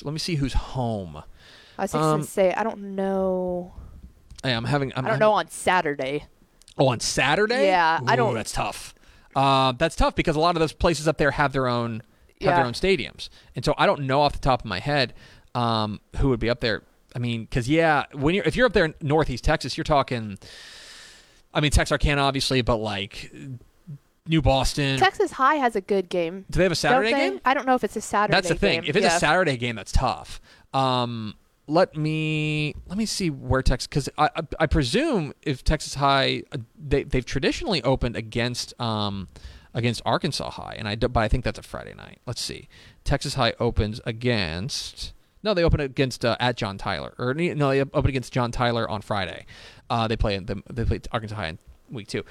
Let 0.03 0.13
me 0.13 0.19
see 0.19 0.35
who's 0.35 0.53
home. 0.53 1.17
I 1.77 1.83
was 1.83 1.91
just 1.91 1.95
Um, 2.03 2.11
gonna 2.19 2.23
say 2.23 2.53
I 2.53 2.63
don't 2.63 2.95
know. 2.95 3.73
Hey, 4.43 4.53
I'm 4.53 4.63
having. 4.65 4.91
I'm 4.95 4.99
I 4.99 5.01
don't 5.01 5.05
having- 5.15 5.19
know 5.19 5.33
on 5.33 5.49
Saturday. 5.49 6.25
Oh, 6.77 6.87
on 6.87 6.99
Saturday? 6.99 7.65
Yeah, 7.67 7.99
I 8.07 8.15
don't- 8.15 8.33
That's 8.35 8.51
tough. 8.51 8.93
Uh, 9.35 9.71
that's 9.73 9.95
tough 9.95 10.15
because 10.15 10.35
a 10.35 10.39
lot 10.39 10.55
of 10.55 10.59
those 10.59 10.73
places 10.73 11.07
up 11.07 11.17
there 11.17 11.31
have 11.31 11.51
their 11.53 11.67
own 11.67 12.01
have 12.41 12.55
their 12.55 12.65
own 12.65 12.73
stadiums, 12.73 13.29
and 13.55 13.63
so 13.65 13.73
I 13.77 13.85
don't 13.85 14.01
know 14.01 14.21
off 14.21 14.33
the 14.33 14.39
top 14.39 14.61
of 14.61 14.65
my 14.65 14.79
head 14.79 15.13
um, 15.55 15.99
who 16.17 16.29
would 16.29 16.39
be 16.39 16.49
up 16.49 16.59
there. 16.61 16.83
I 17.15 17.19
mean, 17.19 17.43
because 17.43 17.67
yeah, 17.69 18.05
when 18.13 18.33
you're 18.35 18.43
if 18.45 18.55
you're 18.55 18.65
up 18.67 18.73
there 18.73 18.85
in 18.85 18.95
Northeast 19.01 19.43
Texas, 19.43 19.77
you're 19.77 19.83
talking. 19.83 20.37
I 21.53 21.61
mean, 21.61 21.71
Texarkana 21.71 22.21
obviously, 22.21 22.61
but 22.61 22.77
like 22.77 23.31
New 24.27 24.41
Boston. 24.41 24.99
Texas 24.99 25.31
High 25.31 25.55
has 25.55 25.75
a 25.75 25.81
good 25.81 26.09
game. 26.09 26.45
Do 26.51 26.57
they 26.57 26.63
have 26.63 26.71
a 26.71 26.75
Saturday 26.75 27.11
game? 27.11 27.39
I 27.45 27.53
don't 27.53 27.65
know 27.65 27.75
if 27.75 27.83
it's 27.83 27.95
a 27.95 28.01
Saturday. 28.01 28.35
That's 28.35 28.49
the 28.49 28.55
thing. 28.55 28.81
game. 28.81 28.89
If 28.89 28.95
it's 28.95 29.05
Yeah. 29.05 29.15
a 29.15 29.19
Saturday 29.19 29.57
game, 29.57 29.75
that's 29.75 29.91
tough. 29.91 30.41
Um, 30.73 31.35
let 31.69 31.95
me 31.97 32.75
let 32.87 32.97
me 32.97 33.05
see 33.05 33.29
where 33.29 33.61
Texas 33.61 33.87
because 33.87 34.09
I, 34.17 34.29
I 34.35 34.41
I 34.61 34.65
presume 34.67 35.33
if 35.41 35.63
Texas 35.63 35.95
High 35.95 36.43
uh, 36.53 36.57
they 36.77 37.03
they've 37.03 37.25
traditionally 37.25 37.83
opened 37.83 38.15
against 38.15 38.79
um 38.79 39.27
against 39.73 40.01
Arkansas 40.05 40.51
High 40.51 40.75
and 40.79 40.87
I 40.87 40.95
but 40.95 41.17
I 41.17 41.27
think 41.27 41.43
that's 41.43 41.59
a 41.59 41.63
Friday 41.63 41.93
night. 41.93 42.19
Let's 42.25 42.41
see. 42.41 42.69
Texas 43.03 43.33
High 43.33 43.53
opens 43.59 43.99
against 44.05 45.11
no 45.43 45.53
they 45.53 45.63
open 45.63 45.81
against 45.81 46.23
uh, 46.23 46.37
at 46.39 46.55
John 46.55 46.77
Tyler 46.77 47.13
or 47.17 47.33
no 47.33 47.69
they 47.69 47.81
open 47.81 48.07
against 48.07 48.31
John 48.31 48.51
Tyler 48.51 48.89
on 48.89 49.01
Friday. 49.01 49.45
Uh, 49.89 50.07
they 50.07 50.17
play 50.17 50.37
them 50.39 50.63
they 50.71 50.85
play 50.85 50.99
Arkansas 51.11 51.35
High 51.35 51.47
in 51.49 51.59
week 51.89 52.07
two. 52.07 52.23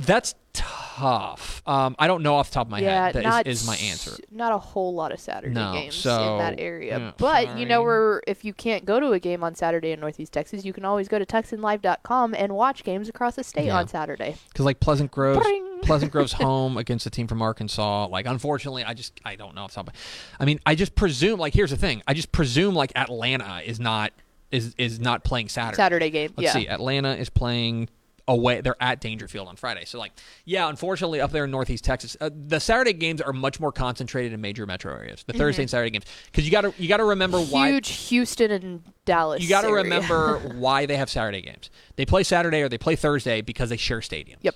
That's 0.00 0.36
tough. 0.52 1.60
Um, 1.66 1.96
I 1.98 2.06
don't 2.06 2.22
know 2.22 2.36
off 2.36 2.50
the 2.50 2.54
top 2.54 2.68
of 2.68 2.70
my 2.70 2.78
yeah, 2.78 3.06
head. 3.06 3.14
That 3.16 3.24
not 3.24 3.46
is, 3.48 3.62
is 3.62 3.66
my 3.66 3.74
answer. 3.76 4.12
Not 4.30 4.52
a 4.52 4.58
whole 4.58 4.94
lot 4.94 5.10
of 5.10 5.18
Saturday 5.18 5.52
No, 5.52 5.72
games 5.72 5.96
so- 5.96 6.34
in 6.34 6.38
that 6.38 6.60
area. 6.60 7.14
but 7.18 7.58
you 7.58 7.66
know 7.66 7.80
sorry. 7.80 7.84
where 7.84 8.22
if 8.28 8.44
you 8.44 8.54
can't 8.54 8.84
go 8.84 9.00
to 9.00 9.10
a 9.12 9.18
game 9.18 9.42
on 9.42 9.56
Saturday 9.56 9.90
in 9.90 9.98
Northeast 9.98 10.32
Texas, 10.32 10.64
you 10.64 10.72
can 10.72 10.84
always 10.84 11.08
go 11.08 11.18
to 11.18 11.26
TexanLive.com 11.26 12.34
and 12.34 12.52
watch 12.54 12.84
games 12.84 13.08
across 13.08 13.34
the 13.34 13.42
state 13.42 13.66
Yeah. 13.66 13.76
on 13.78 13.88
Saturday. 13.88 14.36
because 14.50 14.64
like 14.64 14.78
Pleasant 14.78 15.10
Grove, 15.10 15.42
Bring. 15.42 15.64
Pleasant 15.82 16.12
Grove's 16.12 16.32
home 16.32 16.76
against 16.76 17.04
a 17.06 17.10
team 17.10 17.26
from 17.26 17.42
Arkansas. 17.42 18.06
Like, 18.06 18.26
unfortunately, 18.26 18.84
I 18.84 18.94
just 18.94 19.20
I 19.24 19.34
don't 19.36 19.54
know 19.56 19.64
if 19.64 19.72
somebody. 19.72 19.98
I 20.38 20.44
mean, 20.44 20.60
I 20.64 20.74
just 20.76 20.94
presume. 20.94 21.38
Like, 21.40 21.54
here's 21.54 21.70
the 21.70 21.76
thing. 21.76 22.02
I 22.06 22.14
just 22.14 22.30
presume 22.32 22.74
like 22.74 22.92
Atlanta 22.96 23.62
is 23.64 23.78
not 23.80 24.12
is 24.50 24.74
is 24.78 25.00
not 25.00 25.24
playing 25.24 25.48
Saturday. 25.48 25.76
Saturday 25.76 26.10
game. 26.10 26.32
Let's 26.36 26.54
yeah. 26.54 26.60
see. 26.60 26.68
Atlanta 26.68 27.14
is 27.14 27.30
playing 27.30 27.88
away. 28.28 28.60
They're 28.60 28.76
at 28.80 29.00
Daingerfield 29.00 29.46
on 29.46 29.56
Friday. 29.56 29.84
So 29.86 29.98
like, 29.98 30.12
yeah, 30.44 30.68
unfortunately, 30.68 31.20
up 31.20 31.32
there 31.32 31.44
in 31.44 31.50
Northeast 31.50 31.84
Texas, 31.84 32.16
uh, 32.20 32.30
the 32.32 32.60
Saturday 32.60 32.92
games 32.92 33.20
are 33.20 33.32
much 33.32 33.58
more 33.58 33.72
concentrated 33.72 34.32
in 34.32 34.40
major 34.40 34.66
metro 34.66 34.92
areas. 34.92 35.24
The 35.26 35.32
Thursday 35.32 35.62
and 35.62 35.70
Saturday 35.70 35.90
games, 35.90 36.04
because 36.26 36.44
you 36.44 36.50
got 36.52 36.60
to 36.60 36.74
you 36.78 36.88
got 36.88 36.98
to 36.98 37.04
remember 37.04 37.40
why 37.40 37.68
Mm-hmm. 37.68 37.74
Huge 37.74 37.90
Houston 38.08 38.50
and 38.50 38.82
Dallas. 39.04 39.42
you 39.42 39.48
got 39.48 39.62
to 39.62 39.72
remember 39.72 40.38
why 40.56 40.86
they 40.86 40.96
have 40.96 41.10
Saturday 41.10 41.42
games. 41.42 41.70
They 41.96 42.06
play 42.06 42.22
Saturday 42.22 42.62
or 42.62 42.68
they 42.68 42.78
play 42.78 42.96
Thursday 42.96 43.40
because 43.40 43.70
they 43.70 43.76
share 43.76 44.00
stadiums. 44.00 44.38
Yep. 44.42 44.54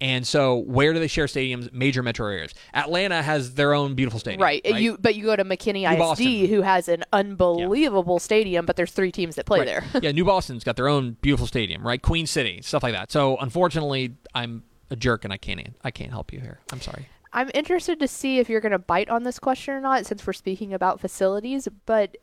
And 0.00 0.26
so, 0.26 0.56
where 0.56 0.92
do 0.92 0.98
they 0.98 1.06
share 1.06 1.26
stadiums? 1.26 1.72
Major 1.72 2.02
metro 2.02 2.26
areas. 2.26 2.52
Atlanta 2.74 3.22
has 3.22 3.54
their 3.54 3.72
own 3.74 3.94
beautiful 3.94 4.18
stadium. 4.20 4.42
Right. 4.42 4.64
You 4.66 4.98
but 5.00 5.14
you 5.14 5.24
go 5.24 5.36
to 5.36 5.44
McKinney 5.44 5.82
New 5.82 5.88
ISD 5.88 5.98
Boston. 5.98 6.46
who 6.46 6.62
has 6.62 6.88
an 6.88 7.04
unbelievable 7.12 8.18
stadium, 8.18 8.66
but 8.66 8.76
there's 8.76 8.90
three 8.92 9.12
teams 9.12 9.36
that 9.36 9.46
play 9.46 9.60
Right. 9.60 9.66
there. 9.66 9.84
yeah, 10.02 10.12
New 10.12 10.24
Boston's 10.24 10.64
got 10.64 10.76
their 10.76 10.88
own 10.88 11.16
beautiful 11.20 11.46
stadium, 11.46 11.86
right? 11.86 12.00
Queen 12.02 12.26
City, 12.26 12.60
stuff 12.62 12.82
like 12.82 12.92
that. 12.92 13.12
So, 13.12 13.36
unfortunately, 13.36 14.16
I'm 14.34 14.64
a 14.90 14.96
jerk 14.96 15.24
and 15.24 15.32
I 15.32 15.36
can't 15.36 15.60
I 15.82 15.90
can't 15.90 16.10
help 16.10 16.32
you 16.32 16.40
here. 16.40 16.60
I'm 16.72 16.80
sorry. 16.80 17.08
I'm 17.32 17.50
interested 17.52 17.98
to 18.00 18.06
see 18.06 18.38
if 18.38 18.48
you're 18.48 18.60
going 18.60 18.72
to 18.72 18.78
bite 18.78 19.08
on 19.08 19.24
this 19.24 19.40
question 19.40 19.74
or 19.74 19.80
not, 19.80 20.06
since 20.06 20.24
we're 20.26 20.32
speaking 20.32 20.72
about 20.72 21.00
facilities. 21.00 21.66
But 21.84 22.16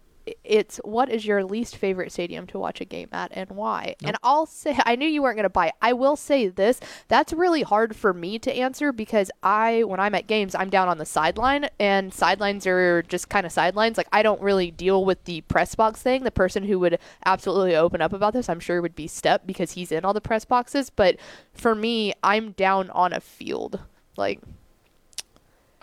it's 0.43 0.77
what 0.77 1.09
is 1.09 1.25
your 1.25 1.43
least 1.43 1.75
favorite 1.75 2.11
stadium 2.11 2.47
to 2.47 2.59
watch 2.59 2.81
a 2.81 2.85
game 2.85 3.09
at, 3.11 3.31
and 3.33 3.49
why? 3.51 3.95
And 4.03 4.17
I'll 4.23 4.45
say 4.45 4.77
I 4.85 4.95
knew 4.95 5.07
you 5.07 5.21
weren't 5.21 5.37
going 5.37 5.43
to 5.43 5.49
bite. 5.49 5.73
I 5.81 5.93
will 5.93 6.15
say 6.15 6.47
this: 6.47 6.79
that's 7.07 7.33
really 7.33 7.63
hard 7.63 7.95
for 7.95 8.13
me 8.13 8.39
to 8.39 8.53
answer 8.53 8.91
because 8.91 9.31
I, 9.41 9.83
when 9.83 9.99
I'm 9.99 10.15
at 10.15 10.27
games, 10.27 10.55
I'm 10.55 10.69
down 10.69 10.89
on 10.89 10.97
the 10.97 11.05
sideline, 11.05 11.69
and 11.79 12.13
sidelines 12.13 12.67
are 12.67 13.01
just 13.03 13.29
kind 13.29 13.45
of 13.45 13.51
sidelines. 13.51 13.97
Like 13.97 14.09
I 14.11 14.23
don't 14.23 14.41
really 14.41 14.71
deal 14.71 15.05
with 15.05 15.23
the 15.25 15.41
press 15.41 15.75
box 15.75 16.01
thing. 16.01 16.23
The 16.23 16.31
person 16.31 16.63
who 16.63 16.79
would 16.79 16.99
absolutely 17.25 17.75
open 17.75 18.01
up 18.01 18.13
about 18.13 18.33
this, 18.33 18.49
I'm 18.49 18.59
sure, 18.59 18.81
would 18.81 18.95
be 18.95 19.07
Step 19.07 19.45
because 19.45 19.71
he's 19.71 19.91
in 19.91 20.05
all 20.05 20.13
the 20.13 20.21
press 20.21 20.45
boxes. 20.45 20.89
But 20.89 21.17
for 21.53 21.75
me, 21.75 22.13
I'm 22.23 22.51
down 22.51 22.89
on 22.91 23.13
a 23.13 23.19
field, 23.19 23.79
like. 24.17 24.39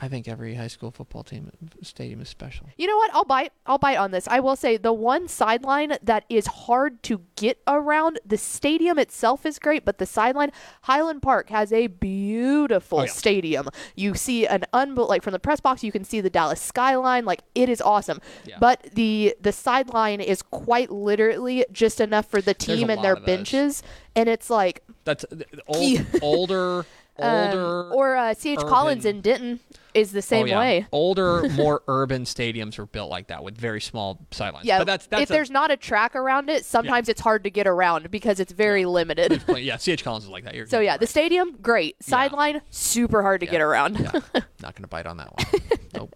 I 0.00 0.06
think 0.06 0.28
every 0.28 0.54
high 0.54 0.68
school 0.68 0.92
football 0.92 1.24
team 1.24 1.50
stadium 1.82 2.20
is 2.20 2.28
special. 2.28 2.66
You 2.76 2.86
know 2.86 2.96
what? 2.96 3.12
I'll 3.12 3.24
bite. 3.24 3.52
I'll 3.66 3.78
bite 3.78 3.96
on 3.96 4.12
this. 4.12 4.28
I 4.28 4.38
will 4.38 4.54
say 4.54 4.76
the 4.76 4.92
one 4.92 5.26
sideline 5.26 5.96
that 6.02 6.24
is 6.28 6.46
hard 6.46 7.02
to 7.04 7.22
get 7.34 7.60
around. 7.66 8.20
The 8.24 8.38
stadium 8.38 8.96
itself 8.98 9.44
is 9.44 9.58
great, 9.58 9.84
but 9.84 9.98
the 9.98 10.06
sideline, 10.06 10.52
Highland 10.82 11.22
Park 11.22 11.50
has 11.50 11.72
a 11.72 11.88
beautiful 11.88 13.00
Oh, 13.00 13.02
yeah. 13.04 13.10
stadium. 13.10 13.68
You 13.96 14.14
see 14.14 14.46
an 14.46 14.64
unbel 14.72 15.08
like 15.08 15.22
from 15.22 15.32
the 15.32 15.38
press 15.38 15.60
box, 15.60 15.82
you 15.82 15.90
can 15.92 16.04
see 16.04 16.20
the 16.20 16.30
Dallas 16.30 16.60
skyline. 16.60 17.24
Like 17.24 17.42
it 17.54 17.68
is 17.68 17.80
awesome. 17.80 18.20
Yeah. 18.44 18.56
But 18.60 18.82
the 18.94 19.34
the 19.40 19.52
sideline 19.52 20.20
is 20.20 20.42
quite 20.42 20.90
literally 20.90 21.64
just 21.72 22.00
enough 22.00 22.26
for 22.26 22.40
the 22.40 22.54
team 22.54 22.88
and 22.90 23.02
their 23.02 23.16
benches, 23.16 23.82
and 24.14 24.28
it's 24.28 24.48
like 24.50 24.82
That's 25.04 25.24
old, 25.66 26.06
older, 26.22 26.86
um, 27.20 27.46
older. 27.58 27.90
or 27.94 28.16
uh, 28.16 28.34
CH 28.34 28.58
Collins 28.66 29.04
urban- 29.04 29.16
in 29.16 29.20
Denton 29.22 29.60
is 29.94 30.12
the 30.12 30.18
Oh, 30.18 30.20
same 30.20 30.46
yeah. 30.46 30.58
way. 30.58 30.86
Older, 30.92 31.48
more 31.50 31.82
urban 31.88 32.24
stadiums 32.24 32.78
were 32.78 32.86
built 32.86 33.10
like 33.10 33.28
that 33.28 33.42
with 33.42 33.56
very 33.56 33.80
small 33.80 34.20
sidelines. 34.30 34.66
Yeah, 34.66 34.78
but 34.78 34.86
that's 34.86 35.06
that's 35.06 35.22
if 35.24 35.30
a- 35.30 35.32
there's 35.32 35.50
not 35.50 35.70
a 35.70 35.76
track 35.76 36.14
around 36.14 36.48
it, 36.50 36.64
sometimes 36.64 37.08
it's 37.08 37.20
hard 37.20 37.44
to 37.44 37.50
get 37.50 37.66
around 37.66 38.10
because 38.10 38.38
it's 38.40 38.52
very 38.52 38.84
limited. 38.84 39.42
Yeah, 39.48 39.76
CH 39.76 40.04
Collins 40.04 40.24
is 40.24 40.30
like 40.30 40.44
that. 40.44 40.54
You're 40.54 40.66
So 40.66 40.80
yeah, 40.80 40.96
the 40.96 41.06
stadium, 41.06 41.56
great. 41.60 42.02
Sideline, 42.02 42.60
super 42.70 43.22
hard 43.22 43.40
to 43.40 43.46
get 43.46 43.60
around. 43.60 43.98
yeah, 43.98 44.12
not 44.62 44.74
gonna 44.76 44.88
bite 44.88 45.06
on 45.06 45.16
that 45.16 45.32
one. 45.36 45.60
nope. 45.94 46.14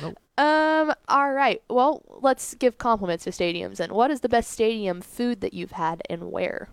Nope. 0.00 0.18
Um. 0.38 0.94
All 1.08 1.32
right. 1.32 1.62
Well, 1.68 2.02
let's 2.22 2.54
give 2.54 2.78
compliments 2.78 3.24
to 3.24 3.30
stadiums. 3.30 3.80
And 3.80 3.92
what 3.92 4.10
is 4.10 4.20
the 4.20 4.28
best 4.28 4.50
stadium 4.50 5.00
food 5.00 5.40
that 5.40 5.52
you've 5.54 5.72
had, 5.72 6.02
and 6.08 6.30
where? 6.30 6.68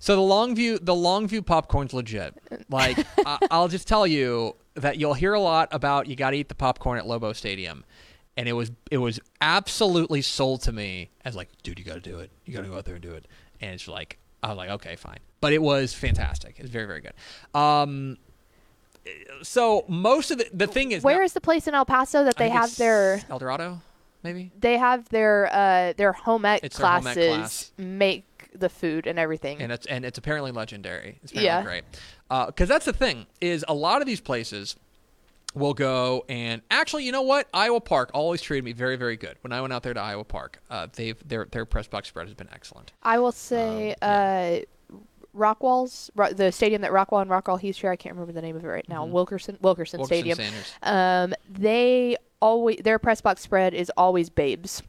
So 0.00 0.16
the 0.16 0.22
Longview, 0.22 0.84
the 0.84 0.94
Longview 0.94 1.44
popcorn's 1.46 1.92
legit. 1.94 2.34
Like 2.68 2.98
I, 3.24 3.38
I'll 3.50 3.68
just 3.68 3.86
tell 3.86 4.06
you 4.06 4.56
that 4.74 4.98
you'll 4.98 5.14
hear 5.14 5.34
a 5.34 5.40
lot 5.40 5.68
about 5.72 6.06
you 6.08 6.16
got 6.16 6.30
to 6.30 6.36
eat 6.38 6.48
the 6.48 6.54
popcorn 6.54 6.98
at 6.98 7.06
Lobo 7.06 7.32
Stadium, 7.34 7.84
and 8.36 8.48
it 8.48 8.54
was 8.54 8.72
it 8.90 8.96
was 8.98 9.20
absolutely 9.40 10.22
sold 10.22 10.62
to 10.62 10.72
me 10.72 11.10
as 11.24 11.36
like, 11.36 11.48
dude, 11.62 11.78
you 11.78 11.84
got 11.84 11.94
to 11.94 12.00
do 12.00 12.18
it. 12.18 12.30
You 12.46 12.54
got 12.54 12.62
to 12.62 12.68
go 12.68 12.76
out 12.78 12.84
there 12.86 12.94
and 12.94 13.02
do 13.02 13.12
it. 13.12 13.26
And 13.60 13.72
it's 13.72 13.86
like 13.86 14.18
I 14.42 14.48
was 14.48 14.56
like, 14.56 14.70
okay, 14.70 14.96
fine. 14.96 15.18
But 15.42 15.52
it 15.52 15.60
was 15.62 15.92
fantastic. 15.92 16.56
It's 16.58 16.70
very 16.70 16.86
very 16.86 17.02
good. 17.02 17.12
Um. 17.54 18.16
So 19.42 19.84
most 19.88 20.30
of 20.30 20.38
the 20.38 20.46
the 20.52 20.66
thing 20.66 20.92
is 20.92 21.02
Where 21.02 21.18
now- 21.18 21.24
is 21.24 21.32
the 21.32 21.40
place 21.40 21.66
in 21.66 21.74
El 21.74 21.84
Paso 21.84 22.24
that 22.24 22.36
they 22.36 22.48
have 22.50 22.74
their 22.76 23.20
Eldorado, 23.30 23.80
maybe. 24.22 24.52
they 24.58 24.76
have 24.78 25.08
their 25.08 25.48
uh 25.52 25.92
their 25.96 26.12
home 26.12 26.44
ec 26.44 26.60
It's 26.62 26.76
their 26.76 26.86
home 26.86 27.02
classes 27.02 27.16
ec 27.26 27.36
class. 27.38 27.72
make 27.78 28.24
the 28.54 28.68
food 28.68 29.06
and 29.06 29.18
everything. 29.18 29.60
and 29.62 29.70
it's 29.72 29.86
and 29.86 30.04
it's 30.04 30.18
apparently 30.18 30.50
legendary. 30.52 31.18
It's 31.22 31.32
apparently 31.32 31.44
Yeah. 31.46 31.62
great. 31.62 32.46
Because 32.46 32.68
that's 32.68 32.84
the 32.86 32.92
thing 32.92 33.26
is 33.40 33.64
a 33.68 33.74
lot 33.74 34.00
of 34.00 34.06
these 34.06 34.20
places 34.20 34.76
will 35.54 35.74
go 35.74 36.24
and 36.28 36.62
actually, 36.70 37.04
you 37.04 37.10
know 37.12 37.22
what? 37.22 37.48
Iowa 37.52 37.80
Park 37.80 38.10
always 38.14 38.40
treated 38.40 38.64
me 38.64 38.72
very 38.72 38.96
very 38.96 39.16
good. 39.16 39.36
When 39.42 39.52
I 39.52 39.60
went 39.60 39.72
out 39.72 39.82
there 39.82 39.94
to 39.94 40.00
Iowa 40.00 40.24
Park, 40.24 40.60
uh, 40.70 40.86
they've 40.94 41.16
their 41.28 41.46
their 41.50 41.64
press 41.64 41.86
box 41.88 42.08
spread 42.08 42.26
has 42.26 42.34
been 42.34 42.48
excellent. 42.52 42.92
I 43.02 43.18
will 43.18 43.32
say, 43.32 43.94
Um, 44.02 44.10
uh, 44.10 44.58
Rockwall's 45.36 46.10
the 46.36 46.50
stadium 46.50 46.82
that 46.82 46.90
Rockwall 46.90 47.22
and 47.22 47.30
Rockwall 47.30 47.60
Heath 47.60 47.76
share. 47.76 47.92
I 47.92 47.96
can't 47.96 48.14
remember 48.14 48.32
the 48.32 48.42
name 48.42 48.56
of 48.56 48.64
it 48.64 48.68
right 48.68 48.88
now. 48.88 49.04
Wilkerson 49.04 49.58
Wilkerson, 49.60 50.00
Wilkerson 50.00 50.06
Stadium. 50.06 50.36
Sanders. 50.36 50.72
Um, 50.82 51.34
they 51.48 52.16
always 52.40 52.78
their 52.78 52.98
press 52.98 53.20
box 53.20 53.40
spread 53.40 53.72
is 53.74 53.90
always 53.96 54.28
babes. 54.28 54.82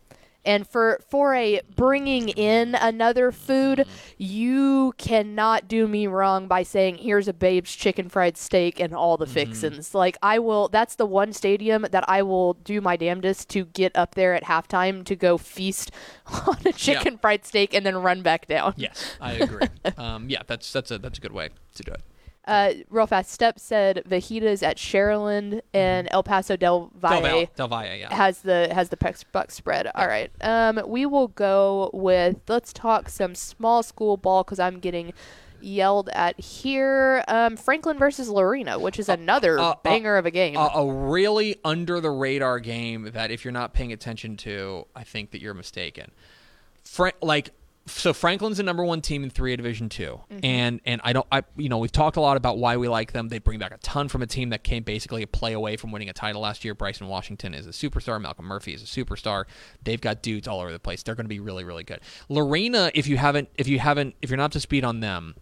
And 0.44 0.68
for 0.68 1.00
for 1.08 1.36
a 1.36 1.62
bringing 1.76 2.30
in 2.30 2.76
another 2.76 3.32
food, 3.32 3.86
you 4.18 4.94
cannot 4.98 5.68
do 5.68 5.88
me 5.88 6.08
wrong 6.08 6.48
by 6.48 6.64
saying 6.64 6.98
here's 6.98 7.28
a 7.28 7.34
Babe's 7.34 7.76
chicken 7.76 8.10
fried 8.10 8.38
steak 8.38 8.80
and 8.80 8.94
all 8.94 9.18
the 9.18 9.28
fixins. 9.28 9.94
Like 9.94 10.18
I 10.22 10.40
will 10.40 10.68
that's 10.68 10.96
the 10.96 11.06
one 11.06 11.34
stadium 11.34 11.86
that 11.92 12.10
I 12.10 12.24
will 12.24 12.54
do 12.56 12.82
my 12.82 12.96
damnedest 12.96 13.50
to 13.50 13.66
get 13.66 13.96
up 13.96 14.16
there 14.16 14.34
at 14.34 14.44
halftime 14.44 15.06
to 15.06 15.16
go 15.16 15.38
feast 15.38 15.92
on 16.48 16.58
a 16.66 16.74
chicken 16.74 17.18
fried 17.18 17.46
steak 17.46 17.74
and 17.74 17.86
then 17.86 17.98
run 17.98 18.22
back 18.22 18.48
down. 18.48 18.74
Yes, 18.78 19.16
I 19.22 19.34
agree. 19.34 19.68
um, 19.98 20.30
yeah, 20.30 20.42
that's 20.48 20.72
that's 20.74 20.92
a 20.92 20.98
that's 20.98 21.18
a 21.18 21.22
good 21.22 21.34
way 21.34 21.50
to 21.76 21.84
do 21.84 21.92
it. 21.92 22.02
Uh, 22.46 22.74
real 22.90 23.06
fast, 23.06 23.32
Step 23.32 23.60
said 23.60 24.04
Vajitas 24.08 24.64
at 24.64 24.78
Sharyland 24.78 25.62
and 25.74 26.08
El 26.12 26.24
Paso 26.24 26.56
Del 26.56 26.92
Valle. 26.96 27.22
Del 27.22 27.32
Valle, 27.32 27.50
Del 27.56 27.68
Valle, 27.68 27.96
yeah. 27.98 28.14
has 28.14 28.42
the 28.42 28.74
has 28.74 28.90
the 28.90 28.98
pex 28.98 29.24
buck 29.32 29.52
spread. 29.52 29.88
All 29.94 30.08
right. 30.08 30.32
Um, 30.42 30.82
we 30.88 31.06
will 31.06 31.28
go 31.28 31.92
with 31.94 32.38
let's 32.48 32.74
talk 32.74 33.10
some 33.10 33.36
small 33.36 33.84
school 33.84 34.18
ball 34.18 34.44
because 34.44 34.60
I'm 34.60 34.80
getting 34.80 35.14
yelled 35.62 36.10
at 36.14 36.40
here. 36.40 37.24
Um, 37.28 37.58
Franklin 37.58 38.00
versus 38.00 38.28
Lorena, 38.28 38.80
which 38.80 39.00
is 39.00 39.10
another 39.10 39.60
uh, 39.60 39.64
uh, 39.64 39.76
banger 39.84 40.18
of 40.18 40.26
a 40.26 40.32
game. 40.32 40.58
a, 40.58 40.70
a 40.74 40.92
really 40.92 41.58
under 41.64 42.00
the 42.02 42.12
radar 42.12 42.60
game 42.60 43.12
that 43.14 43.32
if 43.32 43.46
you're 43.46 43.52
not 43.52 43.74
paying 43.74 43.94
attention 43.94 44.38
to, 44.38 44.88
I 44.96 45.04
think 45.04 45.32
that 45.32 45.42
you're 45.42 45.54
mistaken. 45.54 46.12
Fra- 46.84 47.14
like 47.22 47.52
so 47.88 48.14
Franklin's 48.14 48.58
the 48.58 48.64
number 48.64 48.84
one 48.84 49.02
team 49.02 49.24
in 49.24 49.30
three 49.30 49.54
A 49.54 49.58
Division 49.58 49.90
2 49.90 50.20
and 50.44 50.82
and 50.86 51.02
I 51.04 51.14
don't 51.14 51.26
I 51.32 51.44
you 51.58 51.68
know 51.68 51.80
we've 51.80 51.92
talked 51.92 52.16
a 52.16 52.22
lot 52.22 52.38
about 52.38 52.58
why 52.58 52.78
we 52.78 52.88
like 52.88 53.12
them. 53.12 53.30
They 53.30 53.40
bring 53.40 53.60
back 53.60 53.74
a 53.74 53.78
ton 53.78 54.08
from 54.08 54.22
a 54.22 54.28
team 54.28 54.50
that 54.50 54.64
came 54.64 54.84
basically 54.84 55.24
a 55.24 55.28
play 55.28 55.54
away 55.54 55.78
from 55.78 55.92
winning 55.92 56.10
a 56.10 56.14
title 56.14 56.42
last 56.42 56.64
year. 56.64 56.76
Bryson 56.76 57.08
Washington 57.08 57.54
is 57.54 57.66
a 57.66 57.72
superstar. 57.72 58.22
Malcolm 58.22 58.46
Murphy 58.46 58.74
is 58.74 58.84
a 58.84 58.86
superstar. 58.86 59.46
They've 59.84 60.02
got 60.02 60.22
dudes 60.22 60.48
all 60.48 60.60
over 60.60 60.72
the 60.72 60.80
place. 60.80 61.04
They're 61.04 61.16
going 61.16 61.26
to 61.26 61.30
be 61.30 61.40
really 61.40 61.64
really 61.64 61.84
good. 61.84 62.02
Lorena, 62.30 62.92
if 62.94 63.08
you 63.08 63.18
haven't 63.18 63.50
if 63.56 63.68
you 63.68 63.80
haven't 63.80 64.16
if 64.22 64.30
you're 64.30 64.38
not 64.38 64.46
up 64.46 64.52
to 64.52 64.60
speed 64.60 64.84
on 64.84 65.00
them, 65.00 65.36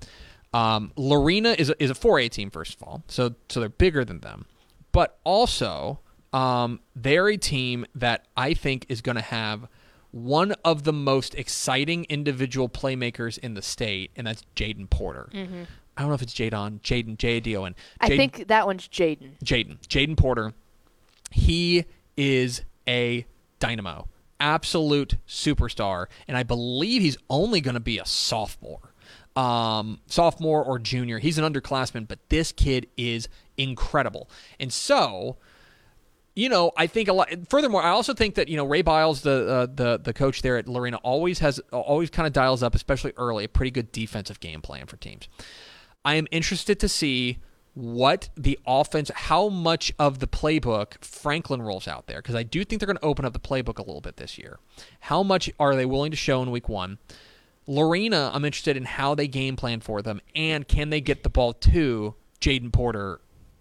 um, 0.54 0.92
Lorena 0.96 1.56
is 1.58 1.70
a, 1.70 1.84
is 1.84 1.92
a 1.92 1.96
4A 1.96 2.30
team 2.30 2.50
first 2.50 2.76
of 2.76 2.84
all, 2.84 3.04
so 3.08 3.36
so 3.50 3.60
they're 3.60 3.70
bigger 3.70 4.06
than 4.06 4.22
them, 4.22 4.46
but 4.92 5.20
also 5.24 6.00
um, 6.34 6.80
they're 6.96 7.28
a 7.28 7.38
team 7.38 7.86
that 7.96 8.28
I 8.38 8.54
think 8.54 8.86
is 8.90 9.02
going 9.02 9.16
to 9.16 9.22
have 9.22 9.68
one 10.12 10.54
of 10.66 10.84
the 10.84 10.94
most 10.94 11.36
exciting 11.36 12.06
individual 12.10 12.68
playmakers 12.68 13.38
in 13.38 13.54
the 13.54 13.62
state, 13.62 14.12
and 14.16 14.26
that's 14.26 14.44
Jaden 14.56 14.90
Porter. 14.90 15.30
I 15.32 16.02
don't 16.02 16.10
know 16.10 16.16
if 16.16 16.22
it's 16.22 16.34
Jadon, 16.34 16.80
Jaden, 16.82 17.18
J 17.18 17.40
D 17.40 17.56
O 17.58 17.66
N. 17.66 17.76
I 18.00 18.08
think 18.08 18.48
that 18.48 18.66
one's 18.66 18.88
Jaden. 18.88 19.38
Jaden. 19.44 19.78
Jaden 19.88 20.18
Porter. 20.18 20.54
He 21.30 21.86
is 22.18 22.64
a 22.88 23.26
dynamo, 23.60 24.08
absolute 24.40 25.16
superstar, 25.28 26.08
and 26.28 26.36
I 26.36 26.44
believe 26.44 27.02
he's 27.02 27.18
only 27.30 27.62
going 27.62 27.76
to 27.76 27.80
be 27.80 28.00
a 28.00 28.06
sophomore, 28.06 28.94
um, 29.36 30.00
sophomore 30.08 30.64
or 30.64 30.80
junior. 30.80 31.20
He's 31.20 31.38
an 31.38 31.44
underclassman, 31.44 32.08
but 32.08 32.18
this 32.30 32.52
kid 32.52 32.88
is 32.98 33.30
incredible, 33.58 34.30
and 34.60 34.74
so. 34.74 35.38
You 36.40 36.48
know, 36.48 36.72
I 36.78 36.88
think 36.88 37.10
a 37.10 37.14
lot. 37.14 37.30
Furthermore, 37.50 37.84
I 37.84 37.90
also 37.90 38.14
think 38.14 38.36
that 38.36 38.48
you 38.48 38.56
know 38.56 38.66
Ray 38.66 38.82
Biles, 38.82 39.24
the 39.24 39.46
uh, 39.46 39.68
the 39.76 40.00
the 40.02 40.14
coach 40.14 40.42
there 40.42 40.56
at 40.56 40.70
Lorena, 40.70 40.96
always 41.04 41.40
has 41.40 41.60
always 41.74 42.10
kind 42.10 42.26
of 42.26 42.32
dials 42.32 42.64
up, 42.64 42.76
especially 42.76 43.12
early, 43.18 43.44
a 43.44 43.50
pretty 43.50 43.72
good 43.72 43.92
defensive 43.92 44.40
game 44.40 44.62
plan 44.62 44.86
for 44.86 44.96
teams. 44.96 45.28
I 46.06 46.16
am 46.16 46.28
interested 46.32 46.80
to 46.80 46.88
see 46.88 47.40
what 47.74 48.30
the 48.38 48.58
offense, 48.66 49.12
how 49.14 49.50
much 49.50 49.92
of 50.00 50.20
the 50.20 50.28
playbook 50.28 51.04
Franklin 51.04 51.62
rolls 51.62 51.90
out 51.90 52.08
there, 52.08 52.22
because 52.22 52.36
I 52.36 52.44
do 52.44 52.64
think 52.64 52.80
they're 52.80 52.88
going 52.88 52.96
to 52.96 53.06
open 53.06 53.26
up 53.26 53.34
the 53.34 53.40
playbook 53.40 53.78
a 53.78 53.84
little 53.84 54.00
bit 54.00 54.16
this 54.16 54.38
year. 54.38 54.60
How 55.02 55.24
much 55.24 55.52
are 55.60 55.76
they 55.76 55.86
willing 55.86 56.12
to 56.12 56.18
show 56.18 56.42
in 56.42 56.52
week 56.52 56.70
one? 56.70 57.00
Lorena, 57.68 58.32
I'm 58.34 58.46
interested 58.46 58.78
in 58.78 58.86
how 58.86 59.14
they 59.14 59.28
game 59.28 59.58
plan 59.58 59.82
for 59.82 60.02
them, 60.02 60.22
and 60.34 60.66
can 60.66 60.90
they 60.90 61.02
get 61.02 61.24
the 61.24 61.30
ball 61.30 61.52
to 61.52 62.16
Jaden 62.40 62.72
Porter 62.72 63.20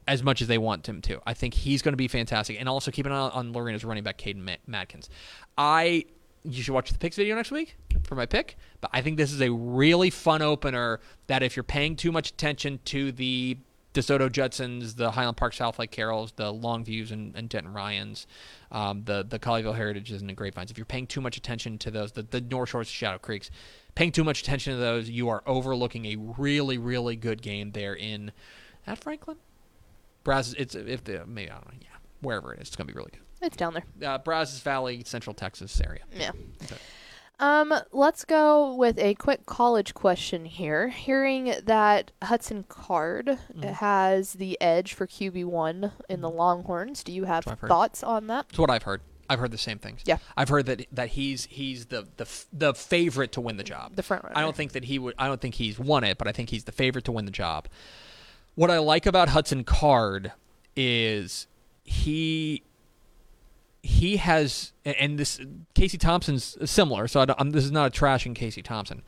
as 0.09 0.23
much 0.23 0.41
as 0.41 0.49
they 0.49 0.59
want 0.59 0.89
him 0.89 1.01
to. 1.03 1.21
I 1.27 1.35
think 1.35 1.53
he's 1.53 1.83
going 1.83 1.93
to 1.93 1.99
be 1.99 2.09
fantastic, 2.09 2.59
and 2.59 2.69
also 2.69 2.91
keep 2.91 3.07
an 3.07 3.13
eye 3.13 3.29
on 3.29 3.53
Lorena's 3.53 3.85
running 3.85 4.03
back, 4.03 4.19
Caden 4.19 4.43
Ma- 4.43 4.57
Madkins. 4.69 5.09
I 5.57 6.07
you 6.45 6.63
should 6.63 6.73
watch 6.73 6.91
the 6.91 6.99
picks 6.99 7.17
video 7.17 7.37
next 7.37 7.51
week 7.51 7.77
for 8.05 8.15
my 8.15 8.25
pick, 8.25 8.57
but 8.81 8.91
I 8.93 9.03
think 9.03 9.19
this 9.19 9.33
is 9.33 9.43
a 9.43 9.53
really 9.53 10.09
fun 10.09 10.41
opener. 10.41 11.01
That 11.27 11.43
if 11.43 11.57
you're 11.57 11.63
paying 11.63 11.95
too 11.95 12.11
much 12.11 12.31
attention 12.31 12.81
to 12.87 13.13
the 13.13 13.59
DeSoto 13.93 14.33
Judsons, 14.33 14.95
the 14.95 15.11
Highland 15.11 15.37
Park 15.37 15.53
Southlake 15.53 15.91
Carrolls, 15.91 16.33
the 16.37 16.55
Longviews 16.55 17.11
and, 17.11 17.37
and 17.37 17.49
Denton 17.49 17.75
Ryans, 17.75 18.27
um, 18.73 19.03
the 19.05 19.27
the 19.29 19.39
Colleyville 19.39 19.77
Heritages 19.77 20.23
and 20.23 20.31
the 20.31 20.35
Grapevines. 20.35 20.71
If 20.71 20.79
you're 20.79 20.87
paying 20.87 21.07
too 21.07 21.21
much 21.21 21.37
attention 21.37 21.77
to 21.79 21.91
those, 21.91 22.13
the, 22.13 22.23
the 22.23 22.41
North 22.41 22.71
Shores 22.71 22.89
Shadow 22.89 23.19
Creeks, 23.19 23.51
paying 23.95 24.13
too 24.13 24.25
much 24.25 24.41
attention 24.41 24.73
to 24.73 24.79
those, 24.81 25.11
you 25.11 25.29
are 25.29 25.43
overlooking 25.47 26.07
a 26.07 26.17
really 26.17 26.79
really 26.79 27.17
good 27.17 27.43
game 27.43 27.73
there 27.73 27.95
in 27.95 28.33
at 28.87 28.99
Franklin. 28.99 29.37
Brazos, 30.29 30.55
it's 30.59 30.75
if 30.75 31.05
the 31.05 31.25
maybe 31.27 31.51
I 31.51 31.55
don't 31.55 31.67
know, 31.69 31.79
yeah, 31.81 31.89
wherever 32.21 32.53
it 32.53 32.61
is, 32.61 32.69
it's 32.69 32.77
gonna 32.77 32.87
be 32.89 32.93
really 32.95 33.11
good. 33.13 33.23
It's 33.41 33.57
down 33.57 33.75
there. 33.75 34.11
Uh, 34.11 34.19
Brazos 34.19 34.61
Valley, 34.61 35.03
Central 35.07 35.33
Texas 35.33 35.81
area. 35.81 36.03
Yeah. 36.15 36.33
Um, 37.41 37.73
let's 37.93 38.25
go 38.25 38.75
with 38.75 38.99
a 38.99 39.15
quick 39.15 39.47
college 39.47 39.95
question 39.95 40.45
here. 40.45 40.89
Hearing 40.89 41.55
that 41.65 42.11
Hudson 42.23 42.65
Card 42.69 43.27
Mm-hmm. 43.55 43.63
has 43.75 44.33
the 44.35 44.61
edge 44.61 44.93
for 44.95 45.07
QB 45.07 45.45
one 45.45 45.93
in 46.09 46.21
the 46.21 46.29
Longhorns, 46.31 47.03
do 47.05 47.13
you 47.13 47.25
have 47.25 47.47
what 47.47 47.53
I've 47.53 47.61
heard. 47.61 47.69
thoughts 47.69 48.03
on 48.03 48.27
that? 48.27 48.49
That's 48.49 48.59
what 48.59 48.71
I've 48.71 48.83
heard. 48.83 49.01
I've 49.31 49.39
heard 49.39 49.51
the 49.53 49.59
same 49.59 49.79
things. 49.79 50.01
Yeah. 50.05 50.19
I've 50.37 50.49
heard 50.49 50.67
that 50.67 50.87
that 50.93 51.11
he's 51.11 51.45
he's 51.47 51.87
the 51.87 52.09
the 52.17 52.27
the 52.53 52.75
favorite 52.75 53.31
to 53.33 53.41
win 53.41 53.57
the 53.57 53.63
job. 53.65 53.95
The 53.95 54.03
front 54.03 54.25
runner. 54.25 54.37
I 54.37 54.41
don't 54.41 54.57
think 54.57 54.73
that 54.73 54.85
he 54.85 54.99
would. 54.99 55.15
I 55.19 55.27
don't 55.29 55.41
think 55.41 55.55
he's 55.55 55.79
won 55.79 56.03
it, 56.03 56.19
but 56.19 56.27
I 56.27 56.33
think 56.33 56.51
he's 56.51 56.65
the 56.65 56.73
favorite 56.73 57.05
to 57.05 57.13
win 57.13 57.25
the 57.25 57.31
job. 57.31 57.69
What 58.59 58.73
I 58.73 58.79
like 58.79 59.07
about 59.07 59.29
Hudson 59.29 59.63
Card 59.63 60.33
is 60.75 61.47
he 61.85 62.65
he 63.85 64.17
has 64.17 64.73
and 64.85 65.17
this 65.17 65.41
Casey 65.75 65.97
Thompson's 65.97 66.59
similar. 66.69 67.07
So 67.07 67.21
I 67.21 67.25
don't, 67.27 67.41
I'm, 67.41 67.51
this 67.51 67.65
is 67.65 67.71
not 67.71 67.97
a 67.97 68.01
trashing 68.01 68.35
Casey 68.35 68.61
Thompson. 68.61 69.05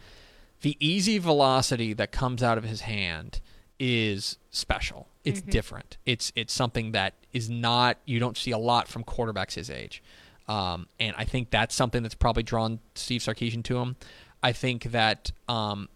The 0.60 0.76
easy 0.78 1.18
velocity 1.18 1.92
that 1.94 2.12
comes 2.12 2.44
out 2.44 2.58
of 2.58 2.64
his 2.64 2.82
hand 2.82 3.40
is 3.80 4.38
special. 4.50 5.08
It's 5.24 5.40
different. 5.40 5.96
It's 6.06 6.32
it's 6.36 6.52
something 6.52 6.92
that 6.92 7.14
is 7.32 7.50
not 7.50 7.96
you 8.04 8.20
don't 8.20 8.36
see 8.36 8.52
a 8.52 8.58
lot 8.58 8.86
from 8.86 9.02
quarterbacks 9.02 9.54
his 9.54 9.68
age, 9.68 10.00
um, 10.46 10.86
and 11.00 11.12
I 11.18 11.24
think 11.24 11.50
that's 11.50 11.74
something 11.74 12.04
that's 12.04 12.14
probably 12.14 12.44
drawn 12.44 12.78
Steve 12.94 13.20
Sarkisian 13.20 13.64
to 13.64 13.78
him. 13.78 13.96
I 14.44 14.52
think 14.52 14.84
that 14.92 15.32
um, 15.48 15.88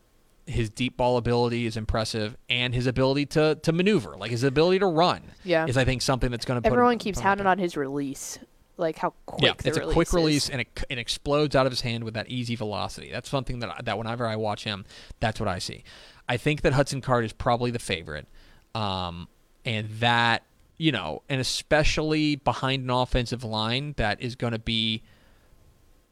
his 0.47 0.69
deep 0.71 0.97
ball 0.97 1.17
ability 1.17 1.67
is 1.67 1.77
impressive, 1.77 2.37
and 2.51 2.75
his 2.75 2.87
ability 2.87 3.27
to 3.27 3.55
to 3.57 3.73
maneuver, 3.73 4.17
like 4.17 4.31
his 4.31 4.43
ability 4.45 4.79
to 4.81 4.87
run, 4.87 5.23
Yeah. 5.45 5.67
is 5.67 5.77
I 5.77 5.85
think 5.85 6.03
something 6.03 6.31
that's 6.31 6.45
going 6.45 6.57
to. 6.57 6.61
Be 6.61 6.73
everyone 6.73 6.99
keeps 6.99 7.19
hounding 7.21 7.47
on 7.47 7.59
his 7.59 7.77
release, 7.77 8.39
like 8.77 8.99
how 8.99 9.15
quick 9.27 9.43
Yeah, 9.43 9.53
it's 9.65 9.77
a 9.79 9.93
quick 9.93 10.09
is. 10.09 10.15
release 10.15 10.49
and 10.51 10.61
it, 10.61 10.85
it 10.89 10.99
explodes 10.99 11.57
out 11.57 11.65
of 11.67 11.73
his 11.73 11.81
hand 11.81 12.05
with 12.05 12.15
that 12.15 12.29
easy 12.29 12.57
velocity. 12.57 13.11
That's 13.11 13.29
something 13.29 13.61
that 13.61 13.85
that 13.87 13.97
whenever 13.97 14.27
I 14.27 14.37
watch 14.37 14.65
him, 14.65 14.85
that's 15.21 15.41
what 15.41 15.49
I 15.49 15.59
see. 15.59 15.83
I 16.29 16.37
think 16.37 16.61
that 16.63 16.73
Hudson 16.75 17.01
Card 17.01 17.25
is 17.25 17.33
probably 17.33 17.71
the 17.71 17.79
favorite, 17.79 18.27
um, 18.75 19.29
and 19.65 19.89
that 20.01 20.43
you 20.77 20.91
know, 20.91 21.23
and 21.29 21.41
especially 21.41 22.35
behind 22.37 22.83
an 22.83 22.91
offensive 22.91 23.45
line 23.45 23.95
that 23.97 24.21
is 24.21 24.35
going 24.35 24.53
to 24.53 24.59
be 24.59 25.03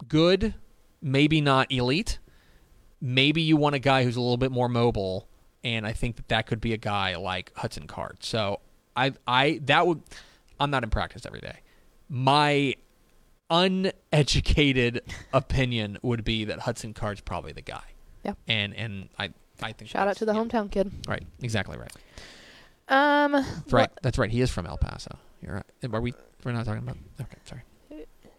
good, 0.09 0.55
maybe 1.01 1.41
not 1.41 1.71
elite. 1.71 2.19
Maybe 3.05 3.43
you 3.43 3.57
want 3.57 3.75
a 3.75 3.81
guy 3.81 4.05
who's 4.05 4.17
a 4.17 4.21
little 4.21 4.37
bit 4.37 4.53
more 4.53 4.69
mobile, 4.69 5.29
and 5.65 5.85
I 5.85 5.93
think 5.93 6.17
that 6.17 6.29
that 6.29 6.47
could 6.47 6.61
be 6.61 6.73
a 6.73 6.77
guy 6.77 7.17
like 7.17 7.53
Hudson 7.57 7.89
Card. 7.89 8.19
So 8.21 8.61
I, 8.97 9.13
I 9.27 9.61
that 9.65 9.87
would, 9.87 10.03
I'm 10.61 10.71
not 10.71 10.85
in 10.85 10.91
practice 10.91 11.27
every 11.27 11.41
day. 11.41 11.59
My 12.09 12.77
uneducated 13.51 15.03
opinion 15.33 15.99
would 16.03 16.23
be 16.23 16.45
that 16.45 16.61
Hudson 16.61 16.95
Card's 16.95 17.21
probably 17.21 17.53
the 17.53 17.63
guy. 17.63 17.83
Yeah. 18.25 18.35
And 18.47 18.75
and 18.77 19.09
I 19.19 19.33
I 19.61 19.73
think 19.73 19.91
Shout 19.91 20.07
out 20.07 20.17
to 20.19 20.25
the 20.25 20.33
yeah, 20.33 20.41
hometown 20.41 20.71
kid. 20.71 20.93
Right, 21.09 21.25
exactly 21.43 21.77
right. 21.77 21.93
Um, 22.89 23.33
That's 23.33 23.73
right. 23.73 23.91
That's 24.03 24.19
right. 24.19 24.31
He 24.31 24.41
is 24.41 24.51
from 24.51 24.67
El 24.67 24.79
Paso. 24.79 25.19
You're 25.41 25.55
right. 25.55 25.95
Are 25.95 26.01
we? 26.01 26.15
We're 26.45 26.53
not 26.53 26.65
talking 26.65 26.83
about. 26.83 26.97
Okay, 27.21 27.39
sorry. 27.45 27.63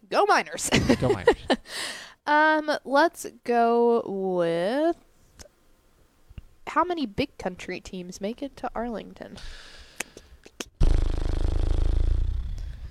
go 0.09 0.25
Miners. 0.25 0.69
Go 0.99 1.09
Miners. 1.09 1.35
um, 2.25 2.71
let's 2.85 3.25
go 3.43 4.01
with 4.05 4.97
how 6.67 6.83
many 6.83 7.05
big 7.05 7.37
country 7.37 7.79
teams 7.79 8.21
make 8.21 8.41
it 8.41 8.55
to 8.57 8.69
Arlington? 8.73 9.37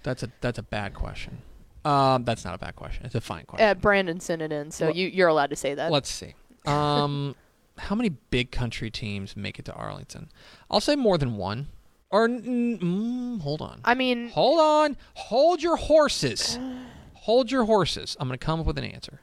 that's 0.03 0.23
a 0.23 0.31
that's 0.41 0.59
a 0.59 0.63
bad 0.63 0.95
question. 0.95 1.39
Um, 1.85 2.25
that's 2.25 2.45
not 2.45 2.55
a 2.55 2.59
bad 2.59 2.77
question. 2.77 3.07
It's 3.07 3.15
a 3.15 3.21
fine 3.21 3.45
question. 3.45 3.69
Uh, 3.69 3.75
Brandon 3.75 4.21
sent 4.21 4.43
it 4.43 4.53
in, 4.53 4.71
so 4.71 4.87
Well- 4.87 4.97
you 4.97 5.09
you're 5.09 5.29
allowed 5.29 5.51
to 5.51 5.57
say 5.57 5.75
that. 5.75 5.91
Let's 5.91 6.11
see. 6.11 6.35
Um, 6.67 7.35
how 7.79 7.95
many 7.95 8.11
big 8.11 8.51
country 8.51 8.91
teams 8.91 9.37
make 9.37 9.59
it 9.59 9.65
to 9.67 9.73
Arlington? 9.73 10.31
I'll 10.71 10.81
say 10.81 10.97
more 10.97 11.19
than 11.19 11.37
one. 11.37 11.69
Or 12.11 12.29
mm, 12.29 13.41
hold 13.41 13.63
on. 13.63 13.81
I 13.85 13.95
mean, 13.95 14.29
Hold 14.31 14.61
on. 14.61 14.97
Hold 15.15 15.63
your 15.63 15.77
horses. 15.77 16.59
Hold 17.23 17.51
your 17.53 17.65
horses. 17.65 18.17
I'm 18.19 18.27
going 18.29 18.39
to 18.39 18.45
come 18.45 18.59
up 18.61 18.67
with 18.67 18.79
an 18.79 18.85
answer. 18.85 19.21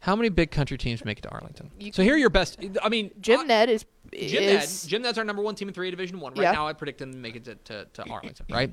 How 0.00 0.14
many 0.16 0.28
big 0.28 0.50
country 0.50 0.78
teams 0.78 1.04
make 1.04 1.18
it 1.18 1.22
to 1.22 1.28
Arlington? 1.30 1.70
You 1.78 1.92
so 1.92 2.02
here 2.02 2.14
are 2.14 2.18
your 2.18 2.30
best. 2.30 2.58
I 2.82 2.88
mean, 2.88 3.10
Jim 3.20 3.46
Ned 3.46 3.68
is 3.68 3.84
Jim 4.12 4.44
Ned. 4.44 4.68
Jim 4.86 5.02
Ned's 5.02 5.18
our 5.18 5.24
number 5.24 5.42
one 5.42 5.54
team 5.54 5.68
in 5.68 5.74
three 5.74 5.88
A 5.88 5.90
Division 5.90 6.20
One. 6.20 6.32
Right 6.34 6.42
Yeah. 6.44 6.52
now, 6.52 6.66
I 6.66 6.72
predict 6.72 6.98
them 6.98 7.12
to 7.12 7.18
make 7.18 7.36
it 7.36 7.44
to, 7.44 7.54
to, 7.56 7.86
to 7.92 8.02
Arlington. 8.10 8.46
Right. 8.50 8.72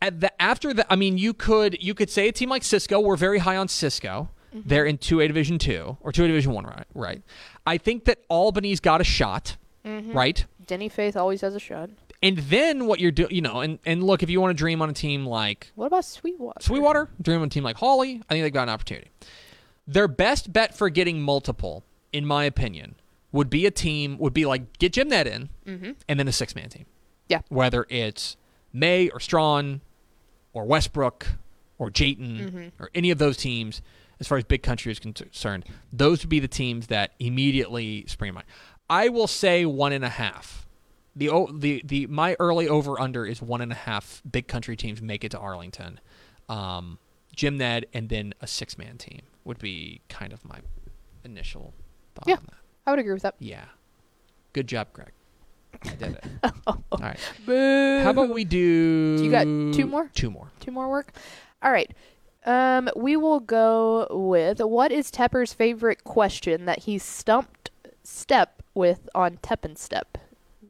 At 0.00 0.20
the 0.20 0.42
after 0.42 0.74
the, 0.74 0.92
I 0.92 0.96
mean, 0.96 1.16
you 1.16 1.32
could 1.32 1.80
you 1.80 1.94
could 1.94 2.10
say 2.10 2.28
a 2.28 2.32
team 2.32 2.48
like 2.48 2.64
Cisco. 2.64 2.98
We're 3.00 3.16
very 3.16 3.38
high 3.38 3.56
on 3.56 3.68
Cisco. 3.68 4.30
Mm-hmm. 4.54 4.68
They're 4.68 4.84
in 4.84 4.98
two 4.98 5.20
A 5.20 5.28
Division 5.28 5.58
Two 5.58 5.96
or 6.00 6.10
two 6.12 6.24
A 6.24 6.26
Division 6.28 6.52
One. 6.52 6.64
Right. 6.66 6.86
Right. 6.94 7.22
I 7.66 7.78
think 7.78 8.04
that 8.06 8.18
Albany's 8.28 8.80
got 8.80 9.00
a 9.00 9.04
shot. 9.04 9.56
Mm-hmm. 9.84 10.12
Right. 10.12 10.44
Denny 10.66 10.88
Faith 10.88 11.16
always 11.16 11.40
has 11.40 11.54
a 11.54 11.60
shot. 11.60 11.90
And 12.22 12.38
then 12.38 12.86
what 12.86 13.00
you're 13.00 13.10
doing, 13.10 13.34
you 13.34 13.42
know, 13.42 13.60
and, 13.60 13.78
and 13.84 14.02
look, 14.02 14.22
if 14.22 14.30
you 14.30 14.40
want 14.40 14.50
to 14.50 14.54
dream 14.54 14.80
on 14.80 14.88
a 14.88 14.92
team 14.92 15.26
like 15.26 15.72
What 15.74 15.86
about 15.86 16.04
Sweetwater? 16.04 16.60
Sweetwater, 16.60 17.08
dream 17.20 17.40
on 17.40 17.46
a 17.46 17.50
team 17.50 17.64
like 17.64 17.76
Hawley, 17.76 18.22
I 18.28 18.34
think 18.34 18.44
they've 18.44 18.52
got 18.52 18.64
an 18.64 18.68
opportunity. 18.68 19.10
Their 19.86 20.06
best 20.06 20.52
bet 20.52 20.76
for 20.76 20.88
getting 20.88 21.20
multiple, 21.20 21.84
in 22.12 22.24
my 22.24 22.44
opinion, 22.44 22.94
would 23.32 23.50
be 23.50 23.66
a 23.66 23.70
team, 23.70 24.18
would 24.18 24.34
be 24.34 24.46
like 24.46 24.78
get 24.78 24.92
Jim 24.92 25.08
Ned 25.08 25.26
in, 25.26 25.48
mm-hmm. 25.66 25.90
and 26.08 26.18
then 26.20 26.28
a 26.28 26.32
six 26.32 26.54
man 26.54 26.68
team. 26.68 26.86
Yeah. 27.28 27.40
Whether 27.48 27.86
it's 27.88 28.36
May 28.72 29.08
or 29.08 29.18
Strawn 29.18 29.80
or 30.52 30.64
Westbrook 30.64 31.26
or 31.78 31.90
Jayton 31.90 32.38
mm-hmm. 32.38 32.82
or 32.82 32.90
any 32.94 33.10
of 33.10 33.18
those 33.18 33.36
teams, 33.36 33.82
as 34.20 34.28
far 34.28 34.38
as 34.38 34.44
big 34.44 34.62
country 34.62 34.92
is 34.92 35.00
concerned, 35.00 35.64
those 35.92 36.22
would 36.22 36.28
be 36.28 36.38
the 36.38 36.46
teams 36.46 36.86
that 36.86 37.12
immediately 37.18 38.04
spring 38.06 38.28
to 38.28 38.34
mind. 38.34 38.46
I 38.88 39.08
will 39.08 39.26
say 39.26 39.64
one 39.66 39.92
and 39.92 40.04
a 40.04 40.10
half. 40.10 40.68
The 41.14 41.28
the 41.52 41.82
the 41.84 42.06
my 42.06 42.36
early 42.40 42.68
over 42.68 42.98
under 43.00 43.26
is 43.26 43.42
one 43.42 43.60
and 43.60 43.70
a 43.72 43.74
half 43.76 44.22
big 44.30 44.48
country 44.48 44.76
teams 44.76 45.02
make 45.02 45.24
it 45.24 45.30
to 45.32 45.38
Arlington. 45.38 46.00
Um, 46.48 46.98
Jim 47.36 47.58
Ned 47.58 47.86
and 47.92 48.08
then 48.08 48.34
a 48.40 48.46
six 48.46 48.76
man 48.78 48.98
team 48.98 49.22
would 49.44 49.58
be 49.58 50.00
kind 50.08 50.32
of 50.32 50.44
my 50.44 50.58
initial 51.24 51.74
thought 52.14 52.24
Yeah. 52.28 52.36
on 52.36 52.44
that. 52.46 52.56
I 52.86 52.90
would 52.90 52.98
agree 52.98 53.12
with 53.12 53.22
that. 53.22 53.34
Yeah. 53.38 53.64
Good 54.52 54.66
job, 54.66 54.88
Greg. 54.92 55.12
I 55.84 55.94
did 55.94 56.12
it. 56.16 56.24
All 56.66 56.82
right. 57.00 57.18
Boo. 57.46 58.00
How 58.02 58.10
about 58.10 58.28
we 58.30 58.44
do? 58.44 59.18
You 59.22 59.30
got 59.30 59.44
two 59.74 59.86
more? 59.86 60.10
Two 60.14 60.30
more. 60.30 60.50
two 60.60 60.70
more 60.70 60.88
work? 60.90 61.12
All 61.62 61.72
right. 61.72 61.90
Um, 62.44 62.88
we 62.96 63.16
will 63.16 63.40
go 63.40 64.06
with 64.10 64.60
what 64.60 64.92
is 64.92 65.10
Tepper's 65.10 65.52
favorite 65.52 66.04
question 66.04 66.64
that 66.66 66.80
he 66.80 66.98
stumped 66.98 67.70
Step 68.02 68.62
with 68.74 69.08
on 69.14 69.38
Tep 69.42 69.64
and 69.64 69.78
Step? 69.78 70.18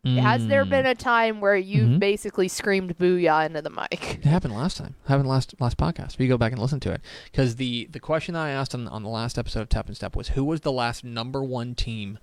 Has 0.05 0.48
there 0.48 0.64
Mm. 0.64 0.70
been 0.70 0.86
a 0.86 0.96
time 0.96 1.40
where 1.40 1.55
you've 1.57 1.88
Mhm. 1.90 1.98
basically 2.00 2.48
screamed 2.48 2.98
booyah 2.98 3.46
into 3.46 3.62
the 3.62 3.70
mic? 3.70 4.18
It 4.18 4.24
happened 4.24 4.53
last 4.53 4.76
time. 4.78 4.96
Happened 5.07 5.28
last 5.28 5.55
last 5.61 5.76
podcast. 5.76 6.18
We 6.18 6.26
go 6.26 6.36
back 6.36 6.50
and 6.50 6.61
listen 6.61 6.80
to 6.80 6.90
it 6.92 7.00
because 7.30 7.55
the 7.55 7.86
the 7.92 8.00
question 8.00 8.34
that 8.34 8.40
I 8.40 8.50
asked 8.50 8.74
on 8.74 8.88
on 8.88 9.05
the 9.05 9.09
last 9.09 9.38
episode 9.38 9.61
of 9.61 9.68
Tap 9.68 9.86
and 9.86 9.94
Step 9.96 10.16
was 10.16 10.30
who 10.30 10.42
was 10.44 10.62
the 10.62 10.72
last 10.72 11.05
number 11.05 11.40
one 11.44 11.76
team 11.76 12.18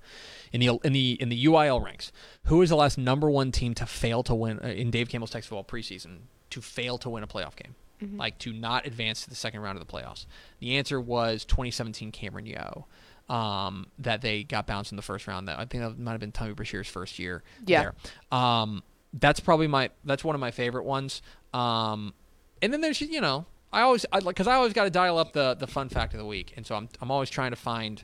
in 0.52 0.60
the 0.60 0.78
in 0.84 0.92
the 0.92 1.12
in 1.22 1.30
the 1.30 1.44
UIL 1.46 1.82
ranks? 1.82 2.12
Who 2.44 2.58
was 2.58 2.68
the 2.68 2.76
last 2.76 2.98
number 2.98 3.30
one 3.30 3.50
team 3.50 3.72
to 3.76 3.86
fail 3.86 4.22
to 4.24 4.34
win 4.34 4.60
uh, 4.62 4.66
in 4.68 4.90
Dave 4.90 5.08
Campbell's 5.08 5.30
Texas 5.30 5.48
football 5.48 5.64
preseason 5.64 6.24
to 6.50 6.60
fail 6.60 6.98
to 6.98 7.08
win 7.08 7.22
a 7.22 7.26
playoff 7.26 7.56
game? 7.56 7.76
Like 8.16 8.38
to 8.38 8.52
not 8.54 8.86
advance 8.86 9.22
to 9.24 9.28
the 9.28 9.34
second 9.36 9.60
round 9.60 9.78
of 9.78 9.86
the 9.86 9.90
playoffs. 9.92 10.24
The 10.58 10.76
answer 10.78 10.98
was 10.98 11.44
2017 11.44 12.12
Cameron 12.12 12.46
Yoe. 12.46 12.84
Um, 13.30 13.86
that 14.00 14.22
they 14.22 14.42
got 14.42 14.66
bounced 14.66 14.90
in 14.90 14.96
the 14.96 15.02
first 15.02 15.26
round. 15.28 15.46
That 15.46 15.58
I 15.58 15.64
think 15.64 15.84
that 15.84 15.98
might 15.98 16.10
have 16.12 16.20
been 16.20 16.32
Tommy 16.32 16.52
Brashear's 16.52 16.88
first 16.88 17.18
year. 17.18 17.42
Yeah. 17.64 17.92
There. 18.32 18.38
Um, 18.38 18.82
that's 19.12 19.38
probably 19.38 19.68
my 19.68 19.90
that's 20.04 20.24
one 20.24 20.34
of 20.34 20.40
my 20.40 20.50
favorite 20.50 20.84
ones. 20.84 21.22
Um, 21.54 22.12
and 22.60 22.72
then 22.72 22.80
there's 22.80 23.00
you 23.00 23.20
know 23.20 23.46
I 23.72 23.82
always 23.82 24.04
I 24.12 24.18
like 24.18 24.34
because 24.34 24.48
I 24.48 24.54
always 24.54 24.72
got 24.72 24.84
to 24.84 24.90
dial 24.90 25.16
up 25.16 25.32
the 25.32 25.54
the 25.54 25.66
fun 25.68 25.88
fact 25.88 26.12
of 26.12 26.18
the 26.18 26.26
week, 26.26 26.54
and 26.56 26.66
so 26.66 26.74
I'm 26.74 26.88
I'm 27.00 27.10
always 27.12 27.30
trying 27.30 27.50
to 27.52 27.56
find 27.56 28.02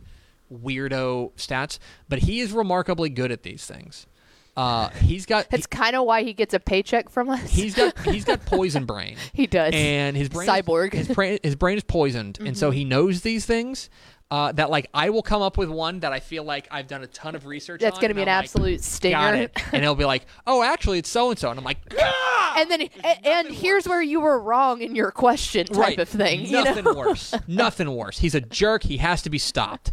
weirdo 0.52 1.32
stats. 1.32 1.78
But 2.08 2.20
he 2.20 2.40
is 2.40 2.52
remarkably 2.52 3.08
good 3.10 3.32
at 3.32 3.42
these 3.42 3.66
things. 3.66 4.06
Uh, 4.56 4.88
he's 4.88 5.26
got 5.26 5.50
That's 5.50 5.66
kind 5.66 5.94
of 5.96 6.06
why 6.06 6.22
he 6.22 6.32
gets 6.32 6.54
a 6.54 6.60
paycheck 6.60 7.10
from 7.10 7.28
us. 7.28 7.50
he's 7.50 7.74
got 7.74 7.98
he's 8.06 8.24
got 8.24 8.46
poison 8.46 8.86
brain 8.86 9.18
he 9.34 9.46
does. 9.46 9.74
and 9.74 10.16
his 10.16 10.30
brain 10.30 10.48
Cyborg. 10.48 10.94
his 10.94 11.08
brain 11.08 11.38
his 11.42 11.54
brain 11.56 11.76
is 11.76 11.84
poisoned 11.84 12.38
and 12.44 12.56
so 12.56 12.70
he 12.70 12.82
knows 12.82 13.20
these 13.20 13.44
things 13.44 13.90
uh, 14.30 14.50
that 14.52 14.70
like 14.70 14.88
I 14.92 15.10
will 15.10 15.22
come 15.22 15.40
up 15.42 15.56
with 15.56 15.68
one 15.68 16.00
that 16.00 16.12
I 16.12 16.18
feel 16.20 16.42
like 16.42 16.66
I've 16.70 16.88
done 16.88 17.02
a 17.02 17.06
ton 17.06 17.34
of 17.36 17.46
research 17.46 17.80
That's 17.80 17.96
on, 17.96 18.00
going 18.00 18.08
to 18.08 18.14
be 18.14 18.22
an 18.22 18.28
I'm 18.28 18.36
like, 18.38 18.44
absolute 18.44 18.82
stinger. 18.82 19.14
got 19.16 19.34
it 19.36 19.52
and 19.72 19.82
he'll 19.84 19.94
be 19.94 20.04
like 20.04 20.26
oh 20.48 20.62
actually 20.64 20.98
it's 20.98 21.08
so 21.08 21.30
and 21.30 21.38
so 21.38 21.48
and 21.50 21.58
I'm 21.58 21.64
like 21.64 21.78
"Ah!" 21.98 22.54
And 22.58 22.70
then, 22.70 22.80
a- 22.82 23.26
and 23.28 23.48
here's 23.48 23.86
where 23.86 24.02
you 24.02 24.20
were 24.20 24.40
wrong 24.40 24.80
in 24.80 24.96
your 24.96 25.10
question, 25.12 25.66
type 25.66 25.76
right 25.76 25.98
of 26.00 26.08
thing. 26.08 26.46
you 26.46 26.52
nothing 26.64 26.84
know? 26.84 26.94
worse 26.94 27.34
nothing 27.46 27.90
worse 27.94 28.18
he's 28.18 28.34
a 28.34 28.40
jerk 28.40 28.82
he 28.82 28.96
has 28.96 29.22
to 29.22 29.30
be 29.30 29.38
stopped 29.38 29.92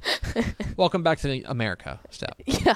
welcome 0.78 1.04
back 1.04 1.20
to 1.20 1.44
America 1.44 2.00
step 2.10 2.36
Yeah. 2.46 2.76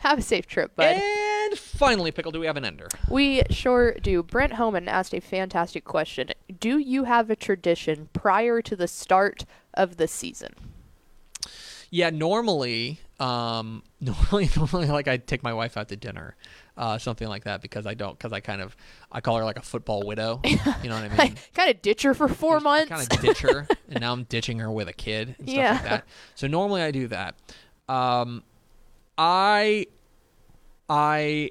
Have 0.00 0.18
a 0.18 0.22
safe 0.22 0.46
trip, 0.46 0.76
bud. 0.76 0.84
and 1.00 1.58
finally 1.58 2.10
pickle 2.10 2.32
do 2.32 2.40
we 2.40 2.46
have 2.46 2.56
an 2.58 2.64
ender 2.66 2.88
We 3.08 3.42
sure 3.50 3.94
do. 3.94 4.22
Brent 4.22 4.54
Homan 4.54 4.88
asked 4.88 5.14
a 5.14 5.20
fantastic 5.20 5.84
question. 5.84 6.30
Do 6.60 6.76
you 6.78 7.04
have 7.04 7.30
a 7.30 7.36
tradition 7.36 8.08
prior 8.12 8.60
to 8.62 8.76
the 8.76 8.88
start 8.88 9.44
of 9.74 9.96
the 9.96 10.06
season? 10.08 10.54
Yeah, 11.90 12.10
normally, 12.10 13.00
um, 13.18 13.82
normally, 14.00 14.50
normally, 14.56 14.86
like 14.88 15.08
I 15.08 15.16
take 15.16 15.42
my 15.42 15.52
wife 15.54 15.76
out 15.76 15.88
to 15.88 15.96
dinner, 15.96 16.36
uh, 16.76 16.98
something 16.98 17.26
like 17.28 17.44
that, 17.44 17.62
because 17.62 17.86
I 17.86 17.94
don't, 17.94 18.16
because 18.16 18.32
I 18.32 18.40
kind 18.40 18.60
of, 18.60 18.76
I 19.10 19.20
call 19.20 19.36
her 19.38 19.44
like 19.44 19.56
a 19.58 19.62
football 19.62 20.02
widow. 20.06 20.40
You 20.82 20.90
know 20.90 20.94
what 21.00 21.04
I 21.04 21.08
mean? 21.08 21.16
Like, 21.16 21.54
kind 21.54 21.70
of 21.74 21.80
ditch 21.82 22.02
her 22.02 22.14
for 22.14 22.28
four 22.28 22.60
months. 22.60 22.88
Kind 22.90 23.02
of 23.10 23.20
ditch 23.20 23.40
her, 23.40 23.66
and 23.88 24.00
now 24.00 24.12
I'm 24.12 24.24
ditching 24.24 24.58
her 24.60 24.70
with 24.70 24.88
a 24.88 24.92
kid 24.92 25.34
and 25.38 25.48
stuff 25.48 25.56
Yeah. 25.58 25.72
like 25.72 25.82
that. 25.84 26.04
So 26.34 26.46
normally 26.46 26.82
I 26.82 26.90
do 26.90 27.08
that. 27.08 27.34
Um, 27.88 28.42
I, 29.16 29.86
I, 30.88 31.50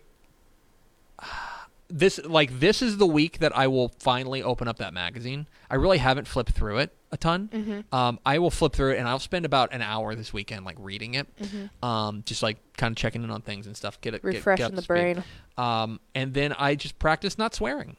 this 1.90 2.20
like 2.26 2.60
this 2.60 2.82
is 2.82 2.98
the 2.98 3.08
week 3.08 3.40
that 3.40 3.56
I 3.58 3.68
will 3.68 3.90
finally 4.00 4.44
open 4.44 4.68
up 4.68 4.78
that 4.78 4.94
magazine. 4.94 5.48
I 5.70 5.76
really 5.76 5.98
haven't 5.98 6.28
flipped 6.28 6.52
through 6.52 6.78
it 6.80 6.94
a 7.12 7.18
ton. 7.18 7.50
Mm-hmm. 7.54 7.96
Um, 7.96 8.20
I 8.26 8.40
will 8.40 8.52
flip 8.52 8.74
through 8.74 8.92
it 8.94 8.98
and 9.00 9.08
I'll 9.08 9.20
spend 9.20 9.46
about 9.46 9.74
an 9.74 9.82
hour 9.82 10.14
this 10.16 10.34
weekend 10.34 10.66
like 10.66 10.76
reading 10.80 11.14
it, 11.16 11.28
Mm-hmm. 11.38 11.86
um, 11.86 12.24
just 12.26 12.44
like 12.44 12.58
kind 12.76 12.92
of 12.92 12.98
checking 12.98 13.24
in 13.24 13.32
on 13.32 13.42
things 13.42 13.66
and 13.68 13.76
stuff. 13.78 14.00
Get 14.02 14.14
it 14.14 14.22
get- 14.24 14.32
get 14.32 14.38
Refreshing 14.38 14.76
the 14.76 14.82
brain. 14.82 15.24
Um, 15.58 16.00
and 16.14 16.34
then 16.34 16.54
I 16.54 16.76
just 16.76 17.00
practice 17.00 17.38
not 17.38 17.54
swearing. 17.56 17.96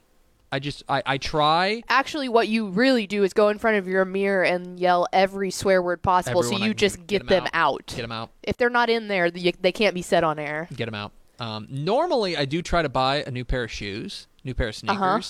I 0.51 0.61
just 0.61 0.83
I, 0.89 1.03
I 1.05 1.19
try. 1.19 1.83
Actually, 1.91 2.29
what 2.31 2.49
you 2.49 2.69
really 2.69 3.07
do 3.07 3.23
is 3.23 3.35
go 3.35 3.51
in 3.51 3.59
front 3.59 3.77
of 3.77 3.87
your 3.87 4.05
mirror 4.07 4.45
and 4.45 4.81
yell 4.81 5.07
every 5.13 5.51
swear 5.51 5.83
word 5.83 6.01
possible, 6.03 6.41
Everyone 6.41 6.61
so 6.61 6.65
you 6.65 6.71
can 6.73 6.79
just 6.79 6.97
get 7.07 7.07
get, 7.07 7.21
'em 7.23 7.27
them 7.27 7.45
out. 7.53 7.53
out. 7.83 7.87
Get 7.89 8.03
them 8.03 8.13
out. 8.13 8.31
If 8.43 8.57
they're 8.57 8.71
not 8.71 8.89
in 8.89 9.09
there, 9.09 9.31
the, 9.31 9.55
they 9.61 9.73
can't 9.73 9.95
be 9.95 10.01
said 10.01 10.25
on 10.25 10.39
air. 10.39 10.67
Get 10.75 10.87
them 10.87 10.95
out. 10.95 11.13
Um, 11.39 11.67
normally 11.71 12.37
I 12.37 12.47
do 12.47 12.63
try 12.63 12.81
to 12.83 12.89
buy 12.89 13.23
a 13.27 13.31
new 13.31 13.45
pair 13.45 13.65
of 13.65 13.71
shoes, 13.71 14.27
new 14.43 14.55
pair 14.55 14.69
of 14.69 14.75
sneakers, 14.75 14.99
Uh-huh. 14.99 15.23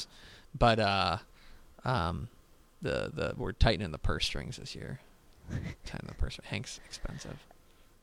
but 0.57 0.79
uh, 0.79 1.19
um, 1.85 2.29
the 2.83 3.11
the 3.13 3.35
we're 3.37 3.53
tightening 3.53 3.91
the 3.91 3.99
purse 3.99 4.27
strings 4.27 4.57
this 4.57 4.75
year. 4.75 5.01
tightening 5.85 6.09
the 6.09 6.15
purse. 6.15 6.39
Hank's 6.45 6.81
expensive. 6.87 7.39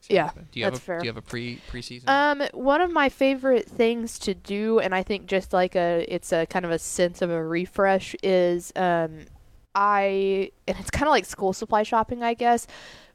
Yeah. 0.09 0.31
Do 0.51 0.59
you 0.59 0.65
have 0.65 0.75
a 0.75 0.79
fair. 0.79 0.99
Do 0.99 1.05
you 1.05 1.09
have 1.09 1.17
a 1.17 1.21
pre 1.21 1.59
preseason? 1.71 2.09
Um, 2.09 2.43
one 2.53 2.81
of 2.81 2.91
my 2.91 3.09
favorite 3.09 3.67
things 3.67 4.19
to 4.19 4.33
do, 4.33 4.79
and 4.79 4.93
I 4.93 5.03
think 5.03 5.25
just 5.25 5.53
like 5.53 5.75
a, 5.75 6.05
it's 6.07 6.31
a 6.31 6.45
kind 6.45 6.65
of 6.65 6.71
a 6.71 6.79
sense 6.79 7.21
of 7.21 7.31
a 7.31 7.43
refresh, 7.43 8.15
is 8.21 8.71
um, 8.75 9.21
I, 9.73 10.51
and 10.67 10.77
it's 10.79 10.91
kind 10.91 11.07
of 11.07 11.11
like 11.11 11.25
school 11.25 11.53
supply 11.53 11.83
shopping, 11.83 12.23
I 12.23 12.33
guess, 12.33 12.67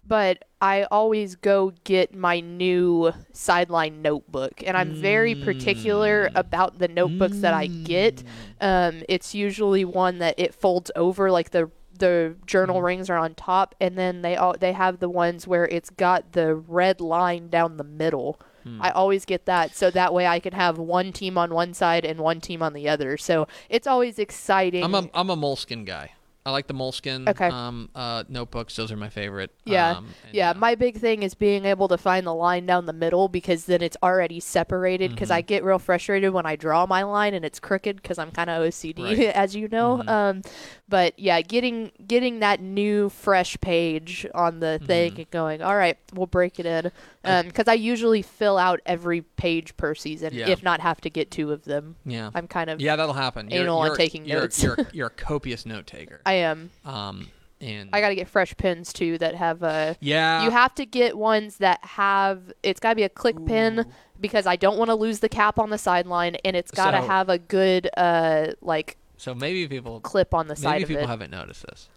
but 0.06 0.44
I 0.60 0.84
always 0.90 1.36
go 1.36 1.72
get 1.84 2.14
my 2.14 2.40
new 2.40 3.12
sideline 3.32 4.02
notebook, 4.02 4.62
and 4.66 4.76
I'm 4.76 4.92
very 4.94 5.34
particular 5.34 6.28
Mm. 6.28 6.38
about 6.38 6.78
the 6.78 6.88
notebooks 6.88 7.38
that 7.40 7.54
I 7.54 7.66
get. 7.66 8.22
Um, 8.60 9.02
it's 9.08 9.34
usually 9.34 9.84
one 9.86 10.18
that 10.18 10.34
it 10.38 10.54
folds 10.54 10.90
over, 10.96 11.30
like 11.30 11.50
the 11.50 11.70
the 11.98 12.34
journal 12.46 12.76
Mm-hmm. 12.76 12.84
rings 12.86 13.10
are 13.10 13.18
on 13.18 13.34
top, 13.34 13.74
and 13.80 13.96
then 13.98 14.22
they 14.22 14.34
all 14.36 14.54
they 14.58 14.72
have 14.72 15.00
the 15.00 15.08
ones 15.08 15.46
where 15.46 15.66
it's 15.66 15.90
got 15.90 16.32
the 16.32 16.54
red 16.54 17.00
line 17.00 17.48
down 17.48 17.76
the 17.76 17.84
middle. 17.84 18.38
Hmm. 18.64 18.80
I 18.82 18.90
always 18.90 19.24
get 19.26 19.46
that, 19.46 19.74
so 19.74 19.90
that 19.90 20.12
way 20.14 20.26
I 20.26 20.40
can 20.40 20.52
have 20.54 20.78
one 20.78 21.12
team 21.12 21.36
on 21.38 21.52
one 21.54 21.72
side 21.74 22.04
and 22.04 22.20
one 22.20 22.40
team 22.40 22.62
on 22.62 22.72
the 22.74 22.88
other. 22.88 23.16
So 23.18 23.48
it's 23.70 23.86
always 23.86 24.18
exciting. 24.18 24.82
I'm 24.84 24.94
a 24.94 25.08
I'm 25.14 25.30
a 25.30 25.36
Moleskine 25.36 25.84
guy. 25.86 26.12
I 26.46 26.52
like 26.52 26.66
the 26.68 26.74
Moleskine 26.74 27.28
Okay. 27.28 27.48
um, 27.48 27.90
uh, 27.94 28.24
notebooks. 28.28 28.74
Those 28.74 28.90
are 28.90 28.96
my 28.96 29.10
favorite. 29.10 29.50
Yeah, 29.66 29.98
Um, 29.98 30.06
and, 30.24 30.34
yeah, 30.34 30.54
my 30.54 30.74
big 30.74 30.96
thing 30.98 31.22
is 31.22 31.34
being 31.34 31.66
able 31.66 31.86
to 31.88 31.98
find 31.98 32.26
the 32.26 32.32
line 32.34 32.64
down 32.64 32.86
the 32.86 32.94
middle 32.94 33.28
because 33.28 33.66
then 33.66 33.82
it's 33.82 33.96
already 34.02 34.40
separated. 34.40 35.10
Because 35.10 35.28
Mm-hmm. 35.28 35.36
I 35.36 35.40
get 35.42 35.64
real 35.64 35.78
frustrated 35.78 36.32
when 36.32 36.46
I 36.46 36.56
draw 36.56 36.86
my 36.86 37.02
line 37.02 37.34
and 37.34 37.44
it's 37.44 37.60
crooked 37.60 37.96
because 37.96 38.18
I'm 38.18 38.30
kind 38.30 38.48
of 38.48 38.62
OCD, 38.62 39.04
Right. 39.04 39.18
as 39.36 39.54
you 39.54 39.68
know. 39.68 39.98
Mhm. 39.98 40.08
Um, 40.08 40.42
but 40.88 41.16
yeah, 41.18 41.42
getting 41.42 41.92
getting 42.06 42.40
that 42.40 42.60
new 42.60 43.10
fresh 43.10 43.60
page 43.60 44.26
on 44.34 44.60
the 44.60 44.80
thing 44.84 45.10
Mm-hmm. 45.12 45.20
and 45.20 45.30
going, 45.30 45.62
all 45.62 45.76
right, 45.76 45.98
we'll 46.14 46.26
break 46.26 46.58
it 46.58 46.64
in. 46.66 46.90
Because 47.22 47.68
I 47.68 47.74
usually 47.74 48.22
fill 48.22 48.56
out 48.56 48.80
every 48.86 49.20
page 49.22 49.76
per 49.76 49.94
season, 49.94 50.32
Yeah. 50.32 50.48
if 50.48 50.62
not 50.62 50.80
have 50.80 51.00
to 51.02 51.10
get 51.10 51.30
two 51.30 51.52
of 51.52 51.64
them. 51.64 51.96
yeah. 52.06 52.30
I'm 52.34 52.46
kind 52.48 52.70
of 52.70 52.80
Yeah, 52.80 52.96
that'll 52.96 53.14
happen. 53.14 53.52
anal 53.52 53.78
on 53.78 53.96
taking 53.96 54.24
you're, 54.24 54.40
notes. 54.40 54.62
You're, 54.62 54.76
you're 54.92 55.06
a 55.08 55.10
copious 55.10 55.66
note 55.66 55.86
taker. 55.86 56.20
I 56.24 56.34
am. 56.34 56.70
Um, 56.84 57.28
and 57.60 57.90
I 57.92 58.00
got 58.00 58.08
to 58.08 58.14
get 58.14 58.26
fresh 58.26 58.56
pens 58.56 58.90
too 58.92 59.18
that 59.18 59.34
have 59.34 59.62
a 59.62 59.94
yeah, 60.00 60.44
you 60.44 60.50
have 60.50 60.74
to 60.76 60.86
get 60.86 61.18
ones 61.18 61.58
that 61.58 61.84
have 61.84 62.40
it's 62.62 62.80
got 62.80 62.90
to 62.90 62.96
be 62.96 63.02
a 63.02 63.08
click 63.10 63.36
pin 63.44 63.84
because 64.18 64.46
I 64.46 64.56
don't 64.56 64.78
want 64.78 64.88
to 64.88 64.94
lose 64.94 65.18
the 65.18 65.28
cap 65.28 65.58
on 65.58 65.68
the 65.68 65.76
sideline 65.76 66.36
and 66.36 66.56
it's 66.56 66.70
got 66.70 66.92
to 66.92 67.02
So- 67.02 67.06
have 67.08 67.28
a 67.28 67.38
good 67.38 67.90
uh 67.98 68.52
like 68.62 68.96
so 69.18 69.34
maybe 69.34 69.68
people 69.68 70.00
clip 70.00 70.32
on 70.32 70.48
the 70.48 70.56
side 70.56 70.80
maybe 70.80 70.94
people 70.94 71.06
haven't 71.06 71.30
noticed 71.30 71.66
this, 71.66 71.90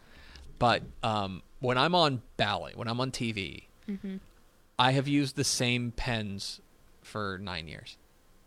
but 0.60 0.84
um, 1.02 1.42
when 1.62 1.78
I'm 1.78 1.96
on 1.96 2.22
Bally, 2.36 2.74
when 2.76 2.90
I'm 2.90 3.00
on 3.00 3.12
TV, 3.12 3.64
Mm-hmm. 3.90 4.18
I 4.80 4.92
have 4.94 5.08
used 5.08 5.36
the 5.36 5.44
same 5.44 5.92
pens 5.92 6.60
for 7.02 7.38
nine 7.42 7.68
years, 7.68 7.98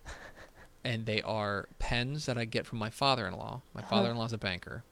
and 0.84 1.06
they 1.06 1.22
are 1.22 1.68
pens 1.78 2.26
that 2.26 2.36
I 2.38 2.44
get 2.44 2.66
from 2.66 2.78
my 2.78 2.90
father-in-law. 2.90 3.62
My 3.74 3.80
Uh-huh. 3.80 3.90
father-in-law's 3.90 4.32
a 4.32 4.38
banker. 4.38 4.84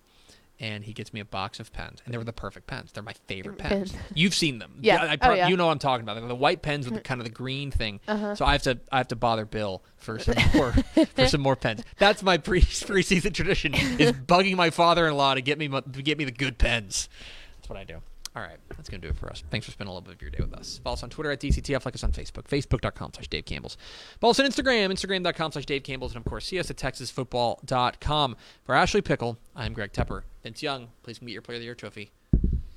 And 0.60 0.84
he 0.84 0.92
gets 0.92 1.12
me 1.12 1.18
a 1.18 1.24
box 1.24 1.58
of 1.58 1.72
pens, 1.72 2.00
and 2.04 2.14
they 2.14 2.16
were 2.18 2.22
the 2.22 2.32
perfect 2.32 2.68
pens. 2.68 2.92
They're 2.92 3.02
my 3.02 3.14
favorite 3.26 3.58
Pen. 3.58 3.70
pens. 3.70 3.94
You've 4.14 4.36
seen 4.36 4.60
them, 4.60 4.78
Yeah. 4.80 5.02
I, 5.02 5.06
I 5.14 5.18
Oh, 5.20 5.34
yeah. 5.34 5.48
You 5.48 5.56
know 5.56 5.66
what 5.66 5.72
I'm 5.72 5.80
talking 5.80 6.04
about. 6.04 6.14
They're 6.14 6.28
the 6.28 6.34
white 6.36 6.62
pens 6.62 6.86
with 6.86 6.94
the, 6.94 7.00
kind 7.00 7.20
of 7.20 7.24
the 7.26 7.32
green 7.32 7.72
thing. 7.72 7.98
Uh-huh. 8.06 8.36
So 8.36 8.44
I 8.44 8.52
have 8.52 8.62
to, 8.62 8.78
I 8.92 8.98
have 8.98 9.08
to 9.08 9.16
bother 9.16 9.46
Bill 9.46 9.82
for 9.96 10.20
some 10.20 10.36
more, 10.54 10.72
for 11.16 11.26
some 11.26 11.40
more 11.40 11.56
pens. 11.56 11.82
That's 11.98 12.22
my 12.22 12.38
pre 12.38 12.60
preseason 12.62 13.34
tradition 13.34 13.74
is 13.74 14.12
bugging 14.12 14.54
my 14.54 14.70
father-in-law 14.70 15.34
to 15.34 15.40
get 15.42 15.58
me, 15.58 15.66
to 15.66 15.80
get 16.02 16.18
me 16.18 16.24
the 16.24 16.30
good 16.30 16.56
pens. 16.56 17.08
That's 17.56 17.68
what 17.68 17.76
I 17.76 17.82
do. 17.82 18.00
All 18.36 18.42
right, 18.42 18.58
that's 18.76 18.88
going 18.88 19.00
to 19.00 19.06
do 19.06 19.10
it 19.10 19.16
for 19.16 19.30
us. 19.30 19.44
Thanks 19.48 19.64
for 19.64 19.70
spending 19.70 19.90
a 19.90 19.94
little 19.94 20.04
bit 20.04 20.16
of 20.16 20.22
your 20.22 20.30
day 20.30 20.38
with 20.40 20.54
us. 20.54 20.80
Follow 20.82 20.94
us 20.94 21.04
on 21.04 21.10
Twitter 21.10 21.30
at 21.30 21.40
DCTF, 21.40 21.84
like 21.84 21.94
us 21.94 22.02
on 22.02 22.10
Facebook, 22.10 22.44
facebook.com 22.48 23.12
slash 23.14 23.28
Dave 23.28 23.44
Campbell's. 23.44 23.76
Follow 24.20 24.32
us 24.32 24.40
on 24.40 24.46
Instagram, 24.46 24.90
instagram.com 24.92 25.52
slash 25.52 25.66
Dave 25.66 25.84
Campbell's, 25.84 26.16
and 26.16 26.24
of 26.24 26.28
course, 26.28 26.46
see 26.46 26.58
us 26.58 26.68
at 26.68 26.76
texasfootball.com. 26.76 28.36
For 28.64 28.74
Ashley 28.74 29.02
Pickle, 29.02 29.38
I'm 29.54 29.72
Greg 29.72 29.92
Tepper. 29.92 30.22
Vince 30.42 30.62
Young, 30.64 30.88
please 31.04 31.22
meet 31.22 31.32
your 31.32 31.42
Player 31.42 31.56
of 31.56 31.60
the 31.60 31.66
Year 31.66 31.76
trophy. 31.76 32.10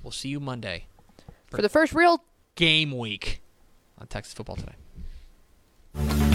We'll 0.04 0.12
see 0.12 0.30
you 0.30 0.40
Monday 0.40 0.86
For 1.48 1.62
the 1.62 1.70
first 1.70 1.94
real 1.94 2.24
game 2.56 2.96
week 2.96 3.42
on 3.98 4.08
Texas 4.08 4.34
Football 4.34 4.58
Today. 4.58 6.27